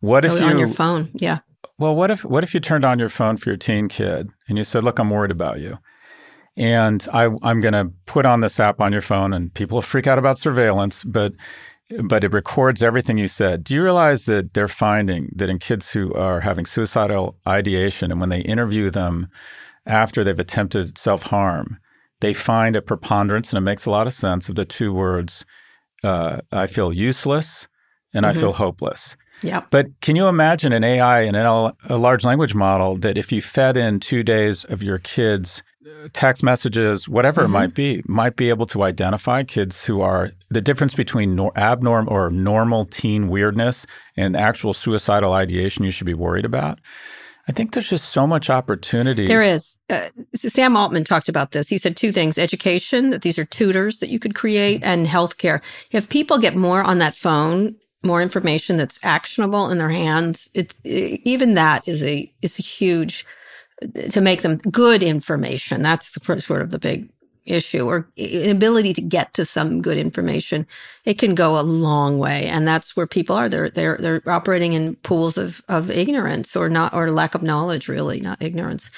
what 0.01 0.25
if 0.25 0.33
oh, 0.33 0.37
you 0.37 0.45
on 0.45 0.59
your 0.59 0.67
phone 0.67 1.09
yeah 1.13 1.39
well, 1.77 1.95
what 1.95 2.11
if 2.11 2.25
what 2.25 2.43
if 2.43 2.53
you 2.53 2.59
turned 2.59 2.85
on 2.85 2.99
your 2.99 3.09
phone 3.09 3.37
for 3.37 3.49
your 3.49 3.57
teen 3.57 3.87
kid 3.87 4.29
and 4.47 4.57
you 4.57 4.63
said, 4.63 4.83
"Look, 4.83 4.99
I'm 4.99 5.09
worried 5.09 5.31
about 5.31 5.59
you." 5.59 5.79
And 6.57 7.07
I, 7.13 7.29
I'm 7.41 7.61
going 7.61 7.73
to 7.73 7.93
put 8.05 8.25
on 8.25 8.41
this 8.41 8.59
app 8.59 8.81
on 8.81 8.91
your 8.91 9.01
phone, 9.01 9.31
and 9.31 9.53
people 9.53 9.77
will 9.77 9.81
freak 9.81 10.07
out 10.07 10.19
about 10.19 10.39
surveillance, 10.39 11.03
but 11.03 11.33
but 12.03 12.23
it 12.23 12.33
records 12.33 12.83
everything 12.83 13.17
you 13.17 13.27
said. 13.27 13.63
Do 13.63 13.73
you 13.73 13.81
realize 13.81 14.25
that 14.25 14.53
they're 14.53 14.67
finding 14.67 15.29
that 15.35 15.49
in 15.49 15.57
kids 15.57 15.91
who 15.91 16.13
are 16.13 16.41
having 16.41 16.65
suicidal 16.65 17.37
ideation, 17.47 18.11
and 18.11 18.19
when 18.19 18.29
they 18.29 18.41
interview 18.41 18.89
them 18.89 19.29
after 19.85 20.23
they've 20.23 20.37
attempted 20.37 20.97
self 20.97 21.23
harm, 21.23 21.79
they 22.19 22.33
find 22.33 22.75
a 22.75 22.81
preponderance, 22.81 23.51
and 23.51 23.57
it 23.57 23.61
makes 23.61 23.85
a 23.85 23.91
lot 23.91 24.07
of 24.07 24.13
sense 24.13 24.49
of 24.49 24.55
the 24.55 24.65
two 24.65 24.93
words: 24.93 25.45
uh, 26.03 26.39
"I 26.51 26.67
feel 26.67 26.91
useless" 26.91 27.67
and 28.13 28.25
mm-hmm. 28.25 28.37
"I 28.37 28.39
feel 28.39 28.53
hopeless." 28.53 29.15
Yeah. 29.41 29.63
But 29.69 29.87
can 30.01 30.15
you 30.15 30.27
imagine 30.27 30.73
an 30.73 30.83
AI 30.83 31.21
and 31.21 31.35
a 31.35 31.97
large 31.97 32.25
language 32.25 32.55
model 32.55 32.97
that 32.97 33.17
if 33.17 33.31
you 33.31 33.41
fed 33.41 33.77
in 33.77 33.99
two 33.99 34.23
days 34.23 34.63
of 34.65 34.83
your 34.83 34.97
kids' 34.99 35.61
uh, 35.85 36.09
text 36.13 36.43
messages, 36.43 37.07
whatever 37.07 37.41
mm-hmm. 37.41 37.55
it 37.55 37.57
might 37.57 37.73
be, 37.73 38.03
might 38.05 38.35
be 38.35 38.49
able 38.49 38.65
to 38.67 38.83
identify 38.83 39.43
kids 39.43 39.85
who 39.85 40.01
are 40.01 40.31
the 40.49 40.61
difference 40.61 40.93
between 40.93 41.35
nor- 41.35 41.57
abnormal 41.57 42.11
or 42.11 42.29
normal 42.29 42.85
teen 42.85 43.29
weirdness 43.29 43.85
and 44.17 44.35
actual 44.35 44.73
suicidal 44.73 45.33
ideation 45.33 45.85
you 45.85 45.91
should 45.91 46.07
be 46.07 46.13
worried 46.13 46.45
about? 46.45 46.79
I 47.49 47.51
think 47.51 47.73
there's 47.73 47.89
just 47.89 48.09
so 48.09 48.27
much 48.27 48.47
opportunity. 48.51 49.25
There 49.25 49.41
is. 49.41 49.79
Uh, 49.89 50.09
Sam 50.35 50.77
Altman 50.77 51.03
talked 51.03 51.29
about 51.29 51.49
this. 51.49 51.67
He 51.67 51.79
said 51.79 51.97
two 51.97 52.11
things 52.11 52.37
education, 52.37 53.09
that 53.09 53.23
these 53.23 53.39
are 53.39 53.45
tutors 53.45 53.97
that 53.99 54.09
you 54.09 54.19
could 54.19 54.35
create, 54.35 54.81
and 54.83 55.07
healthcare. 55.07 55.59
If 55.89 56.09
people 56.09 56.37
get 56.37 56.55
more 56.55 56.83
on 56.83 56.99
that 56.99 57.15
phone 57.15 57.75
more 58.03 58.21
information 58.21 58.77
that's 58.77 58.99
actionable 59.03 59.69
in 59.69 59.77
their 59.77 59.89
hands. 59.89 60.49
It's 60.53 60.79
even 60.83 61.55
that 61.55 61.87
is 61.87 62.03
a 62.03 62.31
is 62.41 62.59
a 62.59 62.63
huge 62.63 63.25
to 64.09 64.21
make 64.21 64.41
them 64.41 64.57
good 64.57 65.03
information. 65.03 65.81
That's 65.81 66.11
the, 66.11 66.41
sort 66.41 66.61
of 66.61 66.71
the 66.71 66.79
big 66.79 67.09
issue 67.45 67.85
or 67.87 68.07
an 68.17 68.51
ability 68.51 68.93
to 68.93 69.01
get 69.01 69.33
to 69.33 69.43
some 69.45 69.81
good 69.81 69.97
information. 69.97 70.67
It 71.05 71.17
can 71.17 71.35
go 71.35 71.59
a 71.59 71.63
long 71.63 72.19
way, 72.19 72.45
and 72.45 72.67
that's 72.67 72.95
where 72.95 73.07
people 73.07 73.35
are. 73.35 73.49
They're 73.49 73.69
they're 73.69 73.97
they're 73.99 74.21
operating 74.27 74.73
in 74.73 74.95
pools 74.97 75.37
of 75.37 75.61
of 75.67 75.89
ignorance 75.91 76.55
or 76.55 76.69
not 76.69 76.93
or 76.93 77.11
lack 77.11 77.35
of 77.35 77.43
knowledge, 77.43 77.87
really, 77.87 78.21
not 78.21 78.41
ignorance, 78.41 78.89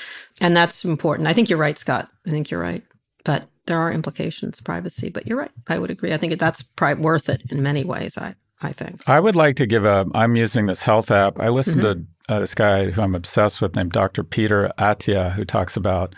and 0.41 0.55
that's 0.55 0.83
important. 0.83 1.27
I 1.27 1.33
think 1.33 1.49
you're 1.49 1.59
right, 1.59 1.77
Scott. 1.77 2.09
I 2.27 2.29
think 2.29 2.51
you're 2.51 2.61
right, 2.61 2.83
but 3.23 3.47
there 3.67 3.79
are 3.79 3.91
implications, 3.91 4.59
privacy. 4.61 5.09
But 5.09 5.27
you're 5.27 5.37
right. 5.37 5.51
I 5.67 5.79
would 5.79 5.91
agree. 5.91 6.13
I 6.13 6.17
think 6.17 6.37
that's 6.37 6.61
probably 6.61 7.03
worth 7.03 7.29
it 7.29 7.43
in 7.49 7.63
many 7.63 7.83
ways. 7.85 8.17
I 8.17 8.35
I 8.61 8.71
think. 8.71 9.01
I 9.07 9.19
would 9.19 9.35
like 9.35 9.55
to 9.57 9.65
give 9.65 9.85
a. 9.85 10.05
I'm 10.13 10.35
using 10.35 10.67
this 10.67 10.81
health 10.81 11.11
app. 11.11 11.39
I 11.39 11.49
listened 11.49 11.83
mm-hmm. 11.83 12.03
to 12.27 12.33
uh, 12.33 12.39
this 12.39 12.55
guy 12.55 12.89
who 12.91 13.01
I'm 13.01 13.15
obsessed 13.15 13.61
with 13.61 13.75
named 13.75 13.91
Dr. 13.91 14.23
Peter 14.23 14.71
Attia, 14.77 15.33
who 15.33 15.45
talks 15.45 15.75
about 15.75 16.15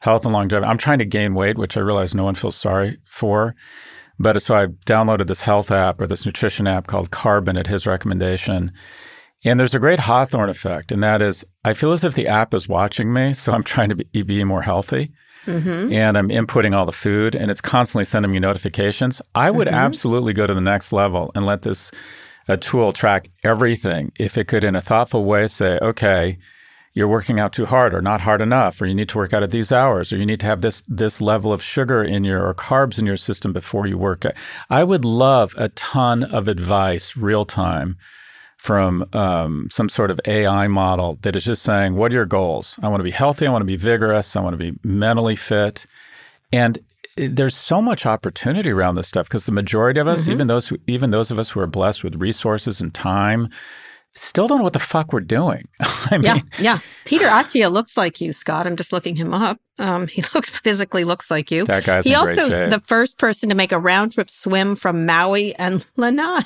health 0.00 0.24
and 0.24 0.32
longevity. 0.32 0.68
I'm 0.68 0.78
trying 0.78 0.98
to 0.98 1.04
gain 1.04 1.34
weight, 1.34 1.58
which 1.58 1.76
I 1.76 1.80
realize 1.80 2.14
no 2.14 2.24
one 2.24 2.34
feels 2.34 2.56
sorry 2.56 2.98
for. 3.04 3.54
But 4.18 4.40
so 4.40 4.54
I 4.54 4.66
downloaded 4.86 5.26
this 5.26 5.42
health 5.42 5.70
app 5.70 6.00
or 6.00 6.06
this 6.06 6.24
nutrition 6.24 6.66
app 6.66 6.86
called 6.86 7.10
Carbon 7.10 7.56
at 7.56 7.66
his 7.66 7.86
recommendation. 7.86 8.72
And 9.44 9.60
there's 9.60 9.74
a 9.74 9.78
great 9.78 10.00
Hawthorne 10.00 10.48
effect, 10.48 10.90
and 10.90 11.02
that 11.02 11.20
is 11.22 11.44
I 11.64 11.74
feel 11.74 11.92
as 11.92 12.04
if 12.04 12.14
the 12.14 12.26
app 12.26 12.54
is 12.54 12.68
watching 12.68 13.12
me. 13.12 13.34
So 13.34 13.52
I'm 13.52 13.62
trying 13.62 13.90
to 13.90 13.96
be, 13.96 14.22
be 14.22 14.44
more 14.44 14.62
healthy. 14.62 15.12
Mm-hmm. 15.46 15.92
And 15.92 16.18
I'm 16.18 16.28
inputting 16.28 16.76
all 16.76 16.84
the 16.84 16.92
food, 16.92 17.34
and 17.34 17.50
it's 17.50 17.60
constantly 17.60 18.04
sending 18.04 18.32
me 18.32 18.38
notifications. 18.38 19.22
I 19.34 19.50
would 19.50 19.68
mm-hmm. 19.68 19.76
absolutely 19.76 20.32
go 20.32 20.46
to 20.46 20.54
the 20.54 20.60
next 20.60 20.92
level 20.92 21.30
and 21.34 21.46
let 21.46 21.62
this 21.62 21.90
a 22.48 22.56
tool 22.56 22.92
track 22.92 23.30
everything. 23.44 24.12
If 24.18 24.38
it 24.38 24.46
could, 24.48 24.64
in 24.64 24.76
a 24.76 24.80
thoughtful 24.80 25.24
way, 25.24 25.46
say, 25.48 25.78
okay, 25.82 26.38
you're 26.94 27.08
working 27.08 27.38
out 27.38 27.52
too 27.52 27.66
hard 27.66 27.94
or 27.94 28.00
not 28.00 28.22
hard 28.22 28.40
enough, 28.40 28.80
or 28.80 28.86
you 28.86 28.94
need 28.94 29.10
to 29.10 29.18
work 29.18 29.34
out 29.34 29.42
at 29.42 29.50
these 29.50 29.70
hours, 29.70 30.12
or 30.12 30.16
you 30.16 30.24
need 30.24 30.40
to 30.40 30.46
have 30.46 30.62
this 30.62 30.82
this 30.88 31.20
level 31.20 31.52
of 31.52 31.62
sugar 31.62 32.02
in 32.02 32.24
your 32.24 32.46
or 32.46 32.54
carbs 32.54 32.98
in 32.98 33.04
your 33.04 33.18
system 33.18 33.52
before 33.52 33.86
you 33.86 33.98
work. 33.98 34.24
I 34.70 34.82
would 34.82 35.04
love 35.04 35.54
a 35.58 35.68
ton 35.70 36.22
of 36.22 36.48
advice 36.48 37.16
real 37.16 37.44
time 37.44 37.98
from 38.56 39.06
um, 39.12 39.68
some 39.70 39.88
sort 39.88 40.10
of 40.10 40.20
AI 40.26 40.66
model 40.66 41.18
that 41.22 41.36
is 41.36 41.44
just 41.44 41.62
saying, 41.62 41.94
what 41.94 42.10
are 42.10 42.14
your 42.14 42.26
goals? 42.26 42.78
I 42.82 42.88
want 42.88 43.00
to 43.00 43.04
be 43.04 43.10
healthy. 43.10 43.46
I 43.46 43.50
want 43.50 43.62
to 43.62 43.66
be 43.66 43.76
vigorous. 43.76 44.34
I 44.34 44.40
want 44.40 44.54
to 44.54 44.72
be 44.72 44.78
mentally 44.82 45.36
fit. 45.36 45.86
And 46.52 46.78
there's 47.16 47.56
so 47.56 47.80
much 47.80 48.06
opportunity 48.06 48.70
around 48.70 48.94
this 48.94 49.08
stuff 49.08 49.28
because 49.28 49.46
the 49.46 49.52
majority 49.52 50.00
of 50.00 50.08
us, 50.08 50.22
mm-hmm. 50.22 50.32
even 50.32 50.46
those 50.46 50.68
who, 50.68 50.78
even 50.86 51.10
those 51.10 51.30
of 51.30 51.38
us 51.38 51.50
who 51.50 51.60
are 51.60 51.66
blessed 51.66 52.04
with 52.04 52.16
resources 52.16 52.80
and 52.80 52.92
time, 52.92 53.48
still 54.14 54.48
don't 54.48 54.58
know 54.58 54.64
what 54.64 54.72
the 54.72 54.78
fuck 54.78 55.12
we're 55.12 55.20
doing. 55.20 55.68
I 55.80 56.18
mean, 56.18 56.24
yeah, 56.24 56.38
yeah. 56.58 56.78
Peter 57.04 57.26
Attia 57.26 57.70
looks 57.70 57.96
like 57.96 58.20
you, 58.20 58.32
Scott. 58.32 58.66
I'm 58.66 58.76
just 58.76 58.92
looking 58.92 59.16
him 59.16 59.32
up. 59.32 59.58
Um, 59.78 60.06
he 60.06 60.22
looks 60.34 60.58
physically 60.58 61.04
looks 61.04 61.30
like 61.30 61.50
you. 61.50 61.64
That 61.64 61.84
guy's 61.84 62.04
he 62.04 62.14
also 62.14 62.48
the 62.48 62.80
first 62.80 63.18
person 63.18 63.48
to 63.48 63.54
make 63.54 63.72
a 63.72 63.78
round 63.78 64.14
trip 64.14 64.30
swim 64.30 64.76
from 64.76 65.06
Maui 65.06 65.54
and 65.54 65.84
Lanai. 65.96 66.42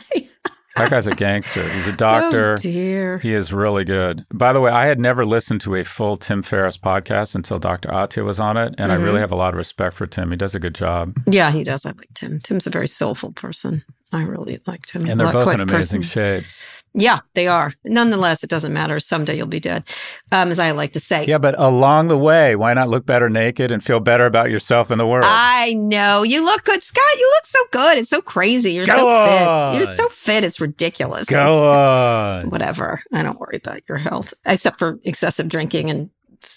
That 0.77 0.91
guy's 0.91 1.07
a 1.07 1.14
gangster. 1.14 1.68
He's 1.71 1.89
a 1.89 1.93
doctor. 1.97 2.53
Oh, 2.53 2.57
dear. 2.57 3.18
He 3.18 3.33
is 3.33 3.53
really 3.53 3.85
good. 3.85 4.25
By 4.33 4.53
the 4.53 4.61
way, 4.61 4.71
I 4.71 4.87
had 4.87 5.01
never 5.01 5.25
listened 5.27 5.61
to 5.62 5.75
a 5.75 5.85
full 5.85 6.16
Tim 6.16 6.43
Ferriss 6.43 6.79
podcast 6.79 7.35
until 7.35 7.59
Dr. 7.59 7.89
Attia 7.89 8.25
was 8.25 8.39
on 8.39 8.57
it. 8.57 8.75
And 8.79 8.91
mm-hmm. 8.91 9.03
I 9.03 9.05
really 9.05 9.21
have 9.21 9.33
a 9.33 9.37
lot 9.37 9.53
of 9.53 9.59
respect 9.59 9.97
for 9.97 10.07
Tim. 10.07 10.31
He 10.31 10.37
does 10.37 10.55
a 10.55 10.61
good 10.61 10.75
job. 10.75 11.16
Yeah, 11.27 11.51
he 11.51 11.64
does. 11.64 11.85
I 11.85 11.91
like 11.91 12.14
Tim. 12.14 12.41
Tim's 12.41 12.66
a 12.66 12.71
very 12.71 12.89
soulful 12.89 13.33
person. 13.33 13.85
I 14.12 14.23
really 14.23 14.61
liked 14.66 14.91
him. 14.91 15.07
And 15.09 15.18
they're 15.18 15.33
both 15.33 15.53
in 15.53 15.61
amazing 15.61 16.03
person. 16.03 16.43
shape. 16.43 16.45
Yeah, 16.93 17.20
they 17.34 17.47
are. 17.47 17.72
Nonetheless, 17.84 18.43
it 18.43 18.51
doesn't 18.51 18.72
matter. 18.72 18.99
Someday 18.99 19.36
you'll 19.36 19.47
be 19.47 19.61
dead, 19.61 19.84
um, 20.32 20.51
as 20.51 20.59
I 20.59 20.72
like 20.72 20.93
to 20.95 21.01
say. 21.01 21.24
Yeah, 21.24 21.38
but 21.38 21.57
along 21.59 22.09
the 22.09 22.18
way, 22.18 22.57
why 22.57 22.74
not 22.74 22.88
look 22.88 23.07
better 23.07 23.28
naked 23.28 23.70
and 23.70 23.82
feel 23.82 24.01
better 24.01 24.26
about 24.26 24.51
yourself 24.51 24.91
and 24.91 24.99
the 24.99 25.07
world? 25.07 25.24
I 25.26 25.74
know. 25.74 26.24
You 26.24 26.45
look 26.45 26.64
good, 26.64 26.82
Scott. 26.82 27.16
You 27.16 27.32
look 27.36 27.47
so 27.47 27.59
good. 27.70 27.99
It's 27.99 28.11
so 28.11 28.20
crazy. 28.20 28.72
You're 28.72 28.86
Go 28.86 28.97
so 28.97 29.09
on. 29.09 29.72
fit. 29.72 29.78
You're 29.78 29.97
so 29.97 30.09
fit. 30.09 30.43
It's 30.43 30.61
ridiculous. 30.61 31.26
Go 31.26 31.68
on. 31.70 32.51
Whatever. 32.51 33.01
I 33.12 33.22
don't 33.22 33.38
worry 33.38 33.59
about 33.59 33.82
your 33.88 33.99
health, 33.99 34.34
except 34.45 34.78
for 34.78 34.99
excessive 35.05 35.49
drinking 35.49 35.91
and 35.91 36.11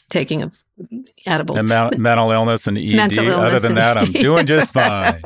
taking 0.09 0.41
of 0.41 0.63
edibles. 1.25 1.59
And 1.59 1.67
ma- 1.67 1.91
mental 1.95 2.31
illness 2.31 2.67
and 2.67 2.77
ED. 2.77 3.13
Illness 3.13 3.35
Other 3.35 3.59
than 3.59 3.75
that, 3.75 3.97
I'm 3.97 4.11
doing 4.11 4.45
just 4.47 4.73
fine. 4.73 5.21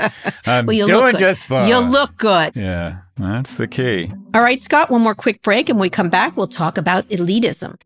I'm 0.46 0.66
well, 0.66 0.88
doing 0.88 1.16
just 1.18 1.46
fine. 1.46 1.70
You 1.70 1.78
look 1.78 2.18
good. 2.18 2.54
Yeah, 2.56 3.02
that's 3.18 3.58
the 3.58 3.68
key. 3.68 4.12
All 4.34 4.42
right, 4.42 4.62
Scott, 4.62 4.90
one 4.90 5.02
more 5.02 5.16
quick 5.16 5.42
break. 5.42 5.70
And 5.70 5.78
when 5.78 5.86
we 5.86 5.90
come 5.90 6.10
back, 6.10 6.38
we'll 6.38 6.48
talk 6.48 6.78
about 6.78 7.08
elitism. 7.10 7.80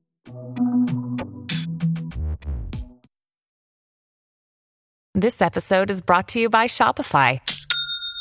This 5.13 5.41
episode 5.41 5.91
is 5.91 6.01
brought 6.01 6.29
to 6.29 6.39
you 6.39 6.49
by 6.49 6.67
Shopify. 6.67 7.39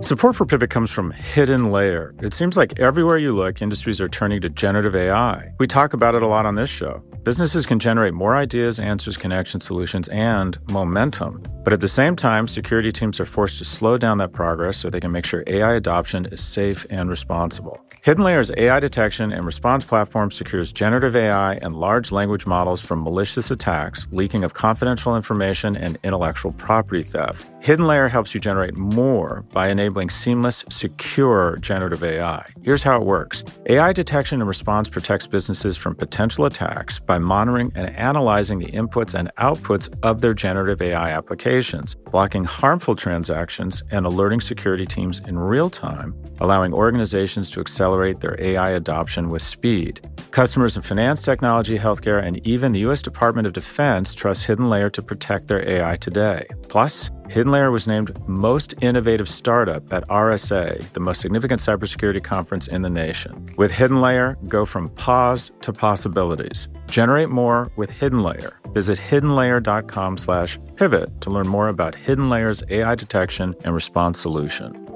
Support 0.00 0.36
for 0.36 0.46
Pivot 0.46 0.70
comes 0.70 0.90
from 0.90 1.10
Hidden 1.10 1.72
Layer. 1.72 2.14
It 2.20 2.34
seems 2.34 2.56
like 2.56 2.78
everywhere 2.78 3.16
you 3.16 3.34
look, 3.34 3.60
industries 3.62 4.00
are 4.00 4.08
turning 4.08 4.40
to 4.42 4.48
generative 4.48 4.94
AI. 4.94 5.52
We 5.58 5.66
talk 5.66 5.94
about 5.94 6.14
it 6.14 6.22
a 6.22 6.26
lot 6.28 6.46
on 6.46 6.54
this 6.54 6.70
show. 6.70 7.02
Businesses 7.24 7.66
can 7.66 7.80
generate 7.80 8.14
more 8.14 8.36
ideas, 8.36 8.78
answers, 8.78 9.16
connections, 9.16 9.64
solutions, 9.64 10.06
and 10.08 10.58
momentum. 10.70 11.44
But 11.64 11.72
at 11.72 11.80
the 11.80 11.88
same 11.88 12.14
time, 12.14 12.46
security 12.46 12.92
teams 12.92 13.18
are 13.18 13.26
forced 13.26 13.58
to 13.58 13.64
slow 13.64 13.98
down 13.98 14.18
that 14.18 14.32
progress 14.32 14.76
so 14.76 14.88
they 14.88 15.00
can 15.00 15.10
make 15.10 15.24
sure 15.24 15.42
AI 15.48 15.74
adoption 15.74 16.26
is 16.26 16.40
safe 16.40 16.86
and 16.88 17.10
responsible. 17.10 17.80
Hidden 18.02 18.22
Layer's 18.22 18.52
AI 18.56 18.78
detection 18.78 19.32
and 19.32 19.44
response 19.44 19.82
platform 19.82 20.30
secures 20.30 20.72
generative 20.72 21.16
AI 21.16 21.54
and 21.54 21.74
large 21.74 22.12
language 22.12 22.46
models 22.46 22.80
from 22.80 23.02
malicious 23.02 23.50
attacks, 23.50 24.06
leaking 24.12 24.44
of 24.44 24.54
confidential 24.54 25.16
information, 25.16 25.76
and 25.76 25.98
intellectual 26.04 26.52
property 26.52 27.02
theft. 27.02 27.48
Hidden 27.66 27.88
Layer 27.88 28.06
helps 28.06 28.32
you 28.32 28.38
generate 28.38 28.76
more 28.76 29.44
by 29.52 29.70
enabling 29.70 30.10
seamless, 30.10 30.64
secure 30.70 31.56
generative 31.56 32.04
AI. 32.04 32.46
Here's 32.62 32.84
how 32.84 33.00
it 33.00 33.04
works 33.04 33.42
AI 33.68 33.92
detection 33.92 34.40
and 34.40 34.46
response 34.46 34.88
protects 34.88 35.26
businesses 35.26 35.76
from 35.76 35.96
potential 35.96 36.44
attacks 36.44 37.00
by 37.00 37.18
monitoring 37.18 37.72
and 37.74 37.88
analyzing 37.96 38.60
the 38.60 38.66
inputs 38.66 39.14
and 39.14 39.32
outputs 39.38 39.92
of 40.04 40.20
their 40.20 40.32
generative 40.32 40.80
AI 40.80 41.10
applications, 41.10 41.96
blocking 41.96 42.44
harmful 42.44 42.94
transactions, 42.94 43.82
and 43.90 44.06
alerting 44.06 44.40
security 44.40 44.86
teams 44.86 45.18
in 45.26 45.36
real 45.36 45.68
time, 45.68 46.14
allowing 46.38 46.72
organizations 46.72 47.50
to 47.50 47.58
accelerate 47.58 48.20
their 48.20 48.40
AI 48.40 48.70
adoption 48.70 49.28
with 49.28 49.42
speed. 49.42 50.08
Customers 50.30 50.76
in 50.76 50.82
finance, 50.82 51.20
technology, 51.20 51.76
healthcare, 51.76 52.22
and 52.22 52.46
even 52.46 52.70
the 52.70 52.80
U.S. 52.80 53.02
Department 53.02 53.48
of 53.48 53.54
Defense 53.54 54.14
trust 54.14 54.44
Hidden 54.44 54.70
Layer 54.70 54.90
to 54.90 55.02
protect 55.02 55.48
their 55.48 55.68
AI 55.68 55.96
today. 55.96 56.46
Plus, 56.68 57.10
Hidden 57.28 57.50
Layer 57.52 57.70
was 57.70 57.86
named 57.86 58.16
Most 58.28 58.74
Innovative 58.80 59.28
Startup 59.28 59.92
at 59.92 60.06
RSA, 60.08 60.92
the 60.92 61.00
most 61.00 61.20
significant 61.20 61.60
cybersecurity 61.60 62.22
conference 62.22 62.68
in 62.68 62.82
the 62.82 62.90
nation. 62.90 63.52
With 63.56 63.72
Hidden 63.72 64.00
Layer, 64.00 64.36
go 64.46 64.64
from 64.64 64.90
pause 64.90 65.50
to 65.62 65.72
possibilities. 65.72 66.68
Generate 66.86 67.28
more 67.28 67.70
with 67.76 67.90
Hidden 67.90 68.22
Layer. 68.22 68.52
Visit 68.72 68.98
hiddenlayer.com 68.98 70.18
slash 70.18 70.58
pivot 70.76 71.20
to 71.20 71.30
learn 71.30 71.48
more 71.48 71.68
about 71.68 71.94
Hidden 71.94 72.30
Layer's 72.30 72.62
AI 72.70 72.94
detection 72.94 73.54
and 73.64 73.74
response 73.74 74.20
solution. 74.20 74.86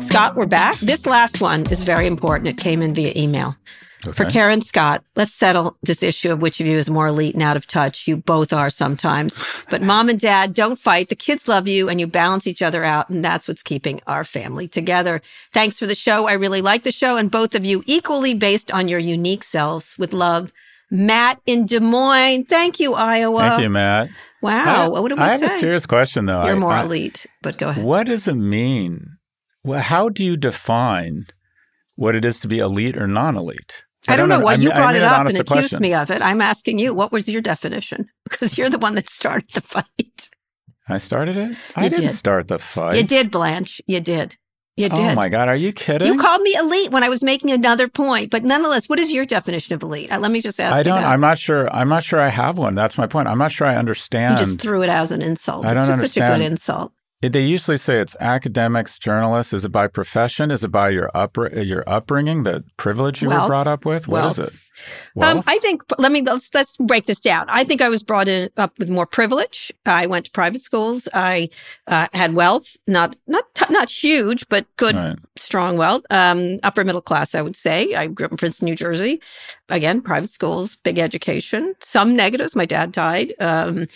Scott, 0.00 0.36
we're 0.36 0.46
back. 0.46 0.76
This 0.78 1.06
last 1.06 1.40
one 1.40 1.62
is 1.70 1.82
very 1.82 2.06
important. 2.06 2.48
It 2.48 2.56
came 2.56 2.82
in 2.82 2.94
via 2.94 3.12
email. 3.16 3.56
Okay. 4.06 4.12
For 4.12 4.30
Kara 4.30 4.52
and 4.52 4.64
Scott, 4.64 5.04
let's 5.16 5.34
settle 5.34 5.76
this 5.82 6.02
issue 6.02 6.32
of 6.32 6.42
which 6.42 6.60
of 6.60 6.66
you 6.66 6.76
is 6.76 6.90
more 6.90 7.06
elite 7.06 7.34
and 7.34 7.42
out 7.42 7.56
of 7.56 7.66
touch. 7.66 8.06
You 8.06 8.16
both 8.16 8.52
are 8.52 8.70
sometimes. 8.70 9.42
But 9.70 9.82
mom 9.92 10.08
and 10.08 10.20
dad 10.20 10.54
don't 10.54 10.78
fight. 10.78 11.08
The 11.08 11.16
kids 11.16 11.48
love 11.48 11.68
you 11.68 11.88
and 11.88 12.00
you 12.00 12.06
balance 12.06 12.46
each 12.46 12.62
other 12.62 12.84
out. 12.84 13.08
And 13.10 13.24
that's 13.24 13.48
what's 13.48 13.62
keeping 13.62 14.00
our 14.06 14.24
family 14.24 14.68
together. 14.68 15.22
Thanks 15.52 15.78
for 15.78 15.86
the 15.86 15.94
show. 15.94 16.26
I 16.26 16.34
really 16.34 16.62
like 16.62 16.82
the 16.82 16.92
show 16.92 17.16
and 17.16 17.30
both 17.30 17.54
of 17.54 17.64
you 17.64 17.82
equally 17.86 18.34
based 18.34 18.72
on 18.72 18.88
your 18.88 19.00
unique 19.00 19.44
selves 19.44 19.96
with 19.98 20.12
love. 20.12 20.52
Matt 20.90 21.40
in 21.46 21.66
Des 21.66 21.80
Moines. 21.80 22.44
Thank 22.44 22.78
you, 22.78 22.94
Iowa. 22.94 23.40
Thank 23.40 23.62
you, 23.62 23.70
Matt. 23.70 24.10
Wow. 24.42 24.94
I, 24.94 25.00
what 25.00 25.08
do 25.08 25.16
we 25.16 25.22
I 25.22 25.30
have 25.30 25.42
a 25.42 25.48
serious 25.48 25.86
question, 25.86 26.26
though. 26.26 26.44
You're 26.44 26.56
more 26.56 26.72
I, 26.72 26.84
elite, 26.84 27.26
but 27.42 27.58
go 27.58 27.70
ahead. 27.70 27.84
What 27.84 28.06
does 28.06 28.28
it 28.28 28.34
mean? 28.34 29.16
Well, 29.64 29.80
how 29.80 30.10
do 30.10 30.22
you 30.22 30.36
define 30.36 31.24
what 31.96 32.14
it 32.14 32.24
is 32.24 32.38
to 32.40 32.48
be 32.48 32.58
elite 32.58 32.96
or 32.96 33.06
non 33.06 33.36
elite? 33.36 33.84
I, 34.08 34.16
don't 34.16 34.28
know, 34.28 34.40
why 34.40 34.54
you 34.54 34.70
brought 34.70 34.96
it 34.96 35.02
up 35.02 35.26
and 35.26 35.36
accused 35.36 35.46
question. 35.46 35.80
me 35.80 35.94
of 35.94 36.10
it. 36.10 36.20
I'm 36.20 36.40
asking 36.40 36.78
you, 36.78 36.92
what 36.92 37.12
was 37.12 37.28
your 37.28 37.42
definition? 37.42 38.08
Because 38.28 38.56
you're 38.56 38.70
the 38.70 38.78
one 38.78 38.94
that 38.94 39.08
started 39.08 39.50
the 39.52 39.60
fight. 39.60 40.30
I 40.88 40.98
started 40.98 41.36
it? 41.36 41.56
I 41.76 41.88
didn't 41.88 42.08
did. 42.08 42.10
start 42.10 42.48
the 42.48 42.58
fight. 42.58 42.96
You 42.96 43.02
did, 43.02 43.30
Blanche. 43.30 43.80
You 43.86 44.00
did. 44.00 44.36
You 44.76 44.88
did. 44.88 44.98
Oh 44.98 45.14
my 45.14 45.28
God, 45.28 45.48
are 45.48 45.54
you 45.54 45.72
kidding? 45.72 46.08
You 46.08 46.18
called 46.18 46.42
me 46.42 46.54
elite 46.56 46.90
when 46.90 47.04
I 47.04 47.08
was 47.08 47.22
making 47.22 47.52
another 47.52 47.86
point, 47.86 48.30
but 48.30 48.42
nonetheless, 48.42 48.88
what 48.88 48.98
is 48.98 49.12
your 49.12 49.24
definition 49.24 49.74
of 49.74 49.82
elite? 49.84 50.10
Uh, 50.10 50.18
let 50.18 50.32
me 50.32 50.40
just 50.40 50.58
ask. 50.58 50.74
I 50.74 50.82
don't. 50.82 50.98
I'm 50.98 51.20
not 51.20 51.38
sure. 51.38 51.72
I'm 51.72 51.88
not 51.88 52.02
sure 52.02 52.20
I 52.20 52.28
have 52.28 52.58
one. 52.58 52.74
That's 52.74 52.98
my 52.98 53.06
point. 53.06 53.28
I'm 53.28 53.38
not 53.38 53.52
sure 53.52 53.68
I 53.68 53.76
understand. 53.76 54.40
You 54.40 54.46
just 54.46 54.60
threw 54.60 54.82
it 54.82 54.88
as 54.88 55.12
an 55.12 55.22
insult. 55.22 55.64
I 55.64 55.74
don't 55.74 55.86
just 55.86 55.92
understand. 55.92 56.28
such 56.28 56.34
a 56.34 56.38
good 56.38 56.44
insult. 56.44 56.92
They 57.28 57.44
usually 57.44 57.76
say 57.76 58.00
it's 58.00 58.16
academics, 58.20 58.98
journalists. 58.98 59.52
Is 59.52 59.64
it 59.64 59.70
by 59.70 59.86
profession? 59.88 60.50
Is 60.50 60.64
it 60.64 60.68
by 60.68 60.90
your 60.90 61.10
your 61.52 61.84
upbringing, 61.86 62.42
the 62.44 62.64
privilege 62.76 63.22
you 63.22 63.28
Wealth. 63.28 63.42
were 63.42 63.48
brought 63.48 63.66
up 63.66 63.84
with? 63.84 64.08
What 64.08 64.24
is 64.26 64.38
Wealth. 64.38 64.52
it? 64.54 64.60
Um, 65.22 65.40
I 65.46 65.58
think 65.58 65.82
let 65.98 66.10
me 66.10 66.20
let's 66.22 66.52
let's 66.52 66.76
break 66.78 67.06
this 67.06 67.20
down. 67.20 67.46
I 67.48 67.62
think 67.62 67.80
I 67.80 67.88
was 67.88 68.02
brought 68.02 68.26
in, 68.26 68.50
up 68.56 68.76
with 68.78 68.90
more 68.90 69.06
privilege. 69.06 69.72
I 69.86 70.06
went 70.06 70.24
to 70.26 70.30
private 70.32 70.62
schools. 70.62 71.06
I 71.14 71.48
uh, 71.86 72.08
had 72.12 72.34
wealth, 72.34 72.76
not 72.88 73.16
not 73.28 73.44
t- 73.54 73.72
not 73.72 73.88
huge, 73.88 74.48
but 74.48 74.66
good, 74.76 74.96
Right. 74.96 75.16
strong 75.36 75.76
wealth. 75.76 76.02
Um, 76.10 76.58
upper 76.64 76.82
middle 76.84 77.00
class, 77.00 77.36
I 77.36 77.40
would 77.42 77.54
say. 77.54 77.94
I 77.94 78.08
grew 78.08 78.26
up 78.26 78.32
in 78.32 78.36
Princeton, 78.38 78.66
New 78.66 78.74
Jersey. 78.74 79.20
Again, 79.68 80.00
private 80.02 80.30
schools, 80.30 80.76
big 80.82 80.98
education. 80.98 81.74
Some 81.80 82.16
negatives. 82.16 82.56
My 82.56 82.66
dad 82.66 82.90
died. 82.90 83.32
Um, 83.38 83.86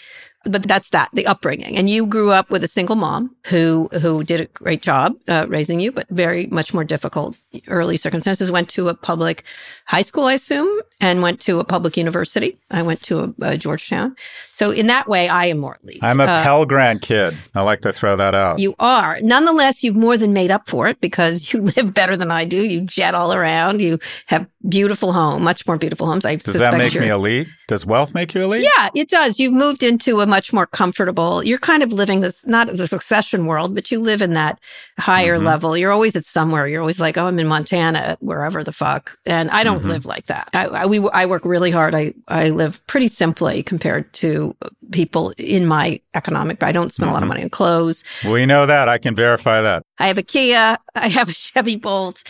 but 0.45 0.63
that's 0.63 0.91
that 0.91 1.09
the 1.15 1.27
upbringing 1.27 1.77
and 1.77 1.91
you 1.91 2.07
grew 2.07 2.31
up 2.31 2.49
with 2.49 2.63
a 2.63 2.69
single 2.69 2.95
mom 2.97 3.35
who 3.47 3.89
who 4.01 4.23
did 4.23 4.41
a 4.41 4.45
great 4.47 4.81
job 4.83 5.15
uh, 5.27 5.45
raising 5.49 5.81
you 5.81 5.91
but 5.91 6.09
very 6.11 6.47
much 6.47 6.73
more 6.73 6.85
difficult 6.85 7.37
early 7.67 7.97
circumstances 7.97 8.51
went 8.51 8.69
to 8.69 8.89
a 8.89 8.95
public 8.95 9.43
high 9.87 10.01
school 10.03 10.25
i 10.25 10.35
assume 10.35 10.81
and 11.01 11.23
went 11.23 11.41
to 11.41 11.59
a 11.59 11.65
public 11.65 11.97
university 11.97 12.57
i 12.71 12.81
went 12.83 13.03
to 13.03 13.21
a, 13.21 13.35
a 13.43 13.59
georgetown 13.59 14.15
so 14.53 14.71
in 14.71 14.87
that 14.87 15.09
way 15.09 15.29
i 15.29 15.47
am 15.47 15.59
more 15.59 15.77
elite 15.83 15.99
I'm 16.03 16.21
a 16.21 16.25
Uh, 16.25 16.43
Pell 16.45 16.65
Grant 16.67 17.03
kid. 17.03 17.35
I 17.55 17.63
like 17.63 17.81
to 17.81 17.93
throw 17.93 18.15
that 18.17 18.35
out. 18.35 18.59
you 18.61 18.75
are. 18.79 19.19
Nonetheless, 19.21 19.83
you've 19.83 19.97
more 19.97 20.17
than 20.17 20.33
made 20.33 20.51
up 20.51 20.69
for 20.69 20.87
it 20.87 21.01
because 21.01 21.53
you 21.53 21.61
live 21.61 21.93
better 21.93 22.17
than 22.17 22.31
I 22.31 22.45
do. 22.45 22.63
You 22.65 22.83
jet 22.83 23.15
all 23.15 23.33
around. 23.33 23.81
You 23.81 23.99
have 24.27 24.47
beautiful 24.69 25.13
home, 25.13 25.43
much 25.43 25.67
more 25.67 25.77
beautiful 25.79 26.07
homes. 26.07 26.25
I 26.25 26.37
Does 26.37 26.55
that 26.61 26.77
make 26.77 26.95
me 26.95 27.09
elite? 27.09 27.49
Does 27.67 27.85
wealth 27.87 28.15
make 28.15 28.35
you 28.35 28.43
elite? 28.43 28.63
Yeah, 28.63 28.91
it 28.95 29.09
does. 29.09 29.41
You've 29.41 29.53
moved 29.55 29.83
into 29.83 30.21
a 30.21 30.27
much 30.29 30.53
more 30.53 30.67
comfortable. 30.67 31.43
You're 31.43 31.59
kind 31.59 31.83
of 31.83 31.93
living 31.93 32.21
this 32.21 32.47
not 32.47 32.69
the 32.77 32.87
succession 32.87 33.47
world, 33.47 33.75
but 33.75 33.91
you 33.91 33.99
live 33.99 34.23
in 34.23 34.35
that 34.35 34.61
higher 34.99 35.39
Mhm. 35.39 35.45
level. 35.45 35.77
You're 35.77 35.91
always 35.91 36.15
at 36.15 36.27
somewhere. 36.27 36.69
You're 36.69 36.81
always 36.83 37.01
like, 37.01 37.19
oh, 37.19 37.27
I'm 37.27 37.39
in 37.41 37.49
Montana, 37.49 38.17
wherever 38.21 38.63
the 38.63 38.73
fuck. 38.73 39.13
And 39.27 39.51
I 39.51 39.65
don't 39.65 39.83
Mhm. 39.83 39.89
live 39.89 40.07
like 40.07 40.27
that. 40.27 40.49
I, 40.55 40.67
I 40.67 40.87
we 40.87 41.01
I 41.11 41.27
work 41.27 41.45
really 41.45 41.73
hard. 41.73 41.95
I 41.97 42.15
I 42.29 42.51
live 42.51 42.81
pretty 42.87 43.09
simply 43.09 43.63
compared 43.65 44.13
to 44.15 44.55
people 44.93 45.33
in 45.39 45.67
my 45.67 46.01
economic. 46.15 46.63
I 46.63 46.73
don't 46.73 46.93
spend 46.93 47.11
a 47.11 47.13
lot 47.15 47.23
of 47.23 47.27
Mhm. 47.27 47.33
money 47.33 47.43
on 47.45 47.51
clothes. 47.51 48.05
We 48.25 48.47
know 48.47 48.67
that. 48.67 48.89
I 48.89 48.99
can 48.99 49.15
verify 49.17 49.61
that. 49.63 49.83
I 49.99 50.07
have 50.07 50.19
a 50.19 50.23
Kia. 50.23 50.77
I 50.95 51.09
have 51.09 51.29
a 51.29 51.33
Chevy 51.33 51.77
Bolt. 51.77 52.23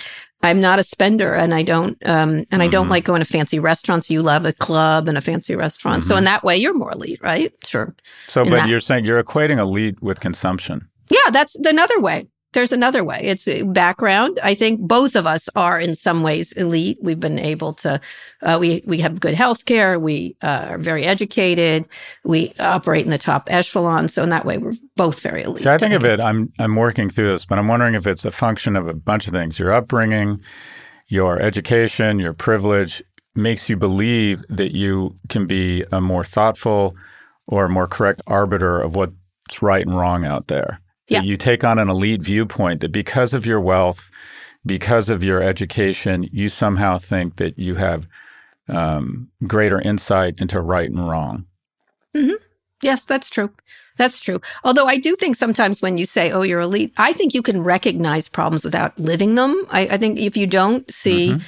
I'm 0.42 0.60
not 0.60 0.78
a 0.78 0.84
spender, 0.84 1.34
and 1.34 1.52
I 1.52 1.62
don't. 1.62 1.96
Um, 2.06 2.44
and 2.52 2.62
I 2.62 2.68
don't 2.68 2.86
Mhm. 2.86 2.90
like 2.90 3.04
going 3.04 3.20
to 3.20 3.24
fancy 3.26 3.58
restaurants. 3.58 4.08
You 4.08 4.22
love 4.22 4.44
a 4.44 4.52
club 4.52 5.08
and 5.08 5.18
a 5.18 5.20
fancy 5.20 5.56
restaurant, 5.56 6.04
so 6.04 6.14
Mhm. 6.14 6.18
in 6.18 6.24
that 6.24 6.44
way, 6.44 6.56
you're 6.56 6.74
more 6.74 6.92
elite, 6.92 7.18
right? 7.22 7.52
Sure. 7.64 7.94
So, 8.28 8.42
In 8.42 8.50
but 8.50 8.56
that- 8.56 8.68
you're 8.68 8.78
saying 8.80 9.04
you're 9.04 9.22
equating 9.22 9.58
elite 9.58 10.00
with 10.00 10.20
consumption. 10.20 10.88
Yeah, 11.10 11.30
that's 11.32 11.56
another 11.56 11.98
way. 12.00 12.28
There's 12.58 12.72
another 12.72 13.04
way. 13.04 13.20
It's 13.22 13.46
a 13.46 13.62
background. 13.62 14.40
I 14.42 14.56
think 14.56 14.80
both 14.80 15.14
of 15.14 15.28
us 15.28 15.48
are 15.54 15.78
in 15.78 15.94
some 15.94 16.24
ways 16.24 16.50
elite. 16.50 16.98
We've 17.00 17.20
been 17.20 17.38
able 17.38 17.72
to, 17.74 18.00
uh, 18.42 18.58
we, 18.60 18.82
we 18.84 18.98
have 18.98 19.20
good 19.20 19.34
health 19.34 19.64
care. 19.64 20.00
We 20.00 20.34
uh, 20.42 20.66
are 20.70 20.78
very 20.78 21.04
educated. 21.04 21.86
We 22.24 22.52
operate 22.58 23.04
in 23.04 23.12
the 23.12 23.16
top 23.16 23.48
echelon. 23.48 24.08
So 24.08 24.24
in 24.24 24.30
that 24.30 24.44
way, 24.44 24.58
we're 24.58 24.74
both 24.96 25.20
very 25.20 25.42
elite. 25.42 25.62
See, 25.62 25.70
I 25.70 25.78
think 25.78 25.94
of 25.94 26.04
it. 26.04 26.18
I'm 26.18 26.52
I'm 26.58 26.74
working 26.74 27.10
through 27.10 27.28
this, 27.28 27.44
but 27.44 27.60
I'm 27.60 27.68
wondering 27.68 27.94
if 27.94 28.08
it's 28.08 28.24
a 28.24 28.32
function 28.32 28.74
of 28.74 28.88
a 28.88 28.94
bunch 28.94 29.28
of 29.28 29.32
things. 29.32 29.56
Your 29.60 29.72
upbringing, 29.72 30.42
your 31.06 31.40
education, 31.40 32.18
your 32.18 32.32
privilege 32.34 33.04
makes 33.36 33.68
you 33.68 33.76
believe 33.76 34.42
that 34.48 34.74
you 34.74 35.16
can 35.28 35.46
be 35.46 35.84
a 35.92 36.00
more 36.00 36.24
thoughtful 36.24 36.96
or 37.46 37.68
more 37.68 37.86
correct 37.86 38.20
arbiter 38.26 38.80
of 38.80 38.96
what's 38.96 39.62
right 39.62 39.86
and 39.86 39.96
wrong 39.96 40.26
out 40.26 40.48
there. 40.48 40.80
Yeah. 41.08 41.22
You 41.22 41.36
take 41.36 41.64
on 41.64 41.78
an 41.78 41.88
elite 41.88 42.22
viewpoint 42.22 42.80
that 42.82 42.92
because 42.92 43.34
of 43.34 43.46
your 43.46 43.60
wealth, 43.60 44.10
because 44.66 45.08
of 45.08 45.22
your 45.24 45.42
education, 45.42 46.28
you 46.32 46.48
somehow 46.48 46.98
think 46.98 47.36
that 47.36 47.58
you 47.58 47.76
have 47.76 48.06
um, 48.68 49.28
greater 49.46 49.80
insight 49.80 50.34
into 50.38 50.60
right 50.60 50.90
and 50.90 51.08
wrong. 51.08 51.46
Yes, 52.82 53.04
that's 53.04 53.28
true. 53.28 53.50
That's 53.96 54.20
true. 54.20 54.40
Although 54.62 54.86
I 54.86 54.98
do 54.98 55.16
think 55.16 55.34
sometimes 55.34 55.82
when 55.82 55.98
you 55.98 56.06
say, 56.06 56.30
oh, 56.30 56.42
you're 56.42 56.60
elite, 56.60 56.92
I 56.96 57.12
think 57.12 57.34
you 57.34 57.42
can 57.42 57.64
recognize 57.64 58.28
problems 58.28 58.64
without 58.64 58.96
living 59.00 59.34
them. 59.34 59.66
I, 59.70 59.80
I 59.88 59.96
think 59.96 60.18
if 60.18 60.36
you 60.36 60.46
don't 60.46 60.88
see, 60.90 61.30
Mhm. 61.30 61.42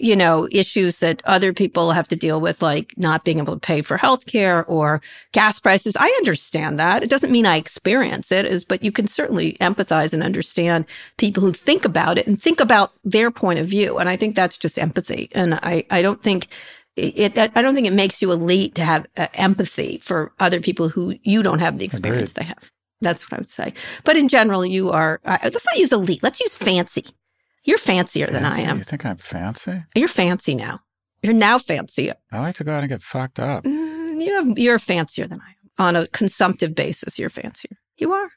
You 0.00 0.16
know, 0.16 0.48
issues 0.50 0.98
that 0.98 1.22
other 1.24 1.52
people 1.52 1.92
have 1.92 2.08
to 2.08 2.16
deal 2.16 2.40
with, 2.40 2.62
like 2.62 2.94
not 2.96 3.24
being 3.24 3.38
able 3.38 3.54
to 3.54 3.60
pay 3.60 3.82
for 3.82 3.98
healthcare 3.98 4.64
or 4.66 5.00
gas 5.32 5.58
prices, 5.58 5.96
I 5.98 6.08
understand 6.18 6.78
that. 6.78 7.02
It 7.02 7.10
doesn't 7.10 7.32
mean 7.32 7.46
I 7.46 7.56
experience 7.56 8.32
it, 8.32 8.46
is 8.46 8.64
but 8.64 8.82
you 8.82 8.92
can 8.92 9.06
certainly 9.06 9.54
empathize 9.60 10.12
and 10.12 10.22
understand 10.22 10.86
people 11.18 11.42
who 11.42 11.52
think 11.52 11.84
about 11.84 12.18
it 12.18 12.26
and 12.26 12.40
think 12.40 12.60
about 12.60 12.92
their 13.04 13.30
point 13.30 13.58
of 13.58 13.66
view. 13.66 13.98
And 13.98 14.08
I 14.08 14.16
think 14.16 14.34
that's 14.34 14.58
just 14.58 14.78
empathy. 14.78 15.28
And 15.32 15.54
I, 15.54 15.84
I 15.90 16.02
don't 16.02 16.22
think 16.22 16.48
it, 16.96 17.36
it, 17.36 17.52
I 17.54 17.62
don't 17.62 17.74
think 17.74 17.86
it 17.86 17.92
makes 17.92 18.20
you 18.20 18.32
elite 18.32 18.74
to 18.74 18.84
have 18.84 19.06
uh, 19.16 19.28
empathy 19.34 19.98
for 19.98 20.32
other 20.40 20.60
people 20.60 20.88
who 20.88 21.14
you 21.22 21.42
don't 21.42 21.60
have 21.60 21.78
the 21.78 21.84
experience 21.84 22.32
they 22.32 22.44
have. 22.44 22.70
That's 23.00 23.22
what 23.24 23.38
I 23.38 23.40
would 23.40 23.48
say. 23.48 23.72
But 24.04 24.16
in 24.16 24.28
general, 24.28 24.66
you 24.66 24.90
are, 24.90 25.20
uh, 25.24 25.38
let's 25.42 25.64
not 25.64 25.78
use 25.78 25.92
elite. 25.92 26.22
Let's 26.22 26.40
use 26.40 26.54
fancy. 26.54 27.06
You're 27.64 27.78
fancier 27.78 28.26
than 28.26 28.44
I 28.44 28.60
am. 28.60 28.78
You 28.78 28.84
think 28.84 29.04
I'm 29.04 29.16
fancy? 29.16 29.84
You're 29.94 30.08
fancy 30.08 30.54
now. 30.54 30.80
You're 31.22 31.34
now 31.34 31.58
fancy. 31.58 32.10
I 32.32 32.40
like 32.40 32.54
to 32.56 32.64
go 32.64 32.72
out 32.72 32.82
and 32.82 32.88
get 32.88 33.02
fucked 33.02 33.38
up. 33.38 33.64
Mm, 33.64 34.22
you 34.24 34.32
have, 34.34 34.58
you're 34.58 34.78
fancier 34.78 35.26
than 35.26 35.40
I 35.40 35.50
am. 35.50 35.56
On 35.78 35.96
a 35.96 36.06
consumptive 36.08 36.74
basis, 36.74 37.18
you're 37.18 37.30
fancier. 37.30 37.76
You 37.96 38.12
are. 38.12 38.28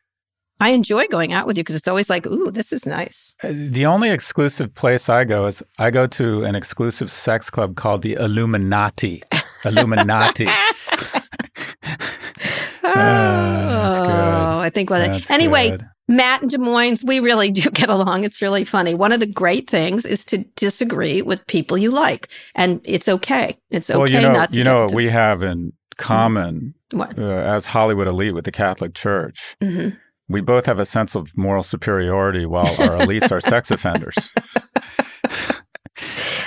I 0.59 0.69
enjoy 0.69 1.07
going 1.07 1.33
out 1.33 1.47
with 1.47 1.57
you 1.57 1.63
because 1.63 1.75
it's 1.75 1.87
always 1.87 2.09
like, 2.09 2.25
ooh, 2.27 2.51
this 2.51 2.71
is 2.71 2.85
nice. 2.85 3.33
Uh, 3.43 3.51
The 3.53 3.85
only 3.85 4.09
exclusive 4.09 4.73
place 4.75 5.09
I 5.09 5.23
go 5.23 5.45
is 5.47 5.63
I 5.77 5.89
go 5.91 6.07
to 6.07 6.43
an 6.43 6.55
exclusive 6.55 7.09
sex 7.11 7.49
club 7.49 7.75
called 7.75 8.01
the 8.01 8.13
Illuminati. 8.13 9.23
Illuminati. 9.65 10.45
that's 12.83 13.99
good. 13.99 14.09
Oh, 14.09 14.59
I 14.59 14.69
think 14.73 14.89
what 14.89 14.99
That's 14.99 15.31
anyway, 15.31 15.71
good. 15.71 15.85
Matt 16.07 16.41
and 16.41 16.51
Des 16.51 16.57
Moines, 16.57 17.03
we 17.03 17.19
really 17.19 17.49
do 17.51 17.69
get 17.71 17.89
along. 17.89 18.23
It's 18.25 18.41
really 18.41 18.65
funny. 18.65 18.93
One 18.93 19.11
of 19.11 19.19
the 19.19 19.25
great 19.25 19.69
things 19.69 20.05
is 20.05 20.25
to 20.25 20.39
disagree 20.55 21.21
with 21.21 21.45
people 21.47 21.77
you 21.77 21.91
like, 21.91 22.27
and 22.55 22.81
it's 22.83 23.07
okay. 23.07 23.55
It's 23.69 23.89
okay 23.89 23.97
well, 23.99 24.09
you 24.09 24.19
know, 24.21 24.33
not 24.33 24.51
to. 24.51 24.57
you 24.57 24.63
know 24.63 24.81
what 24.81 24.89
to- 24.89 24.95
we 24.95 25.09
have 25.09 25.41
in 25.43 25.73
common 25.97 26.73
what? 26.91 27.17
uh, 27.17 27.21
as 27.23 27.67
Hollywood 27.67 28.07
elite 28.07 28.33
with 28.33 28.45
the 28.45 28.51
Catholic 28.51 28.93
Church. 28.95 29.55
hmm 29.61 29.89
We 30.27 30.41
both 30.41 30.65
have 30.65 30.79
a 30.79 30.85
sense 30.85 31.15
of 31.15 31.29
moral 31.37 31.63
superiority 31.63 32.45
while 32.45 32.65
our 32.81 32.97
elites 33.05 33.31
are 33.31 33.41
sex 33.41 33.71
offenders. 33.75 34.15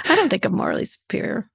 I 0.09 0.14
don't 0.16 0.28
think 0.28 0.44
I'm 0.44 0.54
morally 0.57 0.84
superior. 0.84 1.48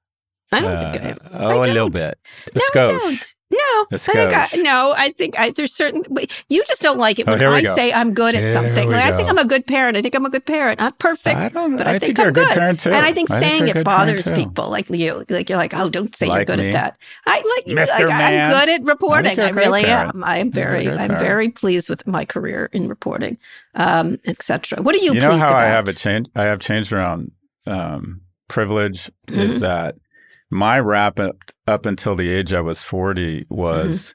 I 0.52 0.60
don't 0.62 0.94
think 0.94 1.04
I 1.06 1.10
am. 1.10 1.18
Uh, 1.24 1.30
oh, 1.54 1.62
I 1.62 1.68
a 1.68 1.74
little 1.74 1.90
bit. 1.90 2.18
A 2.54 2.58
no, 2.60 2.62
I 2.72 2.74
don't. 3.00 3.34
No, 3.52 3.58
I 3.92 3.98
think 3.98 4.34
I, 4.34 4.48
no. 4.62 4.94
I 4.98 5.10
think 5.12 5.38
I, 5.40 5.50
there's 5.52 5.74
certain. 5.74 6.04
You 6.50 6.64
just 6.68 6.82
don't 6.82 6.98
like 6.98 7.20
it 7.20 7.28
Oh, 7.28 7.34
when 7.34 7.44
I 7.44 7.62
go. 7.62 7.76
say 7.76 7.92
I'm 7.92 8.14
good 8.14 8.34
at 8.34 8.44
Here 8.44 8.54
something. 8.54 8.90
Like, 8.90 9.04
I 9.06 9.12
think. 9.16 9.30
I'm 9.30 9.38
a 9.38 9.46
good 9.46 9.68
parent. 9.68 9.98
I 9.98 10.02
think 10.02 10.16
I'm 10.16 10.26
a 10.26 10.30
good 10.30 10.46
parent. 10.46 10.80
Not 10.80 11.00
perfect. 11.00 11.36
I 11.38 11.50
don't. 11.50 11.78
but 11.78 11.86
I, 11.88 11.96
I, 11.96 12.00
think, 12.00 12.16
think, 12.16 12.18
you're 12.18 12.28
I'm 12.28 12.32
a 12.32 12.34
good 12.34 12.48
good. 12.48 12.54
parent 12.58 12.80
too. 12.80 12.90
And 12.92 13.06
I 13.06 13.12
think 13.14 13.30
I 13.32 13.40
saying 13.42 13.68
you're 13.68 13.78
it 13.80 13.84
bothers 13.86 14.28
people 14.30 14.70
like 14.70 14.90
you. 14.90 15.26
Like 15.30 15.50
you're 15.50 15.58
like, 15.58 15.74
oh, 15.74 15.90
don't 15.90 16.16
say 16.16 16.28
Like 16.28 16.48
you're 16.48 16.58
good 16.58 16.64
me? 16.64 16.70
at 16.70 16.74
that. 16.74 16.98
I 17.26 17.38
like, 17.66 17.88
like 17.90 18.10
I'm 18.10 18.52
good 18.52 18.70
at 18.70 18.84
reporting. 18.84 19.40
I 19.40 19.50
really 19.50 19.84
parent. 19.84 20.16
am. 20.16 20.24
I 20.24 20.38
am 20.38 20.52
very, 20.52 20.88
I'm 20.90 21.10
parent. 21.10 21.20
very 21.20 21.50
pleased 21.50 21.90
with 21.90 22.06
my 22.08 22.24
career 22.26 22.70
in 22.72 22.88
reporting, 22.88 23.38
um, 23.76 24.18
etc. 24.26 24.82
What 24.82 24.96
are 24.96 25.00
you? 25.00 25.14
you 25.14 25.20
know 25.20 25.38
how 25.38 25.54
I 25.54 25.66
have 25.66 25.88
a 25.88 25.94
change. 25.94 26.28
I 26.36 26.44
have 26.46 26.60
changed 26.60 26.94
around 26.94 27.32
um, 27.68 28.22
privilege 28.48 29.12
Mm-hmm. 29.28 29.40
is 29.42 29.60
that 29.62 29.96
my 30.52 30.80
wrap 30.80 31.20
up, 31.20 31.38
up 31.68 31.86
until 31.86 32.16
the 32.16 32.30
age 32.30 32.54
I 32.54 32.62
was 32.62 32.84
40 32.84 33.46
was 33.50 34.14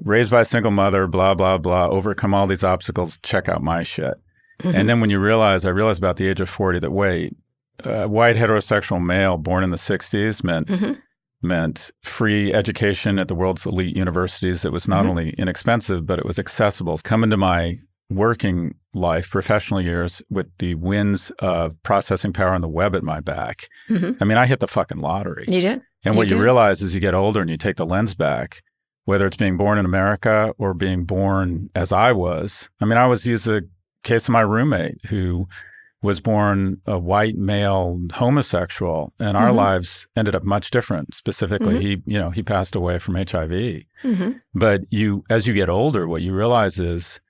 Mm-hmm. 0.00 0.08
raised 0.10 0.30
by 0.30 0.40
a 0.42 0.44
single 0.44 0.70
mother, 0.72 1.06
blah, 1.06 1.34
blah, 1.34 1.56
blah, 1.58 1.88
overcome 1.88 2.34
all 2.34 2.46
these 2.46 2.64
obstacles, 2.64 3.18
check 3.22 3.48
out 3.48 3.62
my 3.62 3.82
shit. 3.82 4.14
Mhm. 4.62 4.74
And 4.74 4.88
then 4.88 5.00
when 5.00 5.10
you 5.10 5.18
realize, 5.18 5.64
I 5.64 5.70
realized 5.70 5.98
about 6.00 6.16
the 6.16 6.28
age 6.28 6.40
of 6.40 6.48
40 6.48 6.78
that 6.80 6.90
wait, 6.92 7.34
uh, 7.84 8.06
white 8.06 8.36
heterosexual 8.36 9.04
male 9.04 9.36
born 9.38 9.64
in 9.64 9.70
the 9.70 9.76
60s 9.78 10.44
meant 10.44 10.68
Mhm. 10.68 10.98
meant 11.42 11.90
free 12.02 12.52
education 12.54 13.18
at 13.18 13.28
the 13.28 13.34
world's 13.34 13.66
elite 13.66 13.96
universities 13.96 14.62
that 14.62 14.72
was 14.72 14.86
not 14.88 15.04
Mhm. 15.04 15.08
only 15.08 15.30
inexpensive 15.30 16.06
but 16.06 16.18
it 16.18 16.24
was 16.24 16.38
accessible. 16.38 16.98
Come 17.02 17.22
into 17.24 17.36
my 17.36 17.78
working 18.10 18.74
life, 18.92 19.30
professional 19.30 19.80
years, 19.80 20.22
with 20.30 20.46
the 20.58 20.74
winds 20.74 21.30
of 21.40 21.80
processing 21.82 22.32
power 22.32 22.50
on 22.50 22.60
the 22.60 22.68
web 22.68 22.94
at 22.94 23.02
my 23.02 23.20
back. 23.20 23.68
Mhm. 23.88 24.16
I 24.20 24.24
mean, 24.24 24.38
I 24.38 24.46
hit 24.46 24.60
the 24.60 24.68
fucking 24.68 24.98
lottery. 24.98 25.44
You 25.48 25.60
did. 25.60 25.82
And 26.04 26.14
You 26.14 26.18
what 26.18 26.30
you 26.30 26.40
realize 26.40 26.82
as 26.82 26.94
you 26.94 27.00
get 27.00 27.14
older 27.14 27.40
and 27.40 27.50
you 27.50 27.56
take 27.56 27.76
the 27.76 27.86
lens 27.86 28.14
back, 28.14 28.62
whether 29.04 29.26
it's 29.26 29.36
being 29.36 29.56
born 29.56 29.78
in 29.78 29.84
America 29.84 30.52
or 30.58 30.74
being 30.74 31.04
born 31.04 31.70
as 31.74 31.92
I 31.92 32.12
was. 32.12 32.68
I 32.80 32.84
mean, 32.84 32.98
I 32.98 33.06
was 33.06 33.26
used 33.26 33.46
to 33.46 33.62
case 34.02 34.28
of 34.28 34.32
my 34.32 34.42
roommate 34.42 35.02
who 35.06 35.46
was 36.02 36.20
born 36.20 36.76
a 36.86 36.98
white 36.98 37.36
male 37.36 37.98
homosexual 38.12 39.10
and 39.18 39.34
our 39.38 39.48
Mhm. 39.48 39.54
lives 39.54 40.06
ended 40.14 40.34
up 40.34 40.44
much 40.44 40.70
different 40.70 41.14
specifically 41.14 41.76
Mhm. 41.76 41.80
he 41.80 42.02
you 42.04 42.18
know 42.18 42.28
he 42.28 42.42
passed 42.42 42.76
away 42.76 42.98
from 42.98 43.14
hiv 43.14 43.82
hmm 44.02 44.32
but 44.54 44.82
you 44.90 45.24
as 45.30 45.46
you 45.46 45.54
get 45.54 45.70
older 45.70 46.06
what 46.06 46.20
you 46.20 46.34
realize 46.34 46.78
is 46.78 47.20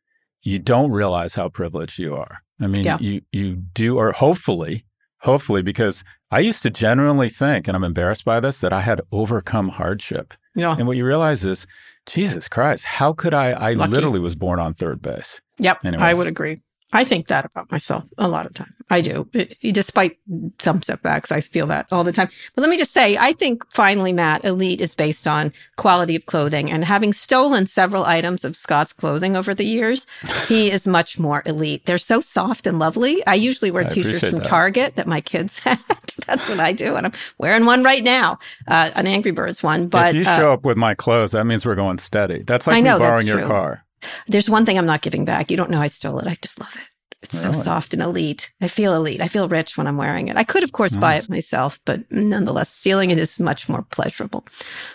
you 0.44 0.58
don't 0.58 0.90
realize 0.90 1.34
how 1.34 1.48
privileged 1.48 1.98
you 1.98 2.14
are 2.14 2.38
i 2.60 2.66
mean 2.66 2.84
Yeah. 2.84 2.98
you 3.00 3.20
you 3.32 3.56
do 3.56 3.98
or 3.98 4.12
hopefully 4.12 4.84
hopefully 5.20 5.62
because 5.62 6.04
i 6.30 6.38
used 6.38 6.62
to 6.62 6.70
genuinely 6.70 7.28
think 7.28 7.66
and 7.66 7.76
i'm 7.76 7.84
embarrassed 7.84 8.24
by 8.24 8.40
this 8.40 8.60
that 8.60 8.72
i 8.72 8.80
had 8.80 9.00
overcome 9.10 9.68
hardship 9.70 10.34
Yeah. 10.54 10.76
and 10.78 10.86
what 10.86 10.96
you 10.96 11.04
realize 11.04 11.44
is 11.44 11.66
jesus 12.06 12.48
christ 12.48 12.84
how 12.84 13.12
could 13.12 13.34
i 13.34 13.50
i 13.52 13.72
Lucky. 13.72 13.90
literally 13.90 14.20
was 14.20 14.36
born 14.36 14.60
on 14.60 14.74
third 14.74 15.00
base 15.02 15.40
Yep. 15.60 15.84
I 15.84 16.14
would 16.14 16.26
agree. 16.26 16.58
I 16.92 17.04
think 17.04 17.26
that 17.26 17.44
about 17.44 17.72
myself 17.72 18.04
a 18.18 18.28
lot 18.28 18.46
of 18.46 18.54
time. 18.54 18.72
I 18.90 19.00
do. 19.00 19.28
I- 19.34 19.48
despite 19.72 20.18
some 20.60 20.82
setbacks, 20.82 21.32
I 21.32 21.40
feel 21.40 21.66
that 21.68 21.86
all 21.90 22.04
the 22.04 22.12
time. 22.12 22.28
But 22.54 22.62
let 22.62 22.70
me 22.70 22.76
just 22.78 22.92
say, 22.92 23.16
I 23.16 23.32
think 23.32 23.64
finally, 23.72 24.12
Matt, 24.12 24.44
elite 24.44 24.80
is 24.80 24.94
based 24.94 25.26
on 25.26 25.52
quality 25.76 26.14
of 26.14 26.26
clothing. 26.26 26.70
And 26.70 26.84
having 26.84 27.12
stolen 27.12 27.66
several 27.66 28.04
items 28.04 28.44
of 28.44 28.56
Scott's 28.56 28.92
clothing 28.92 29.34
over 29.36 29.54
the 29.54 29.64
years, 29.64 30.06
he 30.46 30.70
is 30.76 30.86
much 30.86 31.18
more 31.18 31.42
elite. 31.46 31.86
They're 31.86 31.98
so 31.98 32.20
soft 32.20 32.66
and 32.66 32.78
lovely. 32.78 33.26
I 33.26 33.34
usually 33.34 33.70
wear 33.70 33.86
I 33.86 33.88
t-shirts 33.88 34.28
from 34.28 34.38
that. 34.40 34.46
Target 34.46 34.96
that 34.96 35.06
my 35.06 35.20
kids 35.20 35.58
had. 35.60 35.80
That's 36.26 36.48
what 36.48 36.60
I 36.60 36.72
do. 36.72 36.94
And 36.94 37.06
I'm 37.06 37.12
wearing 37.38 37.64
one 37.66 37.82
right 37.82 38.04
now, 38.04 38.38
uh, 38.68 38.90
an 38.94 39.06
Angry 39.06 39.32
Birds 39.32 39.62
one. 39.62 39.88
But 39.88 40.14
if 40.14 40.24
you 40.26 40.30
uh, 40.30 40.38
show 40.38 40.52
up 40.52 40.64
with 40.64 40.76
my 40.76 40.94
clothes 40.94 41.32
that 41.32 41.44
means 41.44 41.66
we're 41.66 41.74
going 41.74 41.98
steady 41.98 42.42
that's 42.44 42.66
like 42.66 42.82
know, 42.84 42.98
that's 42.98 43.10
borrowing 43.10 43.26
your 43.26 43.44
car 43.46 43.84
There's 44.28 44.50
one 44.50 44.66
thing 44.66 44.78
I'm 44.78 44.86
not 44.86 45.02
giving 45.02 45.24
back. 45.24 45.50
You 45.50 45.56
don't 45.56 45.70
know 45.70 45.80
I 45.80 45.88
stole 45.88 46.18
it. 46.18 46.26
I 46.26 46.36
just 46.40 46.60
love 46.60 46.74
it. 46.74 46.82
It's 47.24 47.40
so 47.40 47.52
soft 47.52 47.94
and 47.94 48.02
elite. 48.02 48.52
I 48.60 48.68
feel 48.68 48.94
elite. 48.94 49.22
I 49.22 49.28
feel 49.28 49.48
rich 49.48 49.78
when 49.78 49.86
I'm 49.86 49.96
wearing 49.96 50.28
it. 50.28 50.36
I 50.36 50.44
could, 50.44 50.62
of 50.62 50.72
course, 50.72 50.94
buy 50.94 51.14
it 51.14 51.30
myself, 51.30 51.80
but 51.86 52.02
nonetheless, 52.12 52.68
stealing 52.68 53.10
it 53.10 53.16
is 53.18 53.40
much 53.40 53.66
more 53.66 53.80
pleasurable. 53.90 54.44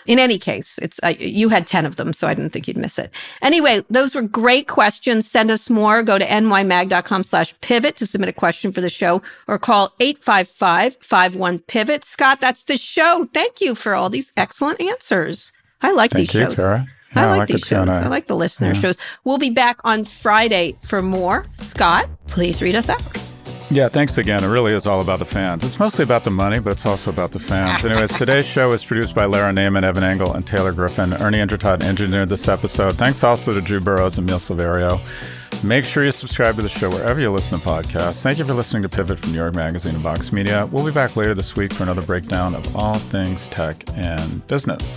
In 0.06 0.20
any 0.20 0.38
case, 0.38 0.78
it's 0.80 1.00
I, 1.02 1.16
you 1.18 1.48
had 1.48 1.66
ten 1.66 1.84
of 1.84 1.96
them, 1.96 2.12
so 2.12 2.28
I 2.28 2.34
didn't 2.34 2.52
think 2.52 2.68
you'd 2.68 2.76
miss 2.76 3.00
it. 3.00 3.10
Anyway, 3.42 3.84
those 3.90 4.14
were 4.14 4.22
great 4.22 4.68
questions. 4.68 5.28
Send 5.28 5.50
us 5.50 5.68
more. 5.68 6.04
Go 6.04 6.18
to 6.18 6.26
nymag.com/pivot 6.26 7.96
to 7.96 8.06
submit 8.06 8.28
a 8.28 8.32
question 8.32 8.70
for 8.70 8.80
the 8.80 8.88
show, 8.88 9.22
or 9.48 9.58
call 9.58 9.92
855-51-pivot. 9.98 12.04
Scott, 12.04 12.40
that's 12.40 12.62
the 12.62 12.76
show. 12.76 13.28
Thank 13.34 13.60
you 13.60 13.74
for 13.74 13.96
all 13.96 14.08
these 14.08 14.32
excellent 14.36 14.80
answers. 14.80 15.50
I 15.82 15.90
like 15.90 16.12
thank 16.12 16.28
these 16.28 16.34
you 16.34 16.54
shows. 16.54 16.86
I 17.14 17.22
Yeah, 17.22 17.36
like, 17.36 17.48
these 17.48 17.60
the 17.62 17.66
shows. 17.66 17.84
Q&A. 17.86 17.96
I 18.04 18.08
like 18.08 18.26
the 18.26 18.36
listener 18.36 18.68
Yeah. 18.72 18.80
shows. 18.80 18.96
We'll 19.24 19.38
be 19.38 19.50
back 19.50 19.78
on 19.84 20.04
Friday 20.04 20.76
for 20.82 21.02
more. 21.02 21.44
Scott, 21.54 22.08
please 22.28 22.62
read 22.62 22.74
us 22.76 22.88
out. 22.88 23.02
Yeah, 23.72 23.86
thanks 23.88 24.18
again. 24.18 24.42
It 24.42 24.48
really 24.48 24.74
is 24.74 24.84
all 24.84 25.00
about 25.00 25.20
the 25.20 25.24
fans. 25.24 25.62
It's 25.62 25.78
mostly 25.78 26.02
about 26.02 26.24
the 26.24 26.30
money, 26.30 26.58
but 26.58 26.70
it's 26.72 26.84
also 26.84 27.08
about 27.10 27.30
the 27.30 27.38
fans. 27.38 27.84
Anyways, 27.84 28.12
today's 28.14 28.44
show 28.44 28.72
is 28.72 28.84
produced 28.84 29.14
by 29.14 29.26
Lara 29.26 29.52
Naaman, 29.52 29.84
Evan 29.84 30.02
Engel, 30.02 30.32
and 30.34 30.44
Taylor 30.44 30.72
Griffin. 30.72 31.12
Ernie 31.14 31.38
Indradat 31.38 31.82
engineered 31.84 32.30
this 32.30 32.48
episode. 32.48 32.96
Thanks 32.96 33.22
also 33.22 33.54
to 33.54 33.60
Drew 33.60 33.78
Burrows 33.78 34.18
and 34.18 34.26
Neil 34.26 34.38
Silverio. 34.40 35.00
Make 35.62 35.84
sure 35.84 36.04
you 36.04 36.10
subscribe 36.10 36.56
to 36.56 36.62
the 36.62 36.68
show 36.68 36.90
wherever 36.90 37.20
you 37.20 37.30
listen 37.30 37.60
to 37.60 37.64
podcasts. 37.66 38.22
Thank 38.22 38.38
you 38.38 38.44
for 38.44 38.54
listening 38.54 38.82
to 38.82 38.88
Pivot 38.88 39.20
from 39.20 39.30
New 39.32 39.38
York 39.38 39.54
Magazine 39.54 39.94
and 39.94 40.02
Vox 40.02 40.32
Media. 40.32 40.66
We'll 40.72 40.84
be 40.84 40.90
back 40.92 41.14
later 41.14 41.34
this 41.34 41.54
week 41.54 41.72
for 41.72 41.84
another 41.84 42.02
breakdown 42.02 42.56
of 42.56 42.74
all 42.74 42.98
things 42.98 43.46
tech 43.48 43.84
and 43.94 44.44
business. 44.48 44.96